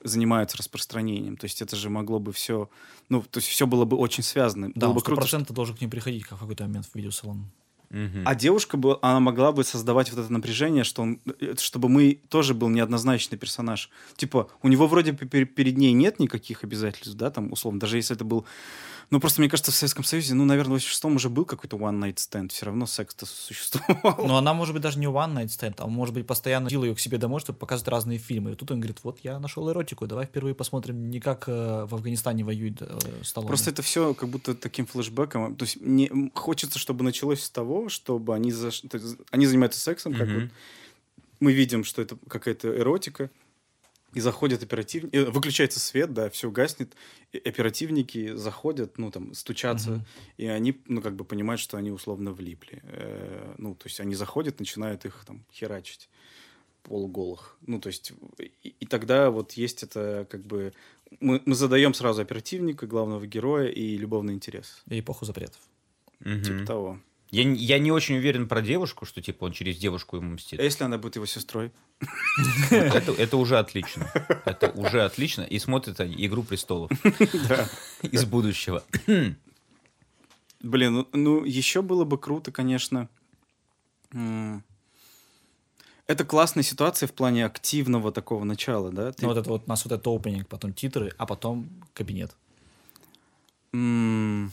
занимаются 0.02 0.58
распространением, 0.58 1.36
то 1.36 1.44
есть 1.44 1.62
это 1.62 1.76
же 1.76 1.88
могло 1.88 2.18
бы 2.18 2.32
все, 2.32 2.68
ну 3.08 3.22
то 3.22 3.38
есть 3.38 3.48
все 3.48 3.66
было 3.66 3.84
бы 3.84 3.96
очень 3.96 4.24
связано, 4.24 4.70
Да, 4.74 4.86
было 4.86 4.88
он 4.90 4.94
бы 4.94 5.00
сто 5.00 5.06
круто, 5.14 5.26
что- 5.26 5.54
должен 5.54 5.76
к 5.76 5.80
ним 5.80 5.90
приходить 5.90 6.24
как 6.24 6.38
в 6.38 6.40
какой-то 6.40 6.64
момент 6.64 6.86
в 6.86 6.94
видеосалон. 6.96 7.50
Мгм. 7.90 8.22
А 8.24 8.34
девушка, 8.36 8.76
бы, 8.76 8.98
она 9.02 9.18
могла 9.18 9.50
бы 9.50 9.64
создавать 9.64 10.10
вот 10.12 10.20
это 10.20 10.32
напряжение, 10.32 10.84
что 10.84 11.02
он, 11.02 11.20
э, 11.40 11.54
чтобы 11.58 11.88
мы 11.88 12.20
тоже 12.28 12.54
был 12.54 12.68
неоднозначный 12.68 13.36
персонаж. 13.36 13.90
Типа, 14.16 14.48
у 14.62 14.68
него 14.68 14.86
вроде 14.86 15.12
перед 15.12 15.76
ней 15.76 15.92
нет 15.92 16.20
никаких 16.20 16.62
обязательств, 16.62 17.16
да, 17.16 17.30
там, 17.30 17.52
условно, 17.52 17.80
даже 17.80 17.96
если 17.96 18.14
это 18.14 18.24
был... 18.24 18.46
Ну, 19.10 19.18
просто, 19.18 19.40
мне 19.40 19.50
кажется, 19.50 19.72
в 19.72 19.74
Советском 19.74 20.04
Союзе, 20.04 20.34
ну, 20.34 20.44
наверное, 20.44 20.78
в 20.78 20.82
86-м 20.82 21.16
уже 21.16 21.28
был 21.28 21.44
какой-то 21.44 21.76
one-night 21.76 22.14
stand, 22.14 22.50
все 22.50 22.66
равно 22.66 22.86
секс-то 22.86 23.26
существовал. 23.26 24.24
Но 24.24 24.36
она 24.36 24.54
может 24.54 24.72
быть 24.72 24.82
даже 24.82 25.00
не 25.00 25.06
one 25.06 25.34
night 25.34 25.46
stand, 25.48 25.74
а 25.78 25.88
может 25.88 26.14
быть 26.14 26.28
постоянно 26.28 26.70
сила 26.70 26.84
ее 26.84 26.94
к 26.94 27.00
себе 27.00 27.18
домой, 27.18 27.40
чтобы 27.40 27.58
показывать 27.58 27.88
разные 27.88 28.18
фильмы. 28.18 28.52
И 28.52 28.54
тут 28.54 28.70
он 28.70 28.78
говорит, 28.78 29.00
вот 29.02 29.18
я 29.24 29.40
нашел 29.40 29.68
эротику, 29.68 30.06
давай 30.06 30.26
впервые 30.26 30.54
посмотрим 30.54 31.10
не 31.10 31.18
как 31.18 31.48
э, 31.48 31.86
в 31.86 31.94
Афганистане 31.94 32.44
воюет 32.44 32.82
э, 32.82 32.98
Сталлоне. 33.24 33.48
Просто 33.48 33.70
это 33.70 33.82
все 33.82 34.14
как 34.14 34.28
будто 34.28 34.54
таким 34.54 34.86
флешбеком. 34.86 35.56
То 35.56 35.64
есть 35.64 35.80
мне 35.80 36.08
хочется, 36.34 36.78
чтобы 36.78 37.02
началось 37.02 37.42
с 37.42 37.50
того, 37.50 37.88
чтобы 37.88 38.36
они, 38.36 38.50
есть 38.50 38.84
они 39.32 39.46
занимаются 39.46 39.80
сексом, 39.80 40.14
как 40.14 40.28
Мгм. 40.28 40.40
вот 40.40 40.50
мы 41.40 41.52
видим, 41.52 41.82
что 41.82 42.00
это 42.00 42.16
какая-то 42.28 42.78
эротика, 42.78 43.30
и 44.14 44.20
заходят 44.20 44.62
оперативники, 44.62 45.16
выключается 45.16 45.78
свет, 45.80 46.12
да, 46.12 46.28
все 46.30 46.50
гаснет, 46.50 46.94
и 47.32 47.38
оперативники 47.38 48.34
заходят, 48.34 48.98
ну, 48.98 49.10
там, 49.10 49.34
стучатся, 49.34 49.90
Мгм. 49.90 50.06
и 50.36 50.46
они, 50.46 50.80
ну, 50.86 51.00
как 51.00 51.14
бы 51.14 51.24
понимают, 51.24 51.60
что 51.60 51.76
они 51.76 51.90
условно 51.90 52.32
влипли. 52.32 52.80
Э, 52.84 53.54
ну, 53.58 53.74
то 53.74 53.86
есть 53.86 54.00
они 54.00 54.14
заходят, 54.14 54.58
начинают 54.58 55.04
их 55.04 55.24
там 55.26 55.44
херачить 55.52 56.08
полуголых. 56.82 57.56
Ну, 57.66 57.80
то 57.80 57.88
есть, 57.88 58.12
и, 58.38 58.74
и 58.80 58.86
тогда 58.86 59.30
вот 59.30 59.52
есть 59.52 59.82
это, 59.82 60.26
как 60.30 60.44
бы, 60.44 60.72
мы, 61.20 61.40
мы 61.44 61.54
задаем 61.54 61.94
сразу 61.94 62.22
оперативника, 62.22 62.86
главного 62.86 63.26
героя 63.26 63.68
и 63.68 63.96
любовный 63.96 64.34
интерес. 64.34 64.82
И 64.88 65.00
эпоху 65.00 65.24
запретов. 65.24 65.60
Мгм. 66.20 66.42
Типа 66.42 66.66
того. 66.66 67.00
Я, 67.30 67.42
я 67.42 67.78
не 67.78 67.92
очень 67.92 68.16
уверен 68.16 68.48
про 68.48 68.60
девушку, 68.60 69.06
что 69.06 69.22
типа 69.22 69.44
он 69.44 69.52
через 69.52 69.76
девушку 69.78 70.16
ему 70.16 70.32
мстит. 70.32 70.58
А 70.58 70.62
если 70.62 70.84
она 70.84 70.98
будет 70.98 71.16
его 71.16 71.26
сестрой? 71.26 71.70
Это, 72.70 73.12
это 73.12 73.36
уже 73.36 73.58
отлично. 73.58 74.10
Это 74.44 74.70
уже 74.70 75.04
отлично. 75.04 75.42
И 75.42 75.58
смотрят 75.58 76.00
они 76.00 76.14
«Игру 76.26 76.42
престолов» 76.42 76.90
из 78.02 78.24
будущего. 78.24 78.82
Блин, 80.62 80.92
ну, 80.94 81.08
ну, 81.12 81.44
еще 81.44 81.82
было 81.82 82.04
бы 82.04 82.18
круто, 82.18 82.50
конечно. 82.52 83.08
Это 86.06 86.24
классная 86.24 86.64
ситуация 86.64 87.06
в 87.06 87.12
плане 87.12 87.46
активного 87.46 88.10
такого 88.10 88.42
начала, 88.44 88.90
да? 88.90 89.12
Ты- 89.12 89.22
Ну, 89.22 89.28
вот 89.28 89.38
это 89.38 89.48
вот 89.48 89.62
у 89.66 89.68
нас 89.68 89.84
вот 89.84 89.92
это 89.92 90.10
опенинг, 90.10 90.48
потом 90.48 90.72
титры, 90.72 91.12
а 91.18 91.26
потом 91.26 91.68
кабинет. 91.94 92.34
М, 93.72 94.50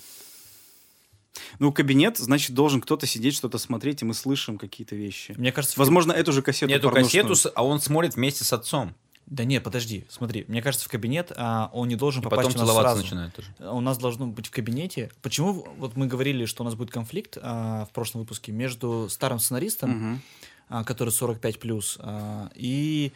Ну, 1.60 1.72
кабинет, 1.72 2.18
значит, 2.18 2.54
должен 2.56 2.82
кто-то 2.82 3.06
сидеть, 3.06 3.36
что-то 3.36 3.58
смотреть, 3.58 4.02
и 4.02 4.06
мы 4.06 4.14
слышим 4.14 4.58
какие-то 4.58 4.96
вещи. 4.96 5.34
Мне 5.38 5.52
кажется, 5.52 5.76
в- 5.76 5.80
Возможно, 5.80 6.12
эту 6.12 6.32
же 6.32 6.42
кассету 6.42 6.72
Эту 6.74 6.90
кассету, 6.92 7.34
а 7.56 7.64
он 7.64 7.80
смотрит 7.82 8.16
вместе 8.16 8.44
с 8.44 8.54
отцом. 8.54 8.94
Да 9.26 9.44
нет, 9.44 9.62
подожди, 9.62 10.06
смотри, 10.10 10.46
мне 10.48 10.62
кажется, 10.62 10.86
в 10.86 10.90
кабинет 10.90 11.34
а, 11.36 11.70
он 11.74 11.90
не 11.90 11.98
должен 11.98 12.22
И 12.22 12.24
попасть 12.24 12.48
потом 12.48 12.56
у 12.56 12.60
нас 12.60 12.68
целоваться 12.70 12.92
сразу. 12.94 13.04
начинает 13.04 13.36
тоже. 13.36 13.50
У 13.60 13.82
нас 13.82 13.98
должно 13.98 14.28
быть 14.28 14.48
в 14.48 14.52
кабинете. 14.52 15.12
Почему 15.22 15.68
вот 15.78 15.98
мы 15.98 16.08
говорили, 16.08 16.46
что 16.46 16.64
у 16.64 16.66
нас 16.66 16.76
будет 16.76 16.92
конфликт 16.92 17.38
а, 17.42 17.86
в 17.86 17.90
прошлом 17.92 18.22
выпуске 18.22 18.54
между 18.54 19.08
старым 19.10 19.40
сценаристом, 19.40 19.90
Мгм. 19.92 20.22
а, 20.70 20.84
который 20.86 21.10
45 21.10 21.60
плюс, 21.60 21.98
а, 22.00 22.50
и 22.56 23.12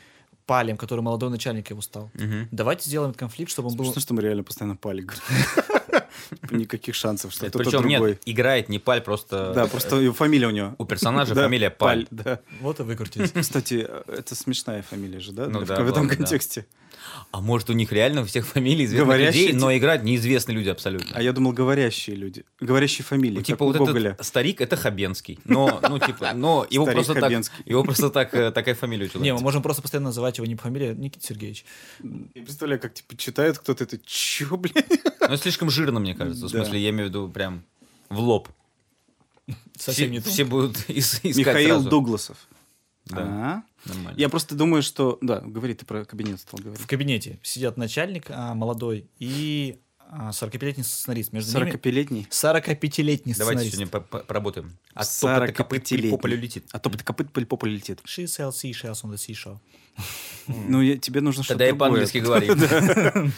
Палем, 0.47 0.75
который 0.75 0.99
молодой 0.99 1.29
начальник 1.29 1.69
его 1.69 1.79
стал. 1.81 2.11
Мгм. 2.15 2.49
Давайте 2.51 2.89
сделаем 2.89 3.11
этот 3.11 3.19
конфликт, 3.21 3.49
чтобы 3.49 3.69
он 3.69 3.75
был. 3.77 3.85
Смешно, 3.85 4.01
что 4.01 4.13
мы 4.13 4.21
реально 4.21 4.43
постоянно 4.43 4.75
пали. 4.75 5.07
Никаких 6.51 6.95
шансов, 6.95 7.31
что 7.33 7.45
Это 7.45 7.59
кто-то 7.59 7.77
Причем 7.77 7.89
другой. 7.89 8.09
нет, 8.11 8.21
играет 8.25 8.69
не 8.69 8.79
Паль, 8.79 9.01
просто 9.01 9.53
Да, 9.53 9.67
просто 9.67 9.97
его 9.97 10.13
фамилия 10.13 10.47
у 10.47 10.51
него. 10.51 10.75
у 10.77 10.85
персонажа 10.85 11.33
фамилия 11.35 11.69
Паль. 11.69 12.07
да. 12.11 12.39
Вот 12.59 12.79
и 12.79 12.83
выкрутились. 12.83 13.31
Кстати, 13.31 13.87
это 14.07 14.35
смешная 14.35 14.81
фамилия 14.83 15.19
же, 15.19 15.31
да? 15.31 15.47
Ну 15.47 15.59
в- 15.59 15.65
да, 15.65 15.81
в 15.81 15.89
этом 15.89 16.07
контексте. 16.07 16.65
А 17.31 17.41
может 17.41 17.69
у 17.69 17.73
них 17.73 17.91
реально 17.91 18.21
у 18.21 18.25
всех 18.25 18.45
фамилии 18.45 18.85
известных 18.85 19.05
Говорящие 19.07 19.45
людей, 19.47 19.59
но 19.59 19.75
играют 19.75 20.03
неизвестные 20.03 20.55
люди 20.55 20.69
абсолютно. 20.69 21.09
А 21.15 21.21
я 21.21 21.33
думал, 21.33 21.51
говорящие 21.51 22.15
люди. 22.15 22.45
Говорящие 22.59 23.03
фамилии, 23.03 23.37
Ну, 23.37 23.41
типа 23.41 23.65
вот 23.65 23.75
Гоголя. 23.77 24.11
этот 24.11 24.25
старик 24.25 24.61
это 24.61 24.75
Хабенский, 24.75 25.39
но 25.45 25.79
ну 25.89 25.97
типа, 25.97 26.33
но 26.35 26.65
его 26.69 26.85
Старик 26.85 26.97
просто 26.97 27.13
так, 27.15 27.23
Хабенский. 27.23 27.63
его 27.65 27.83
просто 27.83 28.09
так 28.11 28.33
э, 28.35 28.51
такая 28.51 28.75
фамилия 28.75 29.05
у 29.05 29.17
Не, 29.17 29.19
мы 29.19 29.23
человека. 29.25 29.43
можем 29.43 29.61
просто 29.63 29.81
постоянно 29.81 30.09
называть 30.09 30.37
его 30.37 30.45
не 30.45 30.55
по 30.55 30.63
фамилии, 30.63 30.89
а 30.89 30.93
Никита 30.93 31.25
Сергеевич. 31.25 31.65
Я 32.35 32.43
представляю, 32.43 32.79
как 32.79 32.93
типа 32.93 33.17
читает 33.17 33.57
кто-то 33.57 33.83
это, 33.83 33.97
чё, 34.05 34.55
блядь? 34.57 34.85
Но 35.27 35.35
слишком 35.37 35.69
жирно, 35.69 35.99
мне 36.01 36.13
кажется. 36.15 36.47
В 36.47 36.51
Да. 36.51 36.57
смысле, 36.63 36.79
я 36.81 36.89
имею 36.89 37.05
в 37.05 37.09
виду 37.09 37.29
прям 37.29 37.63
в 38.09 38.19
лоб. 38.19 38.49
Совсем 39.77 40.05
все, 40.05 40.11
не 40.11 40.19
все 40.19 40.45
будут 40.45 40.77
искать 40.89 41.35
Михаил 41.35 41.69
сразу. 41.75 41.89
Дугласов. 41.89 42.37
Да. 43.05 43.63
А? 43.85 43.89
Нормально. 43.89 44.19
Я 44.19 44.29
просто 44.29 44.55
думаю, 44.55 44.83
что... 44.83 45.17
Да, 45.21 45.39
говори, 45.41 45.73
ты 45.73 45.85
про 45.85 46.05
кабинет 46.05 46.39
стал 46.39 46.59
говорить. 46.61 46.79
В 46.79 46.87
кабинете 46.87 47.39
сидят 47.41 47.75
начальник 47.77 48.25
а, 48.29 48.53
молодой 48.53 49.09
и 49.17 49.79
а, 49.97 50.29
45-летний 50.29 50.83
сценарист. 50.83 51.33
Между 51.33 51.57
ними 51.57 51.71
40-летний. 51.71 52.27
45-летний 52.29 53.33
Давайте 53.33 53.61
сценарист. 53.69 53.71
сегодня 53.73 53.87
по- 53.87 54.01
по- 54.01 54.19
поработаем. 54.19 54.77
А 54.93 55.03
Сорок 55.03 55.55
топот 55.55 55.79
копыт 55.81 56.11
по 56.11 56.17
полю 56.17 56.37
летит. 56.37 56.65
А 56.71 56.79
топот 56.79 57.01
копыт 57.01 57.31
по 57.33 57.41
попу 57.45 57.65
летит. 57.65 57.99
She 58.05 58.25
sells 58.25 58.51
seashells 58.51 59.03
on 59.03 59.11
the 59.11 59.15
seashore. 59.17 59.57
Ну, 60.47 60.81
я- 60.81 60.97
тебе 60.97 61.21
нужно 61.21 61.43
что-то 61.43 61.57
Тогда 61.57 61.65
я 61.65 61.75
по-английски 61.75 62.19
говорю. 62.19 62.53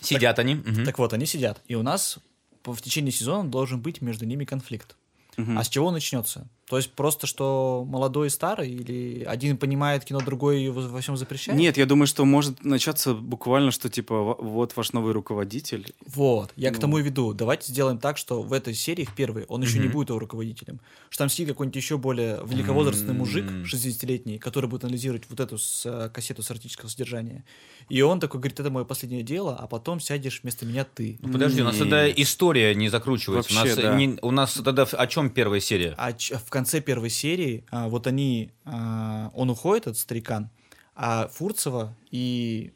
Сидят 0.00 0.38
они. 0.38 0.54
мгм. 0.54 0.84
Так 0.84 0.98
вот, 0.98 1.12
они 1.12 1.26
сидят. 1.26 1.60
И 1.66 1.74
у 1.74 1.82
нас 1.82 2.18
в 2.64 2.80
течение 2.80 3.12
сезона 3.12 3.48
должен 3.48 3.80
быть 3.80 4.00
между 4.00 4.26
ними 4.26 4.44
конфликт. 4.44 4.96
Мгм. 5.36 5.58
А 5.58 5.64
с 5.64 5.68
чего 5.68 5.86
он 5.86 5.94
начнется? 5.94 6.46
То 6.70 6.76
есть 6.76 6.92
просто, 6.92 7.26
что 7.26 7.84
молодой 7.88 8.28
и 8.28 8.30
старый? 8.30 8.70
Или 8.70 9.24
один 9.24 9.56
понимает 9.56 10.04
кино, 10.04 10.20
другой 10.20 10.68
во, 10.68 10.82
во 10.82 11.00
всем 11.00 11.16
запрещает? 11.16 11.58
Нет, 11.58 11.76
я 11.76 11.84
думаю, 11.84 12.06
что 12.06 12.24
может 12.24 12.62
начаться 12.64 13.12
буквально, 13.12 13.72
что 13.72 13.88
типа 13.90 14.36
вот 14.38 14.76
ваш 14.76 14.92
новый 14.92 15.12
руководитель. 15.12 15.92
Вот, 16.06 16.52
я 16.54 16.70
к 16.70 16.74
Ну. 16.76 16.80
тому 16.80 16.98
и 16.98 17.02
веду. 17.02 17.32
Давайте 17.34 17.72
сделаем 17.72 17.98
так, 17.98 18.16
что 18.18 18.40
в 18.42 18.52
этой 18.52 18.74
серии, 18.74 19.04
в 19.04 19.12
первой, 19.16 19.46
он 19.48 19.62
еще 19.62 19.78
не 19.80 19.86
Мгм. 19.86 19.92
будет 19.94 20.08
его 20.10 20.20
руководителем. 20.20 20.78
Что 21.08 21.24
там 21.24 21.28
сидит 21.28 21.48
какой-нибудь 21.48 21.74
еще 21.74 21.98
более 21.98 22.38
великовозрастный 22.46 23.14
мужик, 23.14 23.50
М. 23.50 23.64
60-летний, 23.66 24.38
который 24.38 24.70
будет 24.70 24.84
анализировать 24.84 25.24
вот 25.28 25.40
эту 25.40 25.58
с, 25.58 25.82
э, 25.86 26.08
кассету 26.14 26.44
с 26.44 26.50
эротического 26.52 26.88
содержания. 26.88 27.44
И 27.88 28.00
он 28.00 28.20
такой 28.20 28.38
говорит, 28.38 28.60
это 28.60 28.70
мое 28.70 28.84
последнее 28.84 29.24
дело, 29.24 29.56
а 29.56 29.66
потом 29.66 29.98
сядешь 29.98 30.40
вместо 30.44 30.64
меня 30.66 30.84
ты. 30.84 31.18
Ну, 31.20 31.32
Подожди, 31.32 31.62
у 31.62 31.64
нас 31.64 31.74
Не. 31.74 31.80
тогда 31.80 32.08
история 32.08 32.76
не 32.76 32.88
закручивается. 32.88 33.52
у, 33.52 33.56
Вообще, 33.56 33.74
нас 33.74 33.82
да. 33.84 33.96
не- 33.96 34.18
у 34.22 34.30
нас 34.30 34.52
тогда 34.54 34.84
о 34.84 35.06
чем 35.08 35.30
первая 35.30 35.58
серия? 35.58 35.94
А 35.98 36.12
в 36.12 36.50
конце 36.60 36.80
первой 36.80 37.10
серии 37.10 37.64
а, 37.70 37.88
вот 37.88 38.06
они, 38.06 38.50
а, 38.64 39.30
он 39.34 39.50
уходит, 39.50 39.86
этот 39.86 39.98
старикан, 39.98 40.50
а 40.94 41.28
Фурцева 41.28 41.96
и 42.10 42.72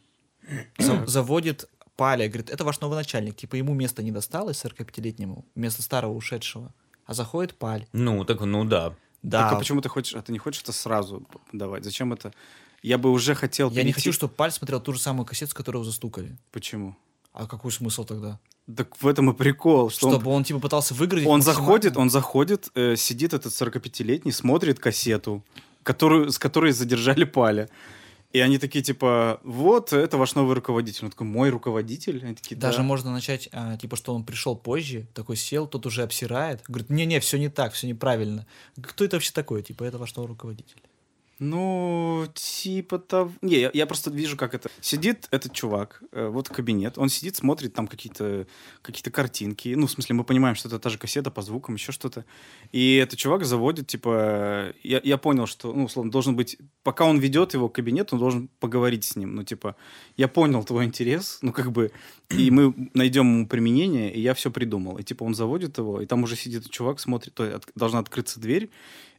за- 0.79 1.07
заводит 1.07 1.69
Паля, 1.97 2.27
говорит, 2.29 2.51
это 2.51 2.65
ваш 2.65 2.81
новый 2.81 2.97
начальник. 2.97 3.37
Типа 3.37 3.55
ему 3.57 3.73
место 3.75 4.03
не 4.03 4.11
досталось 4.13 4.65
45-летнему, 4.65 5.45
вместо 5.55 5.81
старого 5.83 6.13
ушедшего. 6.13 6.73
А 7.07 7.15
заходит 7.15 7.55
Паль. 7.59 7.87
Ну, 7.93 8.25
так, 8.25 8.41
ну 8.41 8.65
да. 8.65 8.95
Да, 9.23 9.43
Так 9.43 9.53
а 9.53 9.57
почему 9.59 9.81
ты 9.81 9.89
хочешь, 9.89 10.15
а 10.15 10.23
ты 10.23 10.33
не 10.33 10.39
хочешь 10.39 10.63
это 10.63 10.73
сразу 10.73 11.27
давать? 11.53 11.85
Зачем 11.85 12.13
это? 12.13 12.33
Я 12.83 12.99
бы 12.99 13.11
уже 13.11 13.35
хотел 13.35 13.71
я 13.71 13.83
не 13.83 13.91
перейти- 13.93 13.95
хочу, 13.95 14.13
чтобы 14.13 14.35
Паль 14.35 14.51
смотрел 14.51 14.81
ту 14.81 14.93
же 14.93 14.99
самую 15.01 15.25
кассету, 15.27 15.51
с 15.53 15.55
которой 15.55 15.77
его 15.77 15.85
застукали. 15.85 16.37
Почему? 16.51 16.97
А 17.35 17.47
какой 17.47 17.71
смысл 17.73 18.05
тогда? 18.05 18.39
Так 18.77 18.97
в 19.03 19.07
этом 19.07 19.29
и 19.31 19.35
прикол, 19.35 19.91
что 19.91 20.07
он- 20.09 20.15
Чтобы 20.15 20.31
он, 20.31 20.45
типа 20.45 20.61
пытался 20.61 20.95
выиграть. 20.95 21.27
Он 21.27 21.43
заходит, 21.43 21.97
он 21.99 22.09
заходит, 22.09 22.71
э, 22.75 22.97
сидит 22.97 23.35
этот 23.35 23.53
45-летний, 23.53 24.33
смотрит 24.33 24.79
кассету, 24.79 25.45
которую, 25.83 26.31
с 26.33 26.39
которой 26.39 26.73
задержали 26.73 27.25
Паля. 27.25 27.69
И 28.33 28.41
они 28.41 28.59
такие, 28.59 28.83
типа, 28.83 29.39
вот, 29.45 29.93
это 29.93 30.17
ваш 30.17 30.35
новый 30.35 30.55
руководитель. 30.55 31.05
Он 31.05 31.11
такой, 31.11 31.27
мой 31.27 31.51
руководитель? 31.51 32.25
Они 32.25 32.35
такие, 32.35 32.57
Даже 32.57 32.79
«Да». 32.79 32.83
можно 32.85 33.13
начать, 33.13 33.49
а, 33.53 33.77
типа, 33.77 33.95
что 33.97 34.13
он 34.15 34.25
пришел 34.25 34.57
позже, 34.57 35.07
такой 35.15 35.37
сел, 35.37 35.67
тот 35.69 35.87
уже 35.87 36.03
обсирает. 36.03 36.63
Говорит, 36.67 36.91
не-не, 36.91 37.21
все 37.21 37.39
не 37.39 37.49
так, 37.49 37.75
все 37.75 37.87
неправильно. 37.87 38.45
Кто 38.81 39.05
это 39.05 39.17
вообще 39.17 39.31
такой? 39.33 39.63
Типа, 39.63 39.85
это 39.85 39.99
ваш 39.99 40.17
новый 40.17 40.29
руководитель. 40.29 40.83
Ну, 41.39 42.27
типа 42.35 42.99
того... 42.99 43.33
Не, 43.43 43.61
я, 43.61 43.71
я 43.75 43.87
просто 43.87 44.11
вижу, 44.11 44.37
как 44.37 44.55
это. 44.55 44.71
Сидит 44.81 45.27
этот 45.31 45.53
чувак, 45.53 46.03
э, 46.13 46.29
вот 46.29 46.49
кабинет, 46.49 46.97
он 46.97 47.09
сидит, 47.09 47.37
смотрит 47.37 47.75
там 47.75 47.87
какие-то 47.87 48.47
какие 48.83 49.13
картинки. 49.13 49.75
Ну, 49.75 49.87
в 49.87 49.91
смысле, 49.91 50.15
мы 50.15 50.25
понимаем, 50.25 50.55
что 50.55 50.69
это 50.69 50.79
та 50.79 50.91
же 50.91 50.99
кассета 50.99 51.31
по 51.31 51.43
звукам, 51.43 51.75
еще 51.75 51.93
что-то. 51.93 52.25
И 52.73 52.97
этот 52.97 53.19
чувак 53.19 53.45
заводит, 53.45 53.89
типа... 53.89 54.75
Я, 54.83 55.01
я 55.03 55.19
понял, 55.19 55.47
что, 55.47 55.73
ну, 55.73 55.85
условно, 55.85 56.13
должен 56.13 56.37
быть... 56.37 56.59
Пока 56.83 57.05
он 57.05 57.19
ведет 57.19 57.55
его 57.55 57.69
кабинет, 57.69 58.13
он 58.13 58.21
должен 58.21 58.49
поговорить 58.61 59.05
с 59.05 59.17
ним. 59.17 59.35
Ну, 59.35 59.43
типа, 59.43 59.77
я 60.17 60.29
понял 60.29 60.63
твой 60.65 60.85
интерес, 60.85 61.39
ну, 61.43 61.53
как 61.53 61.73
бы... 61.73 61.91
И 62.31 62.51
мы 62.51 62.91
найдем 62.95 63.27
ему 63.27 63.47
применение, 63.47 64.13
и 64.13 64.21
я 64.21 64.35
все 64.35 64.51
придумал. 64.51 64.99
И, 64.99 65.03
типа, 65.03 65.25
он 65.25 65.35
заводит 65.35 65.79
его, 65.79 66.01
и 66.01 66.07
там 66.07 66.23
уже 66.23 66.37
сидит 66.37 66.71
чувак, 66.71 67.01
смотрит, 67.01 67.35
то 67.35 67.45
есть 67.45 67.57
от- 67.57 67.71
должна 67.75 67.99
открыться 67.99 68.41
дверь, 68.41 68.71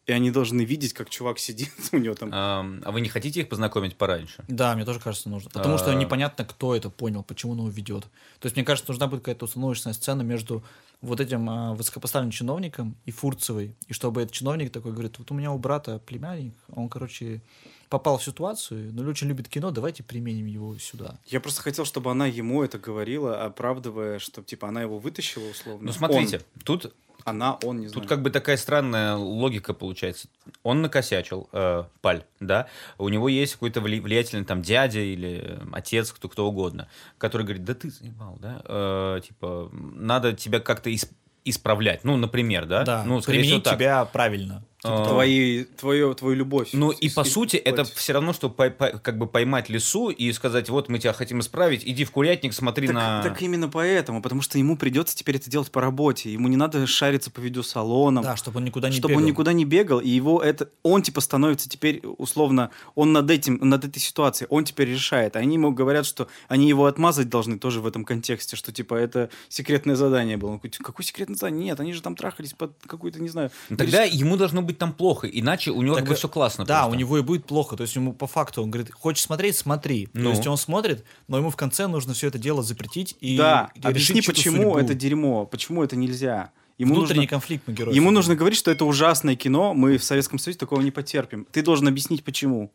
и 0.06 0.12
они 0.12 0.30
должны 0.30 0.62
видеть, 0.62 0.94
как 0.94 1.10
чувак 1.10 1.40
сидит, 1.40 1.72
у 1.92 1.98
него 1.98 2.16
там 2.16 2.30
А, 2.32 2.66
а 2.84 2.92
вы 2.92 3.02
не 3.02 3.10
хотите 3.10 3.42
их 3.42 3.50
познакомить 3.50 3.98
пораньше? 3.98 4.44
Да, 4.48 4.76
мне 4.76 4.86
тоже 4.86 5.00
кажется, 5.00 5.30
нужно. 5.30 5.50
Потому 5.50 5.78
что 5.78 5.92
А. 5.92 5.96
непонятно, 5.96 6.46
кто 6.46 6.76
это 6.76 6.90
понял, 6.90 7.24
почему 7.24 7.54
он 7.54 7.60
его 7.60 7.70
ведет. 7.70 8.04
То 8.40 8.46
есть, 8.46 8.56
мне 8.56 8.66
кажется, 8.66 8.92
нужна 8.92 9.08
будет 9.08 9.22
какая-то 9.22 9.46
установочная 9.46 9.94
сцена 9.94 10.22
между 10.22 10.64
вот 11.02 11.20
этим 11.20 11.50
а, 11.50 11.74
высокопоставленным 11.74 12.32
чиновником 12.32 12.96
и 13.06 13.12
Фурцевой. 13.12 13.76
И 13.88 13.94
чтобы 13.94 14.22
этот 14.22 14.34
чиновник 14.34 14.72
такой 14.72 14.92
говорит, 14.92 15.18
вот 15.18 15.32
у 15.32 15.34
меня 15.34 15.52
у 15.52 15.58
брата 15.58 16.00
племянник, 16.00 16.54
он, 16.74 16.88
короче, 16.90 17.42
попал 17.90 18.18
в 18.18 18.24
ситуацию, 18.24 18.92
но 18.94 19.08
очень 19.08 19.28
любит 19.28 19.48
кино, 19.48 19.72
давайте 19.72 20.04
применим 20.04 20.46
его 20.46 20.78
сюда. 20.78 21.20
Я 21.26 21.40
просто 21.40 21.62
хотел, 21.62 21.86
чтобы 21.86 22.12
она 22.12 22.26
ему 22.26 22.64
это 22.64 22.78
говорила, 22.78 23.44
оправдывая, 23.44 24.20
что 24.20 24.42
типа 24.44 24.68
она 24.68 24.82
его 24.82 25.00
вытащила 25.00 25.50
условно. 25.50 25.88
Ну, 25.88 25.92
смотрите, 25.92 26.42
тут, 26.64 26.86
Он. 26.86 26.92
Она, 27.26 27.58
он, 27.64 27.80
не 27.80 27.86
тут 27.88 27.94
знаю. 27.94 28.08
как 28.08 28.22
бы 28.22 28.30
такая 28.30 28.56
странная 28.56 29.16
логика 29.16 29.74
получается. 29.74 30.28
Он 30.62 30.82
накосячил, 30.84 31.50
э, 31.52 31.84
Паль, 32.02 32.24
да? 32.40 32.68
У 33.00 33.10
него 33.10 33.28
есть 33.28 33.54
какой-то 33.54 33.80
вли- 33.82 34.00
влиятельный 34.00 34.46
там 34.46 34.62
дядя 34.62 35.00
или 35.00 35.60
отец, 35.74 36.12
кто, 36.12 36.30
кто 36.30 36.48
угодно, 36.48 36.88
который 37.18 37.42
говорит, 37.42 37.64
да 37.66 37.74
ты 37.74 37.90
заебал, 37.90 38.38
да? 38.40 38.62
Э, 38.66 39.22
типа, 39.28 39.70
надо 39.74 40.34
тебя 40.34 40.60
как-то 40.60 40.92
ис- 40.92 41.12
исправлять. 41.44 42.04
Ну, 42.04 42.16
например, 42.16 42.68
да? 42.68 42.84
Да, 42.84 43.04
ну, 43.04 43.20
скорее 43.22 43.40
всего, 43.40 43.50
применить 43.50 43.64
так. 43.64 43.76
тебя 43.76 44.06
правильно. 44.06 44.64
Типа 44.86 45.04
А. 45.04 45.10
Твои, 45.10 45.64
твою, 45.64 46.14
твою 46.14 46.36
любовь. 46.36 46.70
Ну 46.74 46.92
и 46.92 47.10
по 47.10 47.24
сути 47.24 47.58
это 47.58 47.84
все 47.84 48.14
равно, 48.14 48.34
что 48.34 48.50
пой- 48.50 48.72
пой- 48.72 49.00
как 49.02 49.18
бы 49.18 49.28
поймать 49.28 49.70
лесу 49.70 50.10
и 50.10 50.32
сказать, 50.32 50.70
вот 50.70 50.90
мы 50.90 51.00
тебя 51.00 51.14
хотим 51.14 51.40
исправить, 51.40 51.82
иди 51.86 52.06
в 52.06 52.12
курятник, 52.12 52.54
смотри 52.54 52.88
Так, 52.88 52.96
на... 52.96 53.24
так 53.24 53.42
именно 53.42 53.68
поэтому, 53.70 54.22
потому 54.22 54.42
что 54.42 54.58
ему 54.58 54.78
придется 54.78 55.16
теперь 55.16 55.38
это 55.38 55.50
делать 55.50 55.72
по 55.72 55.82
работе. 55.82 56.32
Ему 56.32 56.48
не 56.48 56.58
надо 56.58 56.86
шариться 56.88 57.32
по 57.32 57.40
видеосалонам. 57.40 58.24
Да, 58.24 58.36
чтобы 58.36 58.58
он 58.58 58.66
никуда 58.66 58.90
не 58.90 58.96
чтобы 58.96 59.10
бегал. 59.10 59.22
он 59.24 59.26
никуда 59.28 59.54
не 59.54 59.66
бегал, 59.66 60.00
и 60.00 60.10
его 60.10 60.42
это, 60.42 60.70
он 60.84 61.02
типа 61.02 61.22
становится 61.22 61.68
теперь 61.68 62.02
условно, 62.18 62.70
он 62.94 63.12
над 63.14 63.30
этим, 63.32 63.58
над 63.62 63.86
этой 63.86 64.00
ситуацией, 64.00 64.48
он 64.50 64.66
теперь 64.66 64.90
решает. 64.90 65.36
Они 65.36 65.56
ему 65.56 65.72
говорят, 65.72 66.06
что 66.06 66.28
они 66.48 66.70
его 66.70 66.86
отмазать 66.86 67.30
должны 67.30 67.58
тоже 67.58 67.82
в 67.82 67.88
этом 67.88 68.06
контексте, 68.06 68.56
что 68.56 68.72
типа 68.72 68.96
это 68.96 69.30
секретное 69.50 69.96
задание 69.96 70.38
было. 70.38 70.52
Он 70.52 70.58
говорит, 70.58 70.78
какое 70.78 71.06
секретное 71.06 71.36
задание? 71.36 71.66
Нет, 71.66 71.80
они 71.80 71.94
же 71.94 72.02
там 72.02 72.16
трахались 72.16 72.54
под 72.54 72.74
какую-то, 72.86 73.22
не 73.22 73.30
знаю. 73.30 73.52
Ну, 73.70 73.78
Тогда 73.78 74.04
ему 74.04 74.38
должно 74.38 74.62
быть 74.62 74.75
там 74.78 74.94
плохо, 74.94 75.28
иначе 75.28 75.72
у 75.72 75.82
него 75.82 75.96
Так, 75.96 76.04
как 76.04 76.10
бы 76.10 76.16
все 76.16 76.28
классно. 76.30 76.66
Да, 76.66 76.82
просто. 76.82 76.96
у 76.96 77.00
него 77.00 77.18
и 77.18 77.22
будет 77.22 77.46
плохо. 77.46 77.76
То 77.76 77.84
есть 77.84 77.96
ему 77.96 78.14
по 78.14 78.28
факту 78.28 78.62
он 78.64 78.72
говорит, 78.72 78.94
хочешь 78.94 79.24
смотреть, 79.24 79.56
смотри. 79.58 80.10
Ну. 80.14 80.24
То 80.26 80.30
есть 80.32 80.46
он 80.48 80.58
смотрит, 80.58 81.04
но 81.28 81.38
ему 81.38 81.50
в 81.50 81.56
конце 81.56 81.88
нужно 81.88 82.14
все 82.14 82.28
это 82.28 82.38
дело 82.38 82.64
запретить 82.64 83.16
и 83.22 83.38
да, 83.38 83.72
объясни, 83.84 84.22
почему 84.22 84.58
судьбу. 84.58 84.78
это 84.78 84.94
дерьмо, 84.94 85.46
почему 85.46 85.84
это 85.84 85.96
нельзя. 85.96 86.52
Ему 86.78 86.96
Внутренний 86.96 87.20
нужно, 87.22 87.30
конфликт 87.30 87.64
мы 87.68 87.74
герои. 87.74 87.96
ему 87.96 88.12
нужно 88.12 88.36
говорить, 88.36 88.60
что 88.60 88.70
это 88.70 88.84
ужасное 88.86 89.36
кино, 89.38 89.74
мы 89.74 89.98
в 89.98 90.04
Советском 90.04 90.40
Союзе 90.40 90.60
такого 90.60 90.82
не 90.82 90.92
потерпим. 90.92 91.48
Ты 91.52 91.62
должен 91.62 91.88
объяснить, 91.88 92.24
почему. 92.24 92.70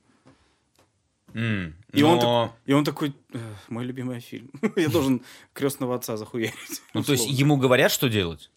М, 1.35 1.77
И 1.93 2.03
он 2.03 2.19
но- 2.19 2.53
И 2.67 2.73
он 2.73 2.85
такой, 2.85 3.15
«Эх, 3.33 3.41
мой 3.69 3.85
любимый 3.85 4.19
фильм. 4.21 4.51
Я 4.77 4.89
должен 4.89 5.23
крестного 5.53 5.95
отца 5.95 6.17
захуярить. 6.17 6.83
Ну, 6.95 7.03
то 7.05 7.13
есть 7.13 7.29
ему 7.29 7.57
говорят, 7.57 7.93
что 7.93 8.09
делать? 8.09 8.51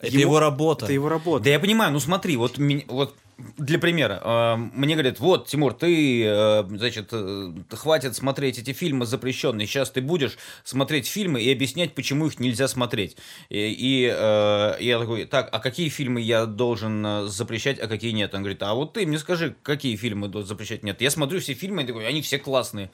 Это 0.00 0.12
ему- 0.12 0.20
его 0.20 0.40
работа. 0.40 0.84
Это 0.86 0.92
его 0.94 1.08
работа. 1.08 1.44
Да 1.44 1.50
я 1.50 1.58
понимаю, 1.58 1.92
ну 1.92 2.00
смотри, 2.00 2.36
вот, 2.36 2.58
вот 2.88 3.14
для 3.56 3.78
примера, 3.78 4.20
э, 4.24 4.56
мне 4.56 4.94
говорят, 4.94 5.20
вот, 5.20 5.46
Тимур, 5.46 5.72
ты, 5.72 6.24
э, 6.24 6.64
значит, 6.68 7.08
э, 7.12 7.52
хватит 7.70 8.16
смотреть 8.16 8.58
эти 8.58 8.72
фильмы 8.72 9.06
запрещенные, 9.06 9.66
сейчас 9.68 9.90
ты 9.90 10.00
будешь 10.00 10.36
смотреть 10.64 11.06
фильмы 11.06 11.40
и 11.40 11.52
объяснять, 11.52 11.94
почему 11.94 12.26
их 12.26 12.40
нельзя 12.40 12.66
смотреть. 12.66 13.16
И, 13.48 13.58
и, 13.58 14.00
я 14.02 14.98
такой, 14.98 15.24
так, 15.26 15.48
а 15.52 15.60
какие 15.60 15.88
фильмы 15.88 16.20
я 16.20 16.46
должен 16.46 17.28
запрещать, 17.28 17.78
а 17.78 17.86
какие 17.86 18.10
нет? 18.10 18.34
Он 18.34 18.40
говорит, 18.40 18.62
а 18.62 18.74
вот 18.74 18.94
ты 18.94 19.06
мне 19.06 19.18
скажи, 19.18 19.54
какие 19.62 19.94
фильмы 19.96 20.30
запрещать 20.42 20.82
нет. 20.82 21.00
Я 21.00 21.10
смотрю 21.10 21.40
все 21.40 21.54
фильмы, 21.54 21.82
и 21.82 21.86
такой, 21.86 22.06
они 22.08 22.22
все 22.22 22.38
классные. 22.38 22.90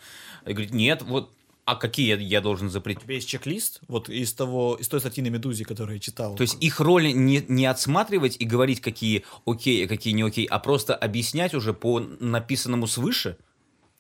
И 0.47 0.53
говорит, 0.53 0.73
нет, 0.75 1.03
вот, 1.03 1.31
а 1.65 1.77
какие 1.77 2.21
я, 2.21 2.41
должен 2.41 2.67
У 2.67 2.71
запретить? 2.71 3.05
тебя 3.05 3.15
есть 3.15 3.29
чек-лист, 3.29 3.81
вот 3.89 4.09
из 4.09 4.33
того, 4.35 4.77
из 4.79 4.89
той 4.89 5.01
статьи 5.01 5.23
на 5.23 5.29
Медузе, 5.29 5.65
которую 5.65 5.97
я 5.97 6.01
читал. 6.01 6.35
То 6.35 6.43
есть 6.43 6.63
их 6.63 6.81
роль 6.81 7.15
не, 7.15 7.45
не 7.49 7.67
отсматривать 7.67 8.37
и 8.39 8.45
говорить, 8.45 8.81
какие 8.81 9.25
окей, 9.47 9.85
а 9.85 9.89
какие 9.89 10.13
не 10.13 10.23
окей, 10.23 10.45
а 10.45 10.59
просто 10.59 10.95
объяснять 10.95 11.55
уже 11.55 11.73
по 11.73 12.01
написанному 12.01 12.87
свыше? 12.87 13.37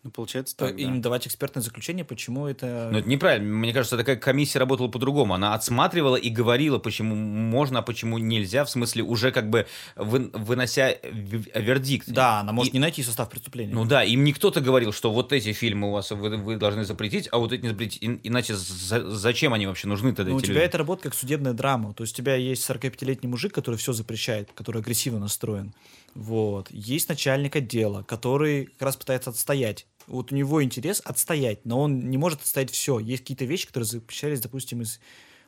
Ну, 0.04 0.10
получается 0.10 0.54
То- 0.54 0.66
так, 0.66 0.76
да. 0.76 0.82
им 0.82 1.00
давать 1.00 1.26
экспертное 1.26 1.62
заключение, 1.62 2.04
почему 2.04 2.46
это... 2.46 2.90
Но 2.92 2.98
это 2.98 3.08
неправильно. 3.08 3.48
Мне 3.54 3.72
кажется, 3.72 3.96
такая 3.96 4.16
комиссия 4.16 4.58
работала 4.58 4.88
по-другому. 4.88 5.32
Она 5.32 5.54
отсматривала 5.54 6.16
и 6.16 6.28
говорила, 6.28 6.78
почему 6.78 7.14
можно, 7.14 7.78
а 7.78 7.82
почему 7.82 8.18
нельзя, 8.18 8.66
в 8.66 8.70
смысле 8.70 9.02
уже 9.02 9.32
как 9.32 9.48
бы 9.48 9.66
вы- 9.96 10.30
вынося 10.34 10.94
вердикт. 11.02 12.08
Да, 12.10 12.40
она 12.40 12.52
может 12.52 12.72
И- 12.72 12.76
не 12.76 12.80
найти 12.80 13.02
состав 13.02 13.30
преступления. 13.30 13.72
Ну 13.72 13.86
да, 13.86 14.04
им 14.04 14.24
не 14.24 14.34
кто-то 14.34 14.60
говорил, 14.60 14.92
что 14.92 15.10
вот 15.10 15.32
эти 15.32 15.52
фильмы 15.54 15.88
у 15.88 15.92
вас 15.92 16.10
вы, 16.10 16.36
вы 16.36 16.56
должны 16.56 16.84
запретить, 16.84 17.28
а 17.32 17.38
вот 17.38 17.52
эти 17.52 17.62
не 17.62 17.68
запретить. 17.68 18.02
И- 18.02 18.20
иначе 18.24 18.54
за- 18.54 19.08
зачем 19.10 19.54
они 19.54 19.66
вообще 19.66 19.88
нужны 19.88 20.14
тогда, 20.14 20.32
Ну, 20.32 20.36
у 20.36 20.40
тебя 20.42 20.54
люди? 20.54 20.64
это 20.64 20.78
работает 20.78 21.04
как 21.04 21.14
судебная 21.14 21.54
драма. 21.54 21.94
То 21.94 22.02
есть 22.04 22.12
у 22.12 22.16
тебя 22.18 22.34
есть 22.36 22.62
45-летний 22.62 23.28
мужик, 23.28 23.54
который 23.54 23.76
все 23.76 23.94
запрещает, 23.94 24.50
который 24.54 24.82
агрессивно 24.82 25.20
настроен. 25.20 25.72
Вот. 26.14 26.68
Есть 26.70 27.08
начальник 27.08 27.56
отдела, 27.56 28.02
который 28.02 28.66
как 28.66 28.82
раз 28.82 28.96
пытается 28.96 29.30
отстоять 29.30 29.86
Вот 30.06 30.32
у 30.32 30.34
него 30.34 30.62
интерес 30.62 31.00
отстоять, 31.04 31.64
но 31.64 31.80
он 31.80 32.10
не 32.10 32.18
может 32.18 32.42
отстоять 32.42 32.70
все. 32.70 32.98
Есть 32.98 33.22
какие-то 33.22 33.44
вещи, 33.44 33.66
которые 33.66 33.86
запрещались, 33.86 34.40
допустим, 34.40 34.82
из 34.82 35.00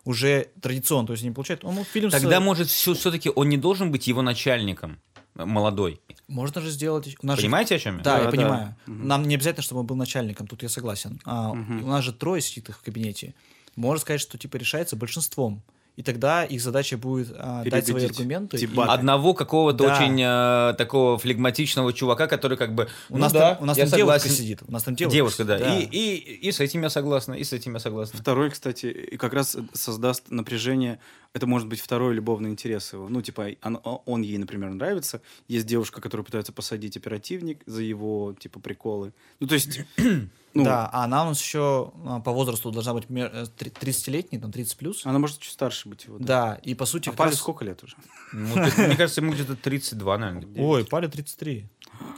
уже 0.04 0.50
традиционно, 0.62 1.08
то 1.08 1.12
есть 1.12 1.24
не 1.24 1.32
получает. 1.32 1.64
Он 1.64 1.74
ну, 1.74 1.84
фильм 1.84 2.10
Тогда, 2.10 2.40
с... 2.40 2.42
может, 2.42 2.68
все, 2.68 2.94
все-таки 2.94 3.30
он 3.34 3.48
не 3.48 3.58
должен 3.58 3.90
быть 3.90 4.06
его 4.06 4.22
начальником 4.22 5.00
э, 5.34 5.44
молодой. 5.44 6.00
Можно 6.28 6.60
же 6.60 6.70
сделать... 6.70 7.16
У 7.20 7.26
нас 7.26 7.40
Понимаете, 7.40 7.74
же... 7.74 7.80
о 7.80 7.82
чем 7.82 7.98
я? 7.98 8.04
Да, 8.04 8.12
Да, 8.12 8.18
я 8.18 8.24
да. 8.24 8.30
понимаю. 8.30 8.76
Мгм. 8.86 9.08
Нам 9.08 9.28
не 9.28 9.34
обязательно, 9.34 9.64
чтобы 9.64 9.80
он 9.80 9.86
был 9.86 9.96
начальником, 9.96 10.46
тут 10.46 10.62
я 10.62 10.68
согласен. 10.68 11.20
А, 11.24 11.50
У 11.50 11.86
нас 11.86 12.04
же 12.04 12.12
трое 12.12 12.40
сидит 12.40 12.68
их 12.68 12.78
в 12.78 12.82
кабинете. 12.82 13.34
Можно 13.74 14.00
сказать, 14.00 14.20
что 14.20 14.38
типа 14.38 14.56
решается 14.56 14.94
большинством. 14.96 15.62
И 15.96 16.02
тогда 16.02 16.44
их 16.44 16.60
задача 16.60 16.98
будет 16.98 17.32
а, 17.34 17.64
дать 17.64 17.86
свои 17.86 18.04
аргументы. 18.04 18.58
и- 18.58 18.60
Дебаты. 18.60 18.90
Одного 18.92 19.32
какого-то 19.32 19.84
Да. 19.86 19.96
очень 19.96 20.20
э, 20.22 20.74
такого 20.76 21.16
флегматичного 21.16 21.92
чувака, 21.94 22.26
который 22.26 22.58
как 22.58 22.74
бы... 22.74 22.88
У 23.08 23.14
ну 23.14 23.20
нас 23.20 23.32
да, 23.32 23.54
там, 23.54 23.62
у 23.62 23.66
нас 23.66 23.78
там 23.78 23.86
девушка 23.86 24.18
согласен. 24.20 24.30
сидит. 24.30 24.62
У 24.68 24.72
нас 24.72 24.82
там 24.82 24.94
девушка. 24.94 25.14
Девушка, 25.16 25.44
да. 25.44 25.58
Да. 25.58 25.78
И, 25.78 25.84
и, 25.86 26.48
и 26.48 26.52
с 26.52 26.60
этим 26.60 26.82
я 26.82 26.90
согласна, 26.90 27.32
и 27.32 27.44
с 27.44 27.52
этим 27.54 27.72
я 27.74 27.80
согласна. 27.80 28.18
Второй, 28.20 28.50
кстати, 28.50 28.86
и 28.86 29.16
как 29.16 29.32
раз 29.32 29.56
создаст 29.72 30.30
напряжение. 30.30 31.00
Это 31.32 31.46
может 31.46 31.66
быть 31.68 31.80
второй 31.80 32.14
любовный 32.14 32.50
интерес 32.50 32.92
его. 32.92 33.08
Ну, 33.08 33.22
типа, 33.22 33.48
он, 33.62 33.80
он 34.04 34.22
ей, 34.22 34.38
например, 34.38 34.70
нравится. 34.70 35.20
Есть 35.48 35.66
девушка, 35.66 36.00
которую 36.02 36.24
пытается 36.26 36.52
посадить 36.52 36.96
оперативник 36.96 37.62
за 37.66 37.82
его, 37.82 38.34
типа, 38.38 38.60
приколы. 38.60 39.12
Ну, 39.40 39.46
то 39.46 39.54
есть... 39.54 39.80
ну, 39.98 40.64
да, 40.64 40.88
а 40.90 41.04
она 41.04 41.24
у 41.24 41.28
нас 41.28 41.40
еще 41.42 41.92
а, 42.06 42.20
по 42.20 42.32
возрасту 42.32 42.70
должна 42.70 42.94
быть 42.94 43.10
мер- 43.10 43.30
э, 43.34 43.44
три- 43.58 43.70
30-летней, 43.70 44.38
там 44.38 44.50
30 44.50 44.78
плюс. 44.78 45.04
Она 45.04 45.18
может 45.18 45.38
чуть 45.40 45.52
старше 45.52 45.85
быть 45.86 46.04
его. 46.04 46.18
Да, 46.18 46.58
и 46.62 46.74
по 46.74 46.86
сути... 46.86 47.08
А 47.08 47.12
Пале 47.12 47.30
раз- 47.30 47.38
сколько 47.40 47.64
лет 47.64 47.82
уже? 47.82 47.96
Ну, 48.32 48.54
мне 48.56 48.96
кажется, 48.96 49.20
ему 49.20 49.32
где-то 49.32 49.56
32, 49.56 50.18
наверное. 50.18 50.62
Ой, 50.62 50.84
Пале 50.84 51.08
33. 51.08 51.68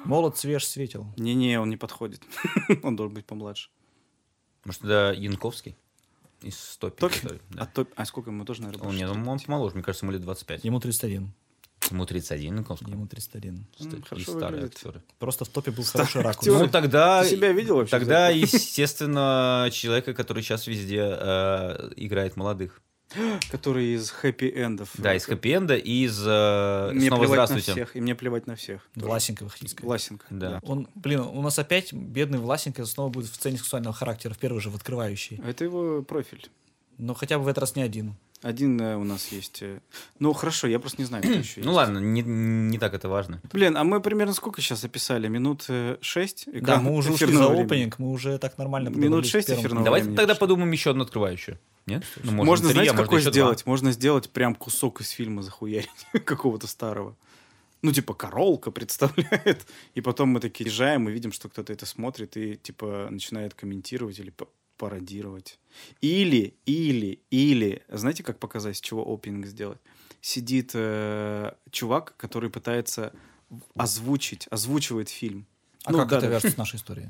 Молод, 0.05 0.37
свеж, 0.37 0.67
светил. 0.67 1.07
Не-не, 1.17 1.61
он 1.61 1.71
не 1.71 1.77
подходит. 1.77 2.23
он 2.83 2.97
должен 2.97 3.15
быть 3.15 3.27
помладше. 3.27 3.71
Может, 4.65 4.85
это 4.85 5.15
Янковский? 5.17 5.77
Из 6.43 6.59
105. 6.59 6.97
Топи? 6.99 7.15
который, 7.21 7.41
А, 7.97 8.03
а 8.03 8.05
сколько 8.05 8.31
ему 8.31 8.45
тоже, 8.45 8.63
наверное, 8.63 8.83
Он, 8.83 8.89
больше? 8.91 9.01
нет, 9.01 9.11
он, 9.11 9.27
он 9.29 9.39
моложе, 9.47 9.75
мне 9.75 9.83
кажется, 9.83 10.05
ему 10.07 10.13
лет 10.13 10.23
25. 10.23 10.65
Ему 10.65 10.79
31. 10.81 11.33
Ему 11.91 12.07
31, 12.07 12.57
Янковский. 12.57 12.91
Ему 12.91 13.07
31. 13.07 13.67
Кстати, 13.73 14.03
М, 14.13 14.19
и 14.19 14.23
старые 14.23 14.65
актеры. 14.65 15.03
Просто 15.19 15.45
в 15.45 15.49
топе 15.49 15.71
был 15.71 15.85
хороший 15.85 16.23
ракурс. 16.23 16.47
Ну, 16.47 16.69
тогда... 16.69 17.23
Ты 17.23 17.31
себя 17.31 17.53
видел 17.53 17.77
вообще? 17.77 17.91
Тогда, 17.91 18.29
естественно, 18.29 19.69
человека, 19.73 20.13
который 20.15 20.43
сейчас 20.43 20.67
везде 20.67 21.01
э, 21.01 21.91
играет 21.97 22.37
молодых. 22.37 22.83
Который 23.51 23.95
из 23.95 24.11
хэппи-эндов. 24.11 24.91
Да, 24.99 25.15
из 25.15 25.27
хэппи-энда 25.27 25.77
и 25.77 26.05
из 26.05 26.23
э, 26.27 26.91
Мне 26.93 27.09
«Снова 27.09 27.21
плевать 27.23 27.39
на 27.39 27.47
здравствуйте». 27.47 27.73
всех. 27.73 27.97
И 27.97 28.01
мне 28.01 28.15
плевать 28.15 28.47
на 28.47 28.55
всех. 28.57 28.87
Власенко 28.95 29.45
вы 29.45 29.51
хотите 29.51 29.71
сказать. 29.71 29.85
Власенко. 29.87 30.27
Да. 30.31 30.61
Он, 30.63 30.89
блин, 30.95 31.21
у 31.21 31.43
нас 31.43 31.59
опять 31.59 31.93
бедный 31.93 32.39
Власенко 32.39 32.85
снова 32.85 33.09
будет 33.09 33.31
в 33.31 33.35
сцене 33.35 33.59
сексуального 33.59 33.95
характера, 33.95 34.35
в 34.35 34.39
первый 34.39 34.61
же, 34.61 34.71
в 34.71 34.75
открывающей. 34.77 35.41
Это 35.47 35.65
его 35.65 36.03
профиль. 36.03 36.49
Но 36.99 37.15
хотя 37.15 37.39
бы 37.39 37.45
в 37.45 37.49
этот 37.49 37.59
раз 37.63 37.77
не 37.77 37.83
один. 37.83 38.17
Один 38.43 38.81
э, 38.81 38.97
у 38.97 39.05
нас 39.05 39.33
есть. 39.33 39.63
э, 39.63 39.81
Ну, 40.21 40.33
хорошо, 40.33 40.69
я 40.69 40.79
просто 40.79 41.01
не 41.01 41.07
знаю, 41.07 41.25
кто 41.25 41.33
еще 41.39 41.61
Ну 41.61 41.73
ладно, 41.73 41.99
не, 41.99 42.23
не 42.23 42.79
так 42.79 42.95
это 42.95 43.09
важно. 43.09 43.41
Блин, 43.53 43.77
а 43.77 43.85
мы 43.85 44.01
примерно 44.01 44.33
сколько 44.33 44.61
сейчас 44.61 44.85
описали? 44.85 45.29
Минут 45.29 45.65
э, 45.69 45.97
шесть? 46.01 46.47
Да, 46.53 46.81
мы 46.81 46.95
уже 46.95 47.13
ушли 47.13 47.33
за 47.33 47.49
времени. 47.49 47.65
опенинг, 47.67 47.99
мы 47.99 48.11
уже 48.11 48.39
так 48.39 48.59
нормально 48.59 48.91
Минут 48.91 49.27
шесть 49.27 49.51
эфирного 49.51 49.85
Давайте 49.85 50.05
времени 50.05 50.17
тогда 50.17 50.35
подумаем 50.35 50.71
еще 50.71 50.91
одну 50.91 51.05
открывающую. 51.05 51.59
Нет? 51.89 52.05
Ну, 52.23 52.45
Можно, 52.45 52.69
три, 52.69 52.75
знаете, 52.75 52.93
а 52.93 52.97
какой 52.97 53.21
еще 53.21 53.31
сделать? 53.31 53.63
два. 53.65 53.71
Можно 53.73 53.93
сделать 53.93 54.31
прям 54.31 54.55
кусок 54.55 55.01
из 55.01 55.11
фильма 55.11 55.43
захуярить 55.43 55.89
какого-то 56.25 56.67
старого. 56.67 57.17
Ну, 57.83 57.93
типа, 57.93 58.15
королка 58.15 58.71
представляет. 58.79 59.67
И 59.95 60.01
потом 60.01 60.31
мы 60.31 60.41
такие 60.41 60.69
езжаем 60.69 61.09
и 61.09 61.13
видим, 61.13 61.33
что 61.33 61.49
кто-то 61.49 61.73
это 61.73 61.87
смотрит 61.87 62.37
и, 62.37 62.57
типа, 62.57 63.09
начинает 63.11 63.55
комментировать 63.55 64.19
или 64.19 64.33
пародировать. 64.77 65.59
Или, 66.01 66.55
или, 66.67 67.21
или, 67.31 67.83
знаете, 67.89 68.23
как 68.23 68.39
показать, 68.39 68.77
с 68.77 68.81
чего 68.81 69.03
опенинг 69.03 69.47
сделать? 69.47 69.79
Сидит 70.21 70.71
э, 70.75 71.53
чувак, 71.71 72.15
который 72.17 72.51
пытается 72.51 73.13
озвучить, 73.75 74.47
озвучивает 74.51 75.09
фильм. 75.09 75.47
А 75.85 75.93
Ну, 75.93 75.99
как 75.99 76.09
да, 76.09 76.19
это 76.19 76.27
да. 76.27 76.33
вяжется 76.35 76.51
с 76.55 76.57
нашей 76.57 76.77
историей? 76.77 77.09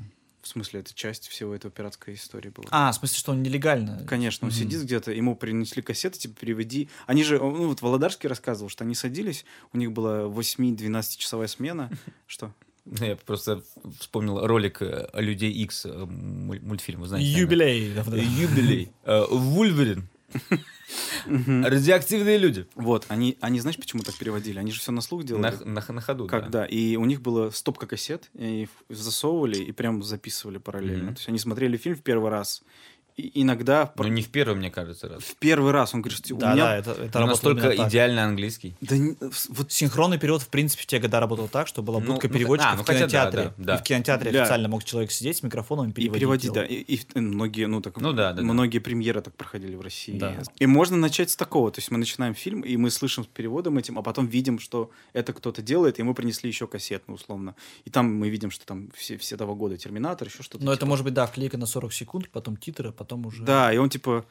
В 0.49 0.51
смысле, 0.53 0.79
это 0.79 0.95
часть 0.95 1.27
всего 1.27 1.53
этого 1.53 1.71
пиратской 1.71 2.15
истории 2.15 2.49
была. 2.49 2.65
А, 2.71 2.91
в 2.91 2.95
смысле, 2.95 3.17
что 3.19 3.31
он 3.33 3.43
нелегально? 3.43 4.03
Конечно, 4.07 4.47
он 4.47 4.51
Мгм. 4.51 4.59
сидит 4.59 4.81
где-то, 4.81 5.11
ему 5.11 5.35
принесли 5.35 5.83
кассеты, 5.83 6.17
типа, 6.17 6.39
переведи. 6.39 6.89
Они 7.05 7.23
же, 7.23 7.37
ну, 7.37 7.67
вот 7.67 7.83
Володарский 7.83 8.27
рассказывал, 8.27 8.67
что 8.69 8.83
они 8.83 8.95
садились, 8.95 9.45
у 9.73 9.77
них 9.77 9.91
была 9.91 10.23
8-12 10.27 11.17
часовая 11.19 11.45
смена. 11.45 11.91
Что? 12.25 12.51
Ну, 12.85 13.05
Я 13.05 13.15
просто 13.15 13.61
вспомнил 13.99 14.43
ролик 14.47 14.81
э, 14.81 15.07
«Людей 15.13 15.51
X 15.51 15.85
мультфильм, 15.85 17.01
вы 17.01 17.07
знаете. 17.09 17.29
Юбилей. 17.29 17.93
Юбилей. 17.93 18.91
Э, 19.03 19.25
Вульверин. 19.29 20.09
Радиоактивные 21.27 22.37
люди. 22.37 22.65
Вот, 22.75 23.05
они, 23.09 23.37
они, 23.41 23.59
знаешь, 23.59 23.77
почему 23.77 24.03
так 24.03 24.15
переводили? 24.15 24.59
Они 24.59 24.71
же 24.71 24.79
все 24.79 24.91
на 24.91 25.01
слух 25.01 25.23
делали. 25.23 25.41
На, 25.63 25.81
на- 25.81 25.93
на 25.93 26.01
ходу, 26.01 26.27
Как, 26.27 26.45
да. 26.49 26.61
да. 26.61 26.65
И 26.65 26.95
у 26.95 27.05
них 27.05 27.21
была 27.21 27.51
стопка 27.51 27.87
кассет, 27.87 28.29
и 28.33 28.67
засовывали 28.89 29.57
и 29.57 29.71
прям 29.71 30.01
записывали 30.03 30.57
параллельно. 30.57 31.05
Мгм. 31.05 31.15
То 31.15 31.19
есть 31.19 31.29
они 31.29 31.39
смотрели 31.39 31.77
фильм 31.77 31.95
в 31.95 32.01
первый 32.01 32.29
раз. 32.31 32.63
Иногда 33.33 33.91
Ну, 33.95 34.03
не 34.07 34.21
в 34.21 34.29
первый, 34.29 34.55
мне 34.55 34.71
кажется, 34.71 35.07
раз. 35.09 35.23
в 35.23 35.35
первый 35.35 35.71
раз 35.71 35.93
он 35.93 36.01
говорит, 36.01 36.23
что 36.25 36.35
у 36.35 36.37
Да, 36.37 36.53
меня... 36.53 36.63
да, 36.65 36.77
это, 36.77 36.91
это 36.91 37.19
Ну, 37.19 37.27
настолько 37.27 37.75
идеальный 37.75 38.23
английский. 38.23 38.75
Да 38.81 38.97
не- 38.97 39.15
вот 39.49 39.71
Синхронный 39.71 40.17
перевод, 40.17 40.41
в 40.41 40.47
принципе, 40.49 40.83
в 40.83 40.85
те 40.85 40.99
года 40.99 41.19
работал 41.19 41.47
так, 41.47 41.67
что 41.67 41.81
была 41.81 41.99
Ну, 41.99 42.13
будка 42.13 42.27
ну, 42.27 42.33
переводчика 42.33 42.71
а, 42.71 42.75
ну 42.75 42.83
в 42.83 42.85
хотя 42.85 42.99
да, 42.99 43.05
кинотеатре. 43.07 43.43
да, 43.43 43.53
да. 43.57 43.75
И 43.75 43.79
в 43.79 43.83
кинотеатре 43.83 44.31
Да. 44.31 44.41
официально 44.43 44.67
мог 44.69 44.83
человек 44.83 45.11
сидеть 45.11 45.37
с 45.37 45.43
микрофоном 45.43 45.87
и 45.87 45.89
И 45.89 45.93
переводить. 45.93 46.19
переводить, 46.19 46.53
да. 46.53 46.65
И, 46.65 46.75
и 46.95 47.19
многие, 47.19 47.67
ну, 47.67 47.81
так, 47.81 47.97
Ну 47.97 48.13
да, 48.13 48.31
да, 48.31 48.37
да. 48.37 48.41
многие 48.43 48.79
премьеры 48.79 49.21
так 49.21 49.35
проходили 49.35 49.75
в 49.75 49.81
России. 49.81 50.17
Да. 50.17 50.35
И 50.57 50.65
можно 50.65 50.97
начать 50.97 51.29
с 51.31 51.35
такого. 51.35 51.71
То 51.71 51.79
есть 51.79 51.91
мы 51.91 51.97
начинаем 51.97 52.33
фильм, 52.35 52.61
и 52.61 52.77
мы 52.77 52.89
слышим 52.91 53.23
с 53.23 53.27
переводом 53.27 53.77
этим, 53.77 53.97
а 53.99 54.01
потом 54.01 54.27
видим, 54.27 54.59
что 54.59 54.91
это 55.13 55.33
кто-то 55.33 55.61
делает, 55.61 55.99
и 55.99 56.03
мы 56.03 56.13
принесли 56.13 56.49
еще 56.49 56.67
кассету, 56.67 57.11
условно. 57.13 57.55
И 57.85 57.89
там 57.89 58.13
мы 58.13 58.29
видим, 58.29 58.51
что 58.51 58.65
там 58.65 58.89
все, 58.95 59.17
все 59.17 59.37
того 59.37 59.55
года 59.55 59.77
Терминатор, 59.77 60.27
еще 60.27 60.43
что-то. 60.43 60.63
Но 60.63 60.71
это 60.71 60.79
типа. 60.81 60.89
может 60.89 61.03
быть, 61.05 61.13
да, 61.13 61.25
вклейка 61.25 61.57
на 61.57 61.65
40 61.65 61.93
секунд, 61.93 62.29
потом 62.29 62.57
титры, 62.57 62.89
а 62.89 62.91
потом 63.09 63.25
уже... 63.25 63.43
Да, 63.43 63.73
и 63.73 63.77
он 63.77 63.89
типа 63.89 64.25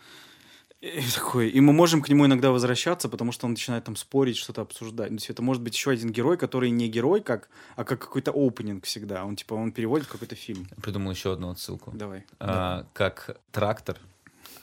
и 0.81 1.03
такой, 1.13 1.49
и 1.49 1.61
мы 1.61 1.73
можем 1.73 2.01
к 2.03 2.09
нему 2.09 2.27
иногда 2.27 2.53
возвращаться, 2.53 3.09
потому 3.09 3.33
что 3.33 3.47
он 3.47 3.53
начинает 3.53 3.83
там 3.83 3.97
спорить, 3.97 4.37
что-то 4.37 4.63
обсуждать. 4.63 5.11
Ну, 5.11 5.17
то 5.17 5.23
есть 5.23 5.31
это 5.31 5.43
может 5.43 5.61
быть 5.61 5.75
еще 5.75 5.91
один 5.91 6.13
герой, 6.13 6.37
который 6.37 6.71
не 6.71 6.89
герой, 6.89 7.21
как, 7.21 7.49
а 7.75 7.83
как 7.83 8.01
какой-то 8.01 8.31
опенинг 8.31 8.85
всегда. 8.85 9.25
Он 9.25 9.35
типа, 9.35 9.55
он 9.55 9.73
переводит 9.73 10.07
какой-то 10.07 10.37
фильм. 10.37 10.69
Придумал 10.81 11.11
еще 11.11 11.33
одну 11.33 11.51
отсылку. 11.51 11.91
Давай. 11.93 12.25
А, 12.39 12.87
как 12.93 13.41
трактор 13.51 13.97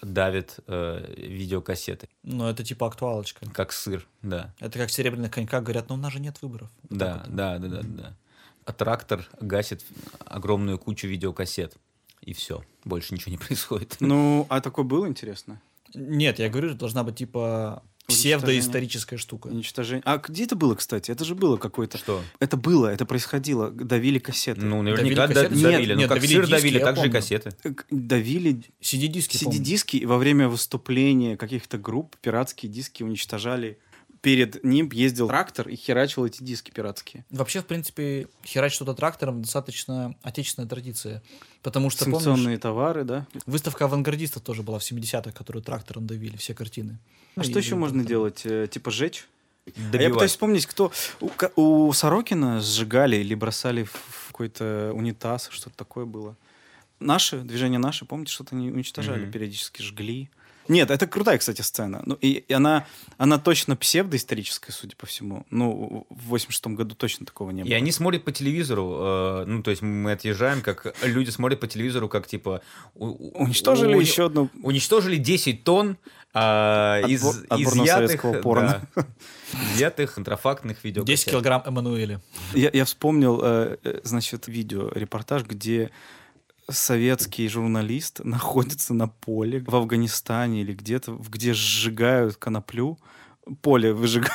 давит 0.01 0.60
э, 0.67 1.15
видеокассеты. 1.17 2.08
Но 2.23 2.49
это 2.49 2.63
типа 2.63 2.88
актуалочка. 2.88 3.45
Как 3.51 3.73
сыр, 3.73 4.08
да. 4.21 4.54
Это 4.60 4.80
как 4.80 4.88
в 4.88 4.93
серебряных 4.93 5.32
коньках 5.32 5.63
говорят, 5.63 5.89
но 5.89 5.95
у 5.95 5.97
нас 5.97 6.13
же 6.13 6.21
нет 6.21 6.41
выборов. 6.41 6.69
Вот 6.84 6.97
Да, 6.97 7.25
да, 7.28 7.58
да, 7.58 7.67
да, 7.67 7.82
да. 7.84 8.17
А 8.63 8.71
трактор 8.71 9.28
гасит 9.41 9.84
огромную 10.25 10.80
кучу 10.80 11.08
видеокассет. 11.08 11.75
И 12.21 12.34
все. 12.34 12.63
Больше 12.84 13.13
ничего 13.13 13.32
не 13.32 13.38
происходит. 13.45 13.97
Ну, 13.99 14.45
а 14.49 14.62
такое 14.62 14.86
было 14.86 15.08
интересно? 15.08 15.62
Нет, 15.93 16.39
я 16.39 16.49
говорю, 16.49 16.73
должна 16.73 17.04
быть 17.04 17.15
типа 17.15 17.84
псевдоисторическая 18.08 19.17
штука. 19.17 19.47
Уничтожение. 19.47 20.04
А 20.06 20.17
где 20.17 20.43
это 20.43 20.56
было, 20.56 20.75
кстати? 20.75 21.10
Это 21.12 21.23
же 21.25 21.36
было 21.36 21.58
какое-то. 21.58 21.97
Что? 21.97 22.21
Это 22.39 22.58
было, 22.58 22.88
это 22.88 23.06
происходило. 23.06 23.71
Давили 23.71 24.19
кассеты. 24.19 24.62
Ну, 24.62 24.82
наверняка 24.82 25.04
Давили 25.04 25.15
да- 25.15 25.28
кассеты? 25.28 25.62
давили. 25.62 25.88
Нет, 25.88 25.95
ну, 25.95 25.99
нет, 26.01 26.10
как 26.10 26.17
давили 26.19 26.34
сыр 26.34 26.45
диски, 26.45 26.56
давили, 26.62 26.80
так 26.80 26.95
же 26.95 27.01
и 27.01 27.04
помню. 27.06 27.13
кассеты. 27.13 27.51
К- 27.51 27.86
Давили 27.89 28.62
CD-диски, 28.82 29.43
помню. 29.43 29.60
CD-диски 29.60 29.97
и 29.97 30.06
во 30.06 30.17
время 30.17 30.49
выступления 30.49 31.38
каких-то 31.38 31.78
групп 31.78 32.15
пиратские 32.17 32.71
диски 32.71 33.04
уничтожали. 33.04 33.80
Перед 34.25 34.63
ним 34.63 34.89
ездил 34.91 35.27
трактор 35.27 35.69
и 35.69 35.75
херачил 35.75 36.25
эти 36.25 36.43
диски 36.43 36.71
пиратские. 36.71 37.23
Вообще, 37.29 37.61
в 37.61 37.67
принципе, 37.67 38.27
херать 38.43 38.73
что-то 38.73 38.95
трактором 38.95 39.43
достаточно 39.43 40.15
отечественная 40.23 40.67
традиция. 40.67 41.21
Потому 41.61 41.91
что, 41.91 42.05
помнишь, 42.05 42.23
Санкционные 42.23 42.57
товары, 42.57 43.03
да? 43.03 43.27
выставка 43.45 43.85
авангардистов 43.85 44.41
тоже 44.41 44.63
была 44.63 44.79
в 44.79 44.81
70-х, 44.81 45.31
которую 45.31 45.61
трактором 45.61 46.07
давили, 46.07 46.38
все 46.38 46.55
картины. 46.55 46.97
А 47.35 47.41
Ну, 47.41 47.43
что 47.43 47.59
еще 47.59 47.75
можно 47.75 48.03
делать? 48.03 48.41
Э, 48.45 48.67
Типа 48.67 48.89
сжечь? 48.89 49.27
А 49.67 49.97
я 49.97 50.09
пытаюсь 50.09 50.31
вспомнить, 50.31 50.65
кто... 50.65 50.91
У, 51.19 51.29
у 51.88 51.93
Сорокина 51.93 52.61
сжигали 52.61 53.17
или 53.17 53.35
бросали 53.35 53.83
в 53.83 54.27
какой-то 54.29 54.91
унитаз, 54.95 55.49
что-то 55.51 55.77
такое 55.77 56.05
было. 56.05 56.35
Наши, 56.99 57.38
движение 57.41 57.77
наши, 57.77 58.05
помните, 58.05 58.31
что-то 58.31 58.55
они 58.55 58.71
уничтожали, 58.71 59.21
Мгм. 59.25 59.31
периодически 59.31 59.83
жгли. 59.83 60.31
Нет, 60.67 60.91
это 60.91 61.08
крутая, 61.08 61.38
кстати, 61.38 61.62
сцена. 61.62 62.01
Ну, 62.06 62.15
и, 62.15 62.43
и 62.47 62.54
она, 62.54 62.86
она 63.17 63.38
точно 63.39 63.75
псевдоисторическая, 63.75 64.71
судя 64.73 64.95
по 64.95 65.06
всему. 65.06 65.45
Ну, 65.49 66.08
в 66.10 66.28
86 66.30 66.67
году 66.75 66.95
точно 66.95 67.25
такого 67.25 67.51
не 67.51 67.63
было. 67.63 67.69
И 67.71 67.73
они 67.73 67.91
смотрят 67.91 68.23
по 68.23 68.32
телевизору, 68.32 68.95
э, 68.99 69.43
ну, 69.47 69.63
то 69.63 69.69
есть 69.71 69.82
мы 69.82 70.12
отъезжаем, 70.12 70.62
как 70.62 70.95
люди 71.04 71.30
смотрят 71.30 71.60
по 71.60 71.67
телевизору, 71.67 72.10
как, 72.10 72.28
типа... 72.28 72.62
у- 72.95 73.41
Уничтожили 73.43 73.95
у- 73.95 73.99
еще 73.99 74.25
одну... 74.25 74.49
Уничтожили 74.63 75.17
10 75.17 75.63
тонн 75.63 75.97
из, 76.34 77.23
Отбор- 77.23 77.45
отборного 77.47 77.86
изъятых, 77.86 78.08
советского 78.21 78.41
порно. 78.41 78.82
да, 78.95 79.06
изъятых 79.73 80.15
контрафактных 80.15 80.84
видеокассет. 80.84 81.08
10 81.19 81.30
килограмм 81.32 81.63
Эммануэля. 81.65 82.19
Я, 82.54 82.69
я 82.73 82.84
вспомнил, 82.84 83.39
э, 83.41 83.78
э, 83.84 84.01
значит, 84.04 84.47
видео, 84.47 84.89
репортаж, 84.93 85.43
где 85.43 85.91
советский 86.69 87.47
журналист 87.47 88.19
находится 88.23 88.93
на 88.93 89.08
поле 89.08 89.63
в 89.65 89.75
Афганистане 89.75 90.62
или 90.62 90.73
где-то, 90.73 91.19
где 91.30 91.54
сжигают 91.54 92.38
коноплю, 92.38 92.97
поле 93.62 93.93
выжигают, 93.93 94.34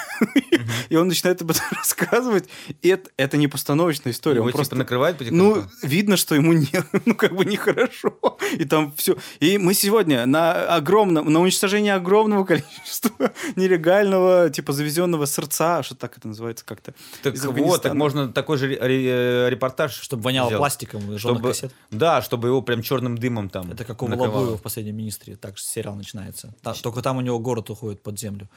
и 0.89 0.97
он 0.97 1.09
начинает 1.09 1.43
об 1.43 1.51
этом 1.51 1.65
рассказывать, 1.73 2.49
и 2.83 2.89
это, 2.89 3.11
это 3.17 3.37
не 3.37 3.49
постановочная 3.49 4.13
история. 4.13 4.37
Его 4.37 4.45
он 4.45 4.51
типа 4.51 4.59
просто 4.59 4.77
накрывает 4.77 5.19
потихоньку? 5.19 5.45
Ну, 5.61 5.65
видно, 5.83 6.17
что 6.17 6.35
ему 6.35 6.53
не, 6.53 6.69
ну, 7.07 7.15
как 7.15 7.35
бы 7.35 7.45
нехорошо. 7.45 8.17
И 8.53 8.65
там 8.65 8.93
все. 8.97 9.17
И 9.41 9.59
мы 9.59 9.75
сегодня 9.75 10.27
на 10.27 10.77
огромном, 10.77 11.33
на 11.33 11.41
уничтожение 11.41 11.95
огромного 11.95 12.45
количества 12.51 13.33
нелегального, 13.57 14.51
типа, 14.51 14.73
завезенного 14.73 15.27
сердца, 15.27 15.83
что 15.83 15.95
так 15.95 16.17
это 16.19 16.29
называется 16.29 16.65
как-то. 16.65 16.95
так 17.23 17.35
вот, 17.39 17.83
так 17.83 17.95
можно 17.95 18.29
такой 18.33 18.59
же 18.59 18.69
ре- 18.69 19.51
репортаж 19.51 19.93
Чтобы 20.01 20.23
воняло 20.23 20.49
сделать. 20.49 20.61
пластиком 20.61 21.13
и 21.13 21.19
Чтобы, 21.19 21.49
кассет. 21.49 21.75
да, 21.91 22.23
чтобы 22.23 22.49
его 22.49 22.63
прям 22.63 22.83
черным 22.83 23.19
дымом 23.19 23.49
там 23.49 23.71
Это 23.73 23.85
как 23.85 24.03
у. 24.03 24.07
Волобуева 24.07 24.57
в 24.57 24.63
«Последнем 24.63 24.97
министре». 24.97 25.37
Так 25.37 25.57
же 25.59 25.65
сериал 25.65 25.95
начинается. 25.97 26.55
Та- 26.63 26.75
только 26.75 27.03
там 27.03 27.17
у 27.17 27.21
него 27.21 27.39
город 27.39 27.71
уходит 27.71 28.03
под 28.03 28.19
землю. 28.19 28.49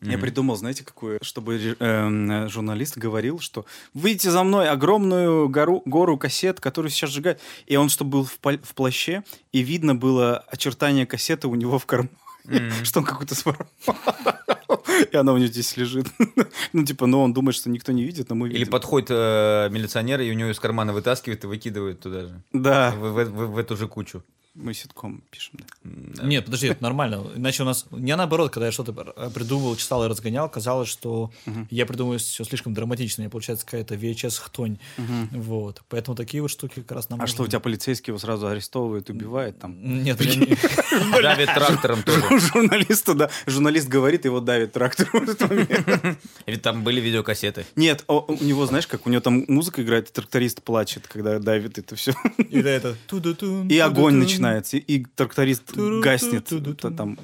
Я 0.00 0.18
придумал, 0.18 0.56
знаете, 0.56 0.84
какую, 0.84 1.18
чтобы 1.22 1.56
эм, 1.80 2.48
журналист 2.48 2.96
говорил, 2.98 3.40
что 3.40 3.66
выйдите 3.94 4.30
за 4.30 4.44
мной 4.44 4.68
огромную 4.68 5.48
гору, 5.48 5.82
гору 5.84 6.16
кассет, 6.16 6.60
которую 6.60 6.90
сейчас 6.90 7.10
сжигают. 7.10 7.40
И 7.66 7.76
он, 7.76 7.88
чтобы 7.88 8.10
был 8.10 8.24
в, 8.24 8.38
в 8.40 8.74
плаще, 8.74 9.24
и 9.52 9.60
видно 9.60 9.94
было 9.94 10.38
очертание 10.50 11.06
кассеты 11.06 11.48
у 11.48 11.54
него 11.54 11.78
в 11.78 11.86
кармане, 11.86 12.10
что 12.84 13.00
он 13.00 13.04
какую-то 13.06 13.34
своровал. 13.34 13.66
И 15.12 15.16
она 15.16 15.32
у 15.32 15.36
него 15.38 15.48
здесь 15.48 15.76
лежит. 15.76 16.06
Ну, 16.72 16.84
типа, 16.84 17.06
ну, 17.06 17.20
он 17.22 17.32
думает, 17.32 17.54
что 17.56 17.70
никто 17.70 17.92
не 17.92 18.02
видит, 18.04 18.28
но 18.30 18.34
мы 18.34 18.48
Или 18.48 18.58
видим. 18.58 18.72
подходит 18.72 19.08
э, 19.10 19.68
милиционер, 19.70 20.20
и 20.20 20.30
у 20.30 20.34
него 20.34 20.50
из 20.50 20.58
кармана 20.60 20.92
вытаскивает 20.92 21.44
и 21.44 21.46
выкидывает 21.46 22.00
туда 22.00 22.22
же. 22.22 22.42
Да, 22.52 22.90
В, 22.92 23.12
в- 23.12 23.24
в- 23.30 23.52
в 23.52 23.58
эту 23.58 23.76
же 23.76 23.86
кучу. 23.88 24.22
Мы 24.54 24.74
ситком 24.74 25.22
пишем. 25.30 25.60
да. 25.84 26.24
Нет, 26.24 26.44
подожди, 26.46 26.66
это 26.66 26.82
нормально. 26.82 27.24
Иначе 27.36 27.62
у 27.62 27.66
нас... 27.66 27.86
Не 27.92 28.16
наоборот, 28.16 28.50
когда 28.52 28.66
я 28.66 28.72
что-то 28.72 28.92
пр- 28.92 29.30
придумывал, 29.30 29.76
читал 29.76 30.04
и 30.04 30.08
разгонял, 30.08 30.48
казалось, 30.48 30.88
что 30.88 31.30
я 31.70 31.86
придумываю 31.86 32.18
все 32.18 32.42
слишком 32.44 32.74
драматично, 32.74 33.22
и 33.22 33.28
получается 33.28 33.64
какая-то 33.64 33.94
VHS-хтонь. 33.94 34.78
Вот. 35.30 35.82
Поэтому 35.88 36.16
такие 36.16 36.42
вот 36.42 36.50
штуки 36.50 36.80
как 36.80 36.90
раз 36.92 37.08
нам 37.08 37.20
А 37.20 37.26
что, 37.28 37.36
у 37.36 37.44
нужны. 37.44 37.50
тебя 37.52 37.60
полицейский 37.60 38.10
его 38.10 38.18
сразу 38.18 38.48
арестовывает, 38.48 39.08
убивает 39.10 39.58
там? 39.60 39.76
Нет, 40.02 40.20
я 40.20 40.34
не- 40.34 40.56
Давит 41.22 41.54
трактором 41.54 42.02
тоже. 42.02 42.22
Журналисту, 42.40 43.14
да. 43.14 43.30
Журналист 43.46 43.88
говорит, 43.88 44.24
его 44.24 44.40
давит 44.40 44.72
трактор 44.72 45.08
в 45.12 45.14
этот 45.22 45.48
момент. 45.48 46.18
Ведь 46.46 46.62
там 46.62 46.82
были 46.82 47.00
видеокассеты. 47.00 47.64
Нет, 47.76 48.04
у 48.08 48.34
него, 48.42 48.66
знаешь, 48.66 48.86
как 48.88 49.06
у 49.06 49.10
него 49.10 49.20
там 49.20 49.44
музыка 49.46 49.82
играет, 49.82 50.12
тракторист 50.12 50.62
плачет, 50.62 51.06
когда 51.06 51.38
давит 51.38 51.78
это 51.78 51.94
все. 51.94 52.12
И 52.48 52.58
огонь 52.58 52.96
ту-ду-тун. 53.06 53.68
Начинается, 54.48 54.76
и, 54.76 55.04
тракторист 55.04 55.72
гаснет. 55.76 56.50
там. 56.80 57.18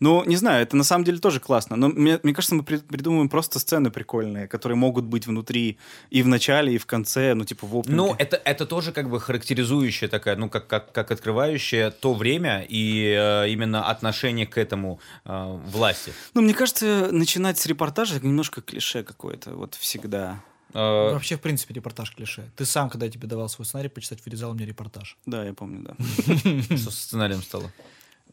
Ну, 0.00 0.24
не 0.24 0.36
знаю, 0.36 0.62
это 0.62 0.76
на 0.76 0.84
самом 0.84 1.04
деле 1.04 1.18
тоже 1.18 1.40
классно. 1.40 1.76
Но 1.76 1.88
мне, 1.88 2.18
мне 2.22 2.34
кажется, 2.34 2.54
мы 2.54 2.62
при- 2.62 2.78
придумываем 2.78 3.28
просто 3.28 3.58
сцены 3.58 3.90
прикольные, 3.90 4.48
которые 4.48 4.76
могут 4.76 5.04
быть 5.04 5.26
внутри 5.26 5.78
и 6.10 6.22
в 6.22 6.28
начале, 6.28 6.74
и 6.74 6.78
в 6.78 6.86
конце, 6.86 7.34
ну, 7.34 7.44
типа 7.44 7.66
в 7.66 7.76
опенинге. 7.76 7.96
Ну, 7.96 8.16
это, 8.18 8.40
это 8.44 8.66
тоже 8.66 8.92
как 8.92 9.08
бы 9.08 9.20
характеризующая 9.20 10.08
такая, 10.08 10.36
ну, 10.36 10.48
как, 10.48 10.66
как, 10.66 10.92
как 10.92 11.10
открывающая 11.10 11.90
то 11.90 12.14
время 12.14 12.64
и 12.68 13.14
э, 13.16 13.48
именно 13.50 13.88
отношение 13.88 14.46
к 14.46 14.58
этому 14.58 15.00
э, 15.24 15.58
власти. 15.66 16.12
Ну, 16.34 16.42
мне 16.42 16.54
кажется, 16.54 17.08
начинать 17.12 17.58
с 17.58 17.66
репортажа 17.66 18.18
немножко 18.20 18.60
клише 18.60 19.02
какое-то, 19.02 19.54
вот 19.54 19.74
всегда. 19.74 20.42
Э, 20.74 21.12
Вообще, 21.12 21.36
в 21.36 21.40
принципе, 21.40 21.74
репортаж 21.74 22.14
клише. 22.14 22.50
Ты 22.56 22.64
сам, 22.64 22.90
когда 22.90 23.06
я 23.06 23.12
тебе 23.12 23.26
давал 23.26 23.48
свой 23.48 23.66
сценарий 23.66 23.88
почитать, 23.88 24.24
вырезал 24.24 24.54
мне 24.54 24.66
репортаж. 24.66 25.16
Да, 25.26 25.44
я 25.44 25.52
помню, 25.52 25.82
да. 25.82 26.76
Что 26.76 26.90
с 26.90 26.98
сценарием 26.98 27.42
стало? 27.42 27.72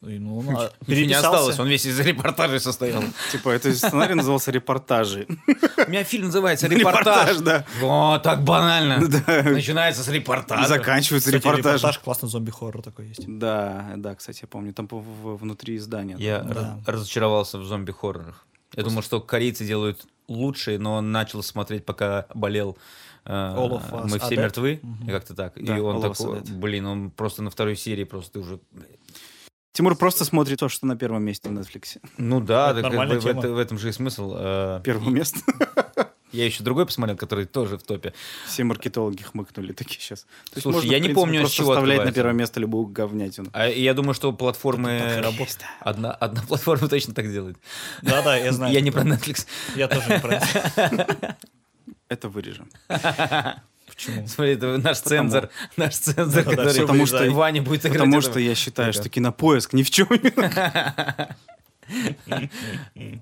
И, 0.01 0.19
ну, 0.19 0.37
он, 0.37 0.49
а, 0.55 0.71
не 0.87 1.13
осталось, 1.13 1.57
он 1.57 1.67
весь 1.67 1.85
из 1.85 1.99
репортажей 1.99 2.59
состоял. 2.59 3.03
Типа, 3.31 3.49
это 3.49 3.73
сценарий 3.73 4.13
назывался 4.13 4.51
«Репортажи». 4.51 5.25
У 5.87 5.89
меня 5.89 6.03
фильм 6.03 6.25
называется 6.25 6.67
«Репортаж». 6.67 7.37
Да. 7.37 7.65
О, 7.81 8.19
так 8.19 8.43
банально. 8.43 8.99
Начинается 8.99 10.03
с 10.03 10.07
репортажа. 10.09 10.67
заканчивается 10.67 11.31
репортаж. 11.31 11.57
репортаж 11.57 11.99
классный 11.99 12.29
зомби-хоррор 12.29 12.83
такой 12.83 13.07
есть. 13.07 13.23
Да, 13.25 13.93
да, 13.95 14.13
кстати, 14.13 14.41
я 14.43 14.47
помню. 14.47 14.73
Там 14.73 14.87
внутри 14.87 15.79
здания. 15.79 16.15
Я 16.19 16.77
разочаровался 16.85 17.57
в 17.57 17.65
зомби-хоррорах. 17.65 18.45
Я 18.75 18.83
думал, 18.83 19.01
что 19.01 19.19
корейцы 19.19 19.65
делают 19.65 20.05
лучше, 20.27 20.77
но 20.79 21.01
начал 21.01 21.41
смотреть, 21.43 21.85
пока 21.85 22.27
болел. 22.33 22.77
э, 23.25 23.31
All 23.31 23.69
of 23.71 23.91
Us 23.91 24.07
Мы 24.09 24.19
все 24.19 24.35
Dead? 24.35 24.37
мертвы, 24.37 24.81
и 25.05 25.09
как-то 25.11 25.33
так. 25.35 25.53
Да, 25.55 25.77
и 25.77 25.79
он 25.79 26.01
такой, 26.01 26.41
блин, 26.41 26.85
он 26.85 27.11
просто 27.11 27.41
на 27.43 27.49
второй 27.49 27.75
серии 27.75 28.03
просто 28.03 28.39
уже... 28.39 28.59
Тимур 29.73 29.95
просто 29.95 30.25
смотрит 30.25 30.59
то, 30.59 30.69
что 30.69 30.87
на 30.87 30.95
первом 30.97 31.23
месте 31.23 31.49
на 31.49 31.59
Netflix. 31.59 31.99
Ну 32.17 32.39
да, 32.41 32.71
Это 32.71 32.81
так 32.81 32.91
нормальная 32.91 33.19
в, 33.19 33.23
в 33.23 33.27
это- 33.27 33.49
в 33.51 33.57
этом 33.59 33.77
же 33.77 33.89
и 33.89 33.91
смысл. 33.91 34.33
Э, 34.35 34.81
Первое 34.83 35.09
место. 35.11 35.39
Я 36.37 36.45
еще 36.45 36.63
другой 36.63 36.85
посмотрел, 36.85 37.17
который 37.17 37.45
тоже 37.45 37.77
в 37.77 37.83
топе. 37.83 38.13
Все 38.45 38.63
маркетологи 38.63 39.23
хмыкнули 39.23 39.73
такие 39.73 39.99
сейчас. 39.99 40.27
То 40.53 40.61
Слушай, 40.61 40.75
можно, 40.75 40.87
я 40.91 40.99
не 40.99 41.03
принципе, 41.05 41.15
помню, 41.15 41.47
с 41.47 41.51
чего 41.51 41.71
вставлять 41.71 42.05
на 42.05 42.11
первое 42.11 42.33
место 42.33 42.59
любую 42.59 42.85
говнятину. 42.87 43.49
А 43.53 43.67
я 43.67 43.93
думаю, 43.95 44.13
что 44.13 44.31
платформы... 44.31 45.19
работает. 45.21 45.61
Одна, 45.79 46.11
одна 46.11 46.43
платформа 46.43 46.87
точно 46.89 47.15
так 47.15 47.31
делает. 47.31 47.57
Да-да, 48.03 48.37
я 48.37 48.51
знаю. 48.53 48.71
Я 48.71 48.81
не 48.81 48.91
про 48.91 49.01
Netflix. 49.01 49.47
Я 49.75 49.87
тоже 49.87 50.09
не 50.09 50.19
про 50.19 50.35
это. 50.35 51.37
Это 52.09 52.29
вырежем. 52.29 52.69
Почему? 53.87 54.27
Смотри, 54.27 54.53
это 54.53 54.77
наш 54.77 54.99
Потому- 55.01 55.29
цензор, 55.29 55.49
наш 55.75 55.95
цензор, 55.95 56.43
Да-да, 56.43 56.55
который 56.55 56.81
Потому 56.81 57.05
что. 57.05 57.31
Ваня 57.31 57.61
будет 57.61 57.81
играть. 57.81 57.93
Потому 57.93 58.19
этого. 58.19 58.31
что 58.33 58.39
я 58.39 58.53
считаю, 58.53 58.89
Ага. 58.89 58.99
что 58.99 59.09
кинопоиск 59.09 59.73
ни 59.73 59.81
в 59.83 59.89
чем. 59.89 60.07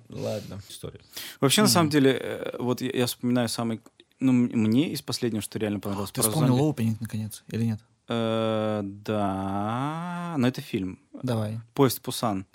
Ладно, 0.09 0.61
история. 0.69 0.99
Вообще, 1.39 1.61
на 1.61 1.67
самом 1.67 1.89
деле, 1.89 2.11
э, 2.19 2.55
вот 2.59 2.81
я 2.81 3.05
вспоминаю 3.05 3.49
самый... 3.49 3.81
Ну, 4.19 4.31
мне 4.31 4.91
из 4.91 5.01
последнего, 5.01 5.41
что 5.41 5.59
реально 5.59 5.79
понравилось. 5.79 6.11
Ты 6.11 6.21
вспомнил 6.21 6.57
зомби. 6.57 6.71
опенинг, 6.71 7.01
наконец, 7.01 7.43
или 7.49 7.65
нет? 7.65 7.79
Э, 8.07 8.81
Да, 8.83 10.35
но 10.37 10.47
это 10.47 10.61
фильм. 10.61 10.99
Давай. 11.23 11.59
Поезд 11.73 12.01
Пусан. 12.01 12.45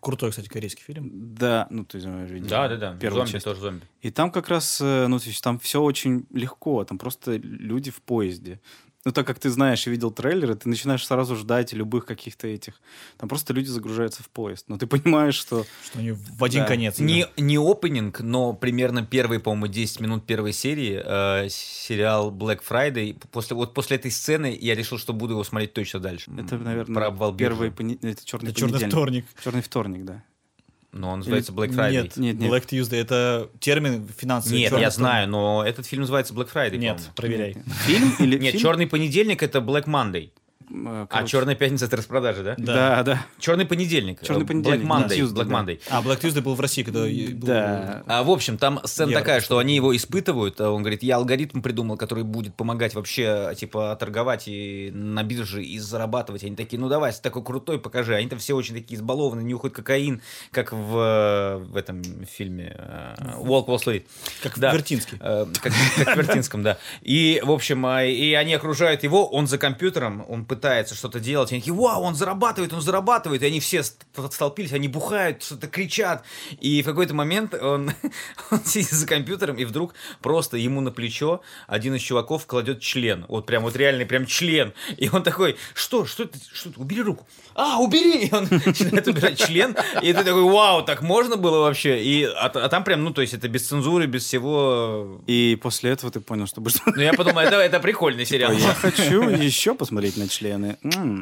Крутой, 0.00 0.30
кстати, 0.30 0.48
корейский 0.48 0.82
фильм. 0.82 1.10
Да, 1.34 1.66
ну 1.70 1.84
ты 1.84 2.00
знаешь. 2.00 2.30
Да, 2.48 2.68
да, 2.68 2.76
да. 2.76 2.96
Первая 3.00 3.20
Зомби 3.24 3.32
часть. 3.32 3.44
тоже 3.44 3.60
зомби. 3.60 3.82
И 4.02 4.10
там 4.10 4.30
как 4.30 4.48
раз, 4.48 4.80
э, 4.80 5.06
ну, 5.06 5.20
там 5.42 5.58
все 5.60 5.80
очень 5.80 6.26
легко, 6.32 6.84
там 6.84 6.98
просто 6.98 7.36
люди 7.36 7.90
в 7.90 8.02
поезде. 8.02 8.60
Ну, 9.04 9.12
так 9.12 9.26
как 9.26 9.38
ты 9.38 9.50
знаешь 9.50 9.86
и 9.86 9.90
видел 9.90 10.10
трейлеры, 10.10 10.54
ты 10.54 10.66
начинаешь 10.66 11.06
сразу 11.06 11.36
ждать 11.36 11.74
любых 11.74 12.06
каких-то 12.06 12.46
этих. 12.46 12.80
Там 13.18 13.28
просто 13.28 13.52
люди 13.52 13.66
загружаются 13.68 14.22
в 14.22 14.30
поезд. 14.30 14.64
Но 14.68 14.78
ты 14.78 14.86
понимаешь, 14.86 15.34
что... 15.34 15.66
Что 15.84 15.98
они 15.98 16.12
в 16.12 16.42
один 16.42 16.62
Да. 16.62 16.68
конец. 16.68 16.98
Не, 16.98 17.26
не 17.36 17.58
опенинг, 17.58 18.20
но 18.20 18.54
примерно 18.54 19.04
первые, 19.04 19.40
по-моему, 19.40 19.66
10 19.66 20.00
минут 20.00 20.24
первой 20.24 20.52
серии 20.54 21.02
э, 21.04 21.48
сериал 21.50 22.32
Black 22.32 22.60
Friday. 22.66 23.14
После, 23.30 23.54
вот 23.54 23.74
после 23.74 23.98
этой 23.98 24.10
сцены 24.10 24.56
я 24.58 24.74
решил, 24.74 24.96
что 24.96 25.12
буду 25.12 25.34
его 25.34 25.44
смотреть 25.44 25.74
точно 25.74 26.00
дальше. 26.00 26.30
Это, 26.38 26.56
наверное, 26.56 26.94
Про 26.94 27.06
обвал 27.08 27.36
первый 27.36 27.70
пони- 27.70 27.98
Это 28.00 28.24
черный 28.24 28.50
Это 28.52 28.60
черный 28.60 28.88
вторник. 28.88 29.26
Черный 29.42 29.62
вторник, 29.62 30.04
да. 30.04 30.24
Но 30.94 31.10
он 31.10 31.18
называется 31.18 31.50
Black 31.52 31.70
Friday. 31.70 32.02
Нет, 32.02 32.16
Нет, 32.16 32.38
нет. 32.38 32.50
Black 32.50 32.66
Tuesday 32.68 33.00
это 33.00 33.50
термин 33.58 34.08
финансовый. 34.16 34.58
Нет, 34.58 34.70
черный 34.70 34.82
я 34.82 34.90
знаю, 34.90 35.28
но 35.28 35.64
этот 35.66 35.86
фильм 35.86 36.02
называется 36.02 36.32
Black 36.34 36.48
Friday. 36.54 36.76
Нет, 36.76 36.96
по-моему. 36.96 37.14
проверяй. 37.16 37.56
Фильм 37.84 38.14
или 38.20 38.38
Нет, 38.38 38.52
фильм? 38.52 38.62
черный 38.62 38.86
понедельник 38.86 39.42
это 39.42 39.58
Black 39.58 39.86
Monday, 39.86 40.30
Э, 40.74 41.02
а 41.02 41.06
короче, 41.06 41.30
черная 41.30 41.54
пятница 41.54 41.84
это 41.86 41.96
распродажи, 41.96 42.42
да? 42.42 42.54
Да, 42.58 43.02
да. 43.02 43.26
Черный 43.38 43.64
понедельник. 43.66 44.20
Черный 44.22 44.44
э, 44.44 44.46
понедельник, 44.46 44.86
Black 44.86 45.04
Monday. 45.04 45.08
да. 45.08 45.14
Tuesday, 45.14 45.34
Black 45.34 45.44
да. 45.48 45.54
Monday. 45.62 45.80
А, 45.90 46.02
Black 46.02 46.20
Tuesday 46.20 46.40
был 46.42 46.54
в 46.54 46.60
России, 46.60 46.82
когда... 46.82 47.00
был- 47.02 47.46
Да. 47.46 48.02
А, 48.06 48.22
в 48.22 48.30
общем, 48.30 48.58
там 48.58 48.80
сцена 48.84 49.10
Ярко, 49.10 49.24
такая, 49.24 49.40
что 49.40 49.58
они 49.58 49.76
его 49.76 49.94
испытывают. 49.94 50.60
а 50.60 50.70
Он 50.70 50.82
говорит, 50.82 51.02
я 51.02 51.16
алгоритм 51.16 51.60
придумал, 51.60 51.96
который 51.96 52.24
будет 52.24 52.54
помогать 52.54 52.94
вообще, 52.94 53.54
типа, 53.56 53.96
торговать 53.98 54.44
и 54.48 54.90
на 54.92 55.22
бирже 55.22 55.62
и 55.64 55.78
зарабатывать. 55.78 56.42
Они 56.44 56.56
такие, 56.56 56.80
ну 56.80 56.88
давай, 56.88 57.12
ты 57.12 57.20
такой 57.22 57.44
крутой, 57.44 57.78
покажи. 57.78 58.14
Они 58.14 58.28
там 58.28 58.38
все 58.38 58.54
очень 58.54 58.74
такие 58.74 58.96
избалованы, 58.98 59.42
нюхают 59.42 59.74
кокаин, 59.74 60.20
как 60.50 60.72
в, 60.72 60.96
э, 60.98 61.56
в 61.58 61.76
этом 61.76 62.02
фильме 62.24 62.76
Walk 63.38 63.66
Wall 63.66 63.76
Street. 63.78 64.04
Как 64.42 64.58
Да. 64.58 64.70
в 64.70 64.74
Вертинске. 64.74 65.16
Как, 65.18 65.72
как 66.04 66.16
в 66.16 66.16
Вертинском, 66.16 66.62
да. 66.62 66.78
И, 67.02 67.40
в 67.44 67.50
общем, 67.50 67.84
а, 67.86 68.04
и 68.04 68.32
они 68.34 68.54
окружают 68.54 69.02
его, 69.04 69.26
он 69.26 69.46
за 69.46 69.58
компьютером, 69.58 70.24
он 70.28 70.44
пытается 70.44 70.63
пытается 70.64 70.94
что-то 70.94 71.20
делать, 71.20 71.52
и 71.52 71.54
они 71.54 71.60
такие, 71.60 71.74
вау, 71.74 72.02
он 72.02 72.14
зарабатывает, 72.14 72.72
он 72.72 72.80
зарабатывает, 72.80 73.42
и 73.42 73.46
они 73.46 73.60
все 73.60 73.82
столпились, 73.82 74.72
они 74.72 74.88
бухают, 74.88 75.42
что-то 75.42 75.66
кричат, 75.66 76.24
и 76.58 76.80
в 76.80 76.86
какой-то 76.86 77.12
момент 77.12 77.52
он, 77.52 77.92
он 78.50 78.64
сидит 78.64 78.90
за 78.90 79.06
компьютером, 79.06 79.56
и 79.56 79.66
вдруг 79.66 79.94
просто 80.22 80.56
ему 80.56 80.80
на 80.80 80.90
плечо 80.90 81.42
один 81.66 81.94
из 81.96 82.00
чуваков 82.00 82.46
кладет 82.46 82.80
член, 82.80 83.26
вот 83.28 83.44
прям 83.44 83.62
вот 83.62 83.76
реальный 83.76 84.06
прям 84.06 84.24
член, 84.24 84.72
и 84.96 85.10
он 85.12 85.22
такой, 85.22 85.56
что, 85.74 86.06
что 86.06 86.22
это, 86.22 86.38
что 86.50 86.70
это, 86.70 86.80
убери 86.80 87.02
руку, 87.02 87.26
а, 87.54 87.78
убери, 87.78 88.26
и 88.26 88.34
он 88.34 88.48
начинает 88.66 89.06
убирать 89.06 89.38
член, 89.38 89.76
и 90.00 90.14
ты 90.14 90.24
такой, 90.24 90.44
вау, 90.44 90.82
так 90.82 91.02
можно 91.02 91.36
было 91.36 91.58
вообще, 91.58 92.02
и, 92.02 92.24
а, 92.24 92.46
а 92.46 92.68
там 92.70 92.84
прям, 92.84 93.04
ну, 93.04 93.12
то 93.12 93.20
есть 93.20 93.34
это 93.34 93.48
без 93.48 93.68
цензуры, 93.68 94.06
без 94.06 94.24
всего. 94.24 95.20
И 95.26 95.58
после 95.60 95.90
этого 95.90 96.10
ты 96.10 96.20
понял, 96.20 96.46
что... 96.46 96.62
Ну, 96.86 97.02
я 97.02 97.12
подумал, 97.12 97.42
это, 97.42 97.56
это 97.56 97.80
прикольный 97.80 98.24
сериал. 98.24 98.52
Я 98.64 98.74
хочу 98.74 99.28
еще 99.28 99.74
посмотреть 99.74 100.16
на 100.16 100.28
члены. 100.44 100.76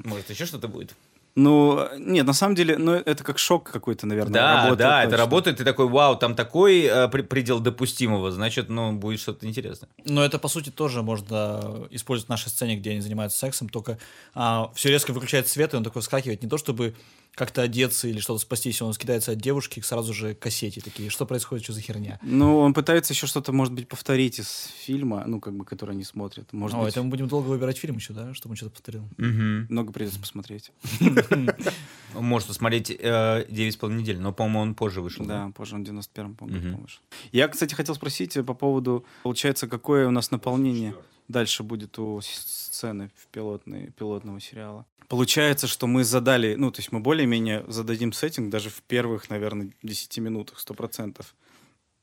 Может, 0.05 0.31
еще 0.31 0.47
что-то 0.47 0.69
будет? 0.69 0.95
Ну, 1.35 1.89
нет, 1.97 2.27
на 2.27 2.35
самом 2.35 2.55
деле, 2.55 2.77
ну, 2.77 2.93
это 2.93 3.25
как 3.25 3.39
шок 3.39 3.71
какой-то, 3.71 4.07
наверное, 4.07 4.35
Да, 4.35 4.55
работает 4.57 4.79
да, 4.79 5.01
точно. 5.01 5.09
это 5.09 5.17
работает, 5.17 5.57
ты 5.57 5.65
такой, 5.65 5.89
вау, 5.89 6.17
там 6.17 6.35
такой 6.35 6.83
э, 6.83 7.09
предел 7.09 7.59
допустимого, 7.59 8.31
значит, 8.31 8.69
ну, 8.69 8.93
будет 8.93 9.19
что-то 9.21 9.47
интересное. 9.47 9.89
Но 10.05 10.23
это, 10.23 10.39
по 10.39 10.49
сути, 10.49 10.69
тоже 10.69 11.01
можно 11.03 11.87
использовать 11.91 12.27
в 12.27 12.31
нашей 12.31 12.51
сцене, 12.51 12.77
где 12.77 12.91
они 12.91 13.01
занимаются 13.01 13.39
сексом, 13.39 13.71
только 13.71 13.97
а, 14.35 14.71
все 14.75 14.91
резко 14.91 15.13
выключает 15.13 15.49
свет, 15.49 15.73
и 15.73 15.77
он 15.79 15.85
такой 15.85 16.03
вскакивает, 16.03 16.43
не 16.43 16.51
то 16.51 16.59
чтобы 16.59 16.95
как-то 17.35 17.63
одеться 17.63 18.09
или 18.09 18.21
что-то 18.21 18.41
спастись, 18.41 18.83
он 18.83 18.93
скидается 18.93 19.33
от 19.33 19.39
девушки 19.39 19.81
сразу 19.81 20.13
же 20.13 20.35
к 20.35 20.41
кассете 20.41 20.81
такие, 20.81 21.09
что 21.09 21.25
происходит, 21.25 21.65
что 21.65 21.73
за 21.73 21.81
херня? 21.81 22.19
Ну, 22.23 22.59
он 22.59 22.75
пытается 22.75 23.15
еще 23.15 23.27
что-то, 23.27 23.53
может 23.53 23.73
быть, 23.73 23.89
повторить 23.89 24.39
из 24.39 24.71
фильма, 24.85 25.25
ну, 25.27 25.41
как 25.41 25.55
бы, 25.57 25.65
который 25.65 25.93
они 25.93 26.05
смотрят. 26.05 26.53
Может 26.53 26.77
О, 26.77 26.83
быть... 26.83 26.93
это 26.93 27.03
мы 27.03 27.11
будем 27.11 27.29
долго 27.29 27.47
выбирать 27.47 27.79
фильм 27.79 27.97
еще, 27.97 28.13
да, 28.13 28.35
чтобы 28.35 28.53
он 28.53 28.57
что-то 28.57 28.73
повторил? 28.73 29.03
Угу. 29.19 29.73
Много 29.73 29.93
придется 29.93 30.21
посмотреть. 30.21 30.73
Может 32.15 32.49
посмотреть 32.49 32.91
э, 32.91 33.47
девять 33.49 33.75
с 33.75 33.77
половиной 33.77 34.03
недель, 34.03 34.21
но, 34.21 34.33
по-моему, 34.33 34.61
он 34.61 34.75
позже 34.75 35.01
вышел. 35.01 35.25
Да, 35.25 35.51
позже, 35.57 35.77
он 35.77 35.85
в 35.85 35.89
91-м, 35.89 36.35
по-моему, 36.35 36.83
вышел. 36.83 37.01
Я, 37.33 37.49
кстати, 37.49 37.75
хотел 37.75 37.95
спросить 37.95 38.35
по 38.47 38.55
поводу, 38.55 39.07
получается, 39.23 39.67
какое 39.67 40.07
у 40.07 40.11
нас 40.11 40.31
наполнение 40.31 40.95
дальше 41.33 41.63
будет 41.63 41.99
у 41.99 42.21
сцены 42.21 43.11
в 43.17 43.27
пилотной, 43.29 43.91
пилотного 43.91 44.41
сериала. 44.41 44.87
Получается, 45.09 45.67
что 45.67 45.87
мы 45.87 46.05
задали, 46.05 46.55
ну, 46.55 46.71
то 46.71 46.81
есть 46.81 46.93
мы 46.93 47.01
более-менее 47.01 47.65
зададим 47.69 48.13
сеттинг 48.13 48.51
даже 48.51 48.71
в 48.71 48.83
первых, 48.83 49.29
наверное, 49.29 49.73
10 49.83 50.19
минутах, 50.19 50.65
100%. 50.65 51.23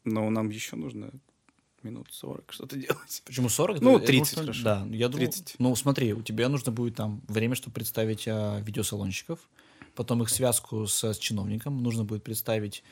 Но 0.04 0.30
нам 0.30 0.50
еще 0.50 0.76
нужно 0.76 1.12
минут 1.84 2.08
40 2.12 2.52
что-то 2.52 2.76
делать. 2.78 3.24
Почему 3.26 3.50
40? 3.50 3.82
Ну, 3.82 4.00
30, 4.00 4.20
нужно, 4.20 4.42
хорошо. 4.42 4.64
Да, 4.64 4.88
я 4.92 5.10
думаю, 5.10 5.32
30. 5.32 5.56
Ну, 5.60 5.76
смотри, 5.76 6.14
у 6.14 6.22
тебя 6.22 6.50
нужно 6.50 6.72
будет 6.72 6.96
там 6.96 7.22
время, 7.28 7.56
чтобы 7.56 7.74
представить 7.74 8.28
а, 8.28 8.60
видеосалонщиков, 8.60 9.40
потом 9.96 10.22
их 10.22 10.30
связку 10.30 10.86
с, 10.86 11.04
с 11.04 11.18
чиновником, 11.18 11.82
нужно 11.82 12.04
будет 12.04 12.24
представить 12.24 12.84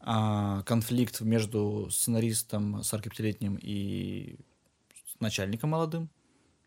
а, 0.00 0.62
конфликт 0.62 1.20
между 1.20 1.88
сценаристом 1.90 2.80
45-летним 2.80 3.58
и 3.60 4.36
начальником 5.20 5.70
молодым, 5.70 6.08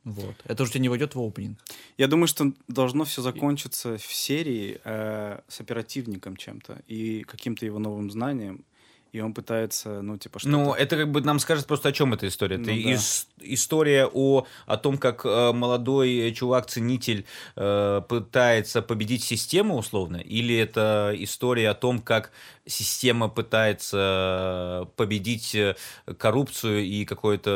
вот. 0.04 0.36
Это 0.46 0.64
уже 0.64 0.80
не 0.80 0.90
войдет 0.90 1.14
в 1.16 1.22
опенинг. 1.22 1.60
Я 1.98 2.08
думаю, 2.08 2.28
что 2.28 2.52
должно 2.68 3.04
все 3.04 3.22
закончиться 3.22 3.98
в 3.98 4.14
серии 4.14 4.80
э, 4.84 5.40
с 5.48 5.62
оперативником 5.62 6.38
чем-то 6.38 6.82
и 6.88 7.22
каким-то 7.24 7.66
его 7.66 7.78
новым 7.80 8.10
знанием. 8.10 8.66
И 9.12 9.20
он 9.20 9.34
пытается, 9.34 10.02
ну, 10.02 10.18
типа, 10.18 10.40
что 10.40 10.48
Ну, 10.48 10.74
это 10.74 10.96
как 10.96 11.12
бы 11.12 11.22
нам 11.22 11.40
скажет 11.40 11.68
просто, 11.68 11.90
о 11.90 11.92
чем 11.92 12.14
эта 12.14 12.28
история. 12.30 12.58
Ну, 12.58 12.64
это 12.64 12.72
да. 12.72 12.78
ис- 12.78 13.28
история 13.42 14.08
о, 14.12 14.48
о 14.66 14.78
том, 14.78 14.98
как 14.98 15.26
э, 15.26 15.52
молодой 15.52 16.34
чувак-ценитель 16.34 17.26
э, 17.58 18.02
пытается 18.08 18.82
победить 18.82 19.24
систему, 19.24 19.78
условно, 19.78 20.16
или 20.16 20.56
это 20.56 21.14
история 21.18 21.70
о 21.72 21.74
том, 21.74 22.00
как 22.00 22.32
система 22.72 23.30
пытается 23.30 24.88
победить 24.96 25.54
э, 25.54 25.76
коррупцию 26.18 26.84
и 26.84 27.06
какое-то 27.06 27.50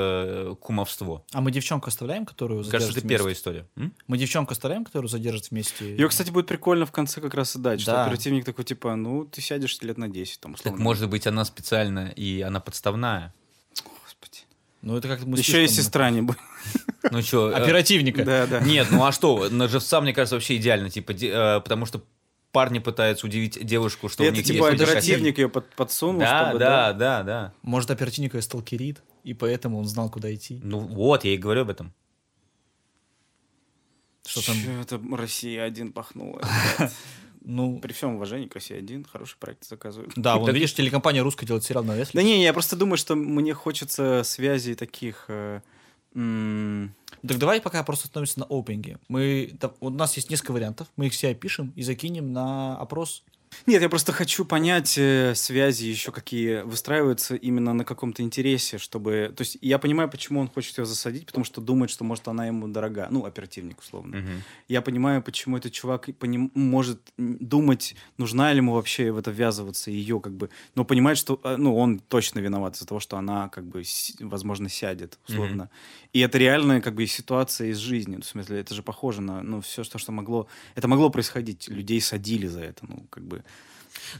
э, 0.52 0.56
кумовство. 0.60 1.26
А 1.32 1.42
мы 1.42 1.52
девчонку 1.52 1.88
оставляем, 1.88 2.26
которую 2.26 2.64
задержат 2.64 2.82
Кажется, 2.82 3.00
это 3.00 3.08
первая 3.08 3.34
история. 3.34 3.68
М? 3.76 3.94
Мы 4.08 4.18
девчонку 4.18 4.52
оставляем, 4.52 4.86
которую 4.86 5.10
задержат 5.10 5.50
вместе? 5.50 5.90
Ее, 5.90 6.10
кстати, 6.10 6.30
будет 6.30 6.48
прикольно 6.48 6.86
в 6.86 6.92
конце 6.92 7.22
как 7.22 7.34
раз 7.34 7.56
и 7.56 7.60
дать, 7.60 7.80
да. 7.80 7.84
что 7.84 8.04
оперативник 8.04 8.46
такой, 8.46 8.66
типа, 8.66 8.96
ну, 8.96 9.26
ты 9.26 9.42
сядешь 9.42 9.80
лет 9.82 9.98
на 9.98 10.08
10, 10.08 10.40
там, 10.40 10.54
условно. 10.54 10.78
Так, 10.78 10.84
может 10.84 11.10
быть, 11.10 11.26
она 11.26 11.46
специально, 11.46 12.10
и 12.10 12.42
она 12.42 12.60
подставная. 12.60 13.34
Господи. 14.04 14.42
Ну, 14.82 14.98
это 14.98 15.08
как-то 15.08 15.26
мы 15.28 15.38
Еще 15.38 15.64
и 15.64 15.68
сестра 15.68 16.10
не 16.12 16.22
будет. 16.22 16.38
Ну 17.12 17.22
что? 17.22 17.52
Э, 17.52 17.56
Оперативника. 17.56 18.24
Да, 18.24 18.48
да. 18.48 18.60
Нет, 18.62 18.88
ну 18.92 19.06
а 19.06 19.12
что? 19.12 19.50
На 19.50 19.68
живца, 19.68 20.02
мне 20.02 20.14
кажется, 20.14 20.36
вообще 20.36 20.58
идеально, 20.58 20.90
типа, 20.90 21.14
потому 21.64 21.86
что 21.86 22.04
парни 22.56 22.80
пытаются 22.80 23.28
удивить 23.28 23.64
девушку, 23.66 24.08
что 24.08 24.24
и 24.24 24.30
у 24.30 24.32
них 24.32 24.46
это, 24.46 24.54
типа, 24.54 24.72
есть 24.72 24.82
оперативник 24.82 25.38
ее 25.38 25.50
под, 25.50 25.70
подсунул, 25.76 26.22
да, 26.22 26.46
чтобы... 26.46 26.60
Да, 26.60 26.94
да, 26.94 26.94
да, 26.94 27.24
да. 27.24 27.54
Может, 27.64 27.92
оперативник 27.92 28.34
ее 28.34 28.42
сталкерит, 28.42 29.04
и 29.26 29.34
поэтому 29.34 29.78
он 29.78 29.86
знал, 29.86 30.10
куда 30.10 30.34
идти. 30.34 30.62
Ну 30.64 30.80
вот, 30.80 31.26
я 31.26 31.34
и 31.34 31.38
говорю 31.38 31.62
об 31.62 31.70
этом. 31.70 31.94
Что 34.26 34.46
там? 34.46 34.58
Это 34.82 35.02
Россия 35.18 35.64
один 35.64 35.92
пахнула. 35.92 36.42
Ну, 37.48 37.78
при 37.78 37.94
всем 37.94 38.16
уважении 38.16 38.48
к 38.48 38.56
России 38.56 38.76
один 38.76 39.04
хороший 39.06 39.38
проект 39.38 39.66
заказывают. 39.66 40.14
Да, 40.16 40.38
вон, 40.38 40.52
видишь, 40.52 40.74
телекомпания 40.74 41.22
русская 41.22 41.46
делает 41.46 41.64
сериал 41.64 41.84
на 41.84 41.92
Netflix. 41.92 42.10
Да 42.14 42.24
не, 42.24 42.42
я 42.42 42.54
просто 42.54 42.76
думаю, 42.76 42.98
что 42.98 43.14
мне 43.14 43.54
хочется 43.54 44.24
связи 44.26 44.74
таких 44.74 45.26
э, 45.28 45.62
так 46.16 47.38
давай 47.40 47.60
пока 47.60 47.84
просто 47.84 48.06
остановимся 48.06 48.40
на 48.40 48.46
опенинге. 48.50 49.00
Мы, 49.10 49.54
у 49.82 49.90
нас 49.90 50.16
есть 50.16 50.30
несколько 50.30 50.52
вариантов, 50.52 50.88
мы 50.96 51.08
их 51.08 51.14
все 51.14 51.30
опишем 51.30 51.74
и 51.76 51.84
закинем 51.84 52.32
на 52.32 52.78
опрос 52.78 53.24
нет, 53.66 53.82
я 53.82 53.90
просто 53.90 54.12
хочу 54.12 54.46
понять 54.46 54.98
э, 54.98 55.34
связи 55.36 55.86
еще 55.86 56.12
какие 56.12 56.62
выстраиваются 56.62 57.36
именно 57.36 57.74
на 57.74 57.84
каком-то 57.86 58.22
интересе, 58.24 58.78
чтобы... 58.78 59.34
То 59.36 59.42
есть 59.42 59.58
я 59.62 59.80
понимаю, 59.80 60.10
почему 60.10 60.40
он 60.40 60.48
хочет 60.48 60.78
ее 60.78 60.86
засадить, 60.86 61.26
потому 61.26 61.46
что 61.46 61.62
думает, 61.62 61.90
что, 61.90 62.04
может, 62.04 62.28
она 62.28 62.48
ему 62.48 62.68
дорога. 62.68 63.08
Ну, 63.10 63.26
оперативник, 63.26 63.80
условно. 63.80 64.20
Угу. 64.20 64.30
Я 64.68 64.82
понимаю, 64.82 65.22
почему 65.22 65.58
этот 65.58 65.72
чувак 65.72 66.10
поним... 66.20 66.52
может 66.54 67.00
думать, 67.18 67.96
нужна 68.18 68.52
ли 68.52 68.58
ему 68.58 68.74
вообще 68.74 69.12
в 69.12 69.18
это 69.18 69.32
ввязываться, 69.32 69.92
ее 69.92 70.20
как 70.20 70.34
бы... 70.34 70.50
Но 70.76 70.86
понимает, 70.86 71.18
что 71.18 71.40
э, 71.44 71.56
ну, 71.58 71.76
он 71.78 72.00
точно 72.00 72.40
виноват 72.40 72.76
из-за 72.76 72.86
того, 72.86 73.00
что 73.00 73.18
она, 73.18 73.50
как 73.50 73.66
бы, 73.66 73.84
возможно, 74.20 74.70
сядет, 74.70 75.18
условно. 75.28 75.64
Угу. 75.64 75.72
И 76.14 76.20
это 76.20 76.38
реальная, 76.38 76.82
как 76.82 76.96
бы, 76.96 77.08
ситуация 77.08 77.70
из 77.70 77.78
жизни. 77.78 78.20
В 78.20 78.26
смысле, 78.26 78.60
это 78.60 78.74
же 78.74 78.84
похоже 78.84 79.22
на, 79.22 79.42
ну, 79.42 79.62
все, 79.62 79.84
что, 79.84 79.98
что 79.98 80.12
могло... 80.12 80.48
Это 80.76 80.88
могло 80.88 81.10
происходить. 81.10 81.68
Людей 81.70 82.02
садили 82.02 82.48
за 82.48 82.62
это, 82.62 82.86
ну, 82.88 83.06
как 83.10 83.24
бы... 83.26 83.44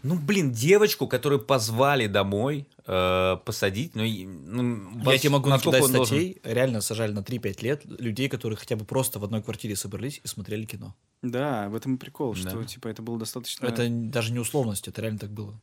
Ну, 0.04 0.16
блин, 0.16 0.52
девочку, 0.52 1.08
которую 1.08 1.42
позвали 1.42 2.08
домой 2.08 2.68
э, 2.86 3.38
посадить, 3.46 3.96
ну, 3.96 4.04
ну 4.04 5.12
Я 5.12 5.18
тебе 5.18 5.32
могу 5.32 5.50
накидать 5.50 5.84
статей, 5.84 5.96
должен... 5.96 6.36
реально 6.44 6.82
сажали 6.82 7.12
на 7.12 7.20
3-5 7.20 7.62
лет 7.62 7.86
людей, 7.86 8.30
которые 8.30 8.58
хотя 8.58 8.76
бы 8.76 8.86
просто 8.86 9.20
в 9.20 9.24
одной 9.24 9.42
квартире 9.42 9.76
собрались 9.76 10.22
и 10.24 10.28
смотрели 10.28 10.66
кино. 10.66 10.96
Да, 11.22 11.70
в 11.70 11.76
этом 11.76 11.96
и 11.96 11.98
прикол, 11.98 12.34
да. 12.34 12.50
что, 12.50 12.64
типа, 12.64 12.88
это 12.88 13.02
было 13.02 13.18
достаточно... 13.20 13.66
Это 13.68 13.88
даже 13.90 14.32
не 14.32 14.40
условность, 14.40 14.88
это 14.88 15.02
реально 15.02 15.20
так 15.20 15.32
было. 15.32 15.60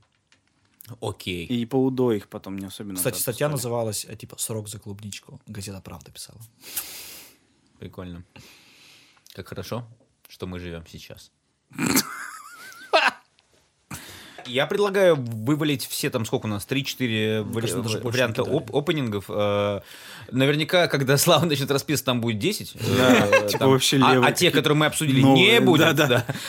Окей. 1.00 1.46
И 1.46 1.64
по 1.66 1.76
УДО 1.76 2.12
их 2.12 2.28
потом 2.28 2.58
не 2.58 2.66
особенно... 2.66 2.96
Кстати, 2.96 3.18
статья 3.18 3.48
называлась, 3.48 4.04
э, 4.08 4.16
типа, 4.16 4.36
«Срок 4.38 4.68
за 4.68 4.78
клубничку». 4.78 5.40
Газета 5.46 5.80
«Правда» 5.80 6.10
писала. 6.10 6.40
Прикольно. 7.78 8.24
Как 9.32 9.48
хорошо, 9.48 9.86
что 10.28 10.46
мы 10.46 10.58
живем 10.58 10.84
сейчас. 10.86 11.30
Я 14.52 14.66
предлагаю 14.66 15.16
вывалить 15.16 15.86
все 15.86 16.10
там, 16.10 16.26
сколько 16.26 16.46
у 16.46 16.48
нас, 16.48 16.66
3-4 16.68 17.42
вари- 17.50 18.02
варианта 18.02 18.42
оп- 18.42 18.74
опенингов. 18.74 19.24
Э, 19.28 19.80
наверняка, 20.30 20.88
когда 20.88 21.16
Слава 21.22 21.46
начнет 21.46 21.70
расписывать, 21.70 22.04
там 22.04 22.20
будет 22.20 22.38
10. 22.38 22.76
Э, 22.76 23.48
типа 23.48 23.66
вообще 23.66 23.98
а, 24.02 24.26
а 24.26 24.32
те, 24.32 24.50
которые 24.50 24.76
мы 24.76 24.86
обсудили, 24.86 25.22
не 25.22 25.60
будет. 25.60 25.98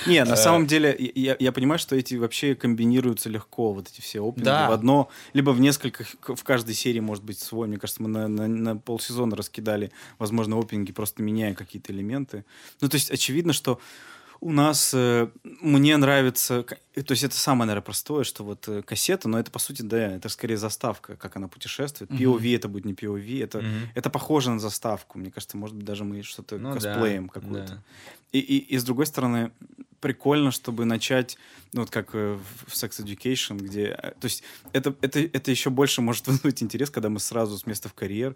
Не, 0.05 0.25
на 0.25 0.33
э. 0.33 0.35
самом 0.35 0.67
деле, 0.67 0.95
я 1.15 1.51
понимаю, 1.53 1.79
что 1.79 1.95
эти 1.95 2.15
вообще 2.15 2.55
комбинируются 2.55 3.29
легко, 3.29 3.73
вот 3.73 3.87
эти 3.87 4.01
все 4.01 4.19
опенинги 4.19 4.67
в 4.67 4.71
одно, 4.71 5.09
либо 5.33 5.51
в 5.51 5.61
нескольких, 5.61 6.15
в 6.21 6.43
каждой 6.43 6.75
серии 6.75 6.99
может 6.99 7.23
быть 7.23 7.39
свой. 7.39 7.67
Мне 7.67 7.77
кажется, 7.77 8.03
мы 8.03 8.09
на 8.09 8.75
полсезона 8.75 9.35
раскидали, 9.35 9.91
возможно, 10.19 10.59
опенинги, 10.59 10.91
просто 10.91 11.23
меняя 11.23 11.53
какие-то 11.53 11.93
элементы. 11.93 12.43
Ну, 12.81 12.89
то 12.89 12.95
есть, 12.95 13.11
очевидно, 13.11 13.53
что 13.53 13.79
у 14.43 14.51
нас 14.51 14.91
э, 14.93 15.29
мне 15.61 15.95
нравится, 15.95 16.65
то 17.01 17.11
есть 17.13 17.23
это 17.23 17.35
самое, 17.35 17.67
наверное, 17.67 17.85
простое, 17.85 18.23
что 18.23 18.43
вот 18.43 18.67
э, 18.67 18.83
кассета, 18.83 19.27
но 19.27 19.39
это 19.39 19.49
по 19.49 19.57
сути, 19.57 19.81
да, 19.81 20.11
это 20.11 20.29
скорее 20.29 20.57
заставка, 20.57 21.15
как 21.15 21.35
она 21.35 21.47
путешествует. 21.47 22.11
POV 22.11 22.39
mm-hmm. 22.39 22.55
это 22.55 22.67
будет 22.67 22.85
не 22.85 22.93
POV, 22.93 23.43
это, 23.43 23.59
mm-hmm. 23.59 23.87
это 23.95 24.09
похоже 24.11 24.51
на 24.51 24.59
заставку. 24.59 25.17
Мне 25.17 25.31
кажется, 25.31 25.57
может 25.57 25.75
быть, 25.75 25.85
даже 25.85 26.03
мы 26.03 26.21
что-то 26.21 26.57
ну, 26.59 26.73
косплеем 26.73 27.27
да, 27.27 27.33
какую-то. 27.33 27.73
Да. 27.73 27.83
И, 28.31 28.39
и, 28.39 28.57
и 28.57 28.77
с 28.77 28.83
другой 28.83 29.07
стороны, 29.07 29.51
прикольно, 30.03 30.51
чтобы 30.51 30.83
начать, 30.85 31.37
ну, 31.71 31.81
вот 31.81 31.89
как 31.89 32.09
э, 32.13 32.37
в 32.67 32.73
Sex 32.73 33.03
Education, 33.03 33.57
где... 33.57 33.97
э, 33.97 34.11
То 34.19 34.25
есть 34.25 34.43
это, 34.73 34.93
это, 35.01 35.19
это 35.19 35.49
еще 35.49 35.69
больше 35.69 36.01
может 36.01 36.27
вызвать 36.27 36.61
интерес, 36.61 36.89
когда 36.89 37.09
мы 37.09 37.19
сразу 37.19 37.57
с 37.57 37.65
места 37.65 37.87
в 37.89 37.93
карьер 37.93 38.35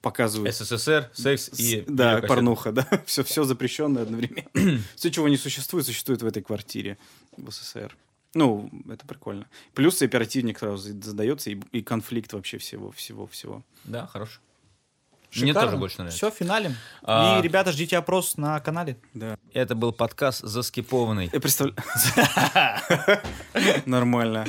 показывают... 0.00 0.54
СССР, 0.54 1.10
секс 1.12 1.50
и... 1.58 1.80
С- 1.80 1.84
да, 1.88 2.22
порнуха, 2.22 2.70
да. 2.70 2.86
Все, 3.06 3.24
все 3.24 3.42
запрещенное 3.42 4.04
одновременно. 4.04 4.80
все, 4.96 5.10
чего 5.10 5.28
не 5.28 5.36
существует, 5.36 5.84
существует 5.86 6.22
в 6.22 6.26
этой 6.26 6.40
квартире 6.40 6.96
в 7.38 7.50
СССР. 7.50 7.96
Ну, 8.34 8.70
это 8.90 9.06
прикольно. 9.06 9.46
Плюс 9.74 10.02
и 10.02 10.04
оперативник 10.04 10.58
сразу 10.58 10.92
задается, 11.02 11.50
и, 11.50 11.60
и 11.72 11.82
конфликт 11.82 12.32
вообще 12.32 12.58
всего, 12.58 12.90
всего, 12.90 13.26
всего. 13.26 13.62
Да, 13.84 14.06
хорош. 14.06 14.40
Мне 15.36 15.52
тоже 15.52 15.76
больше 15.76 15.98
нравится. 15.98 16.16
Все, 16.16 16.30
финалем. 16.30 16.74
А. 17.02 17.38
И, 17.38 17.42
ребята, 17.42 17.72
ждите 17.72 17.98
опрос 17.98 18.36
на 18.36 18.58
канале. 18.60 18.96
Да. 19.12 19.36
Это 19.52 19.74
был 19.74 19.92
подкаст 19.92 20.40
заскипованный. 20.40 21.30
Я 21.32 21.40
представляю... 21.40 21.76
Нормально. 23.86 24.46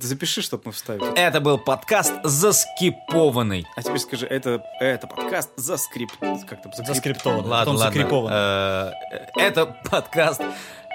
Запиши, 0.00 0.42
чтобы 0.42 0.64
мы 0.66 0.72
вставили. 0.72 1.12
Это 1.16 1.40
был 1.40 1.58
подкаст 1.58 2.14
заскипованный. 2.24 3.64
А 3.76 3.82
теперь 3.82 3.98
скажи, 3.98 4.26
это, 4.26 4.64
это 4.80 5.06
подкаст 5.06 5.50
за 5.56 5.76
скрипт. 5.76 6.16
Как 6.18 6.62
там? 6.62 6.72
За 6.72 6.82
скрипт. 6.82 6.88
Заскриптовано. 6.88 7.48
Ладно, 7.48 7.58
потом 7.58 7.76
ладно. 7.76 7.92
закриповано. 7.92 8.92
Э, 9.12 9.40
Это 9.40 9.66
подкаст... 9.88 10.42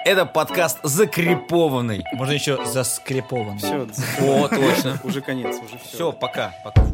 Это 0.04 0.26
подкаст 0.26 0.80
закрепованный. 0.82 2.04
Можно 2.12 2.32
еще 2.32 2.62
заскриповано. 2.66 3.56
Все, 3.56 3.88
О, 4.20 4.48
точно. 4.48 5.00
уже 5.02 5.22
конец, 5.22 5.56
уже 5.56 5.78
все. 5.78 5.94
Все, 5.94 6.12
пока. 6.12 6.52
пока. 6.62 6.84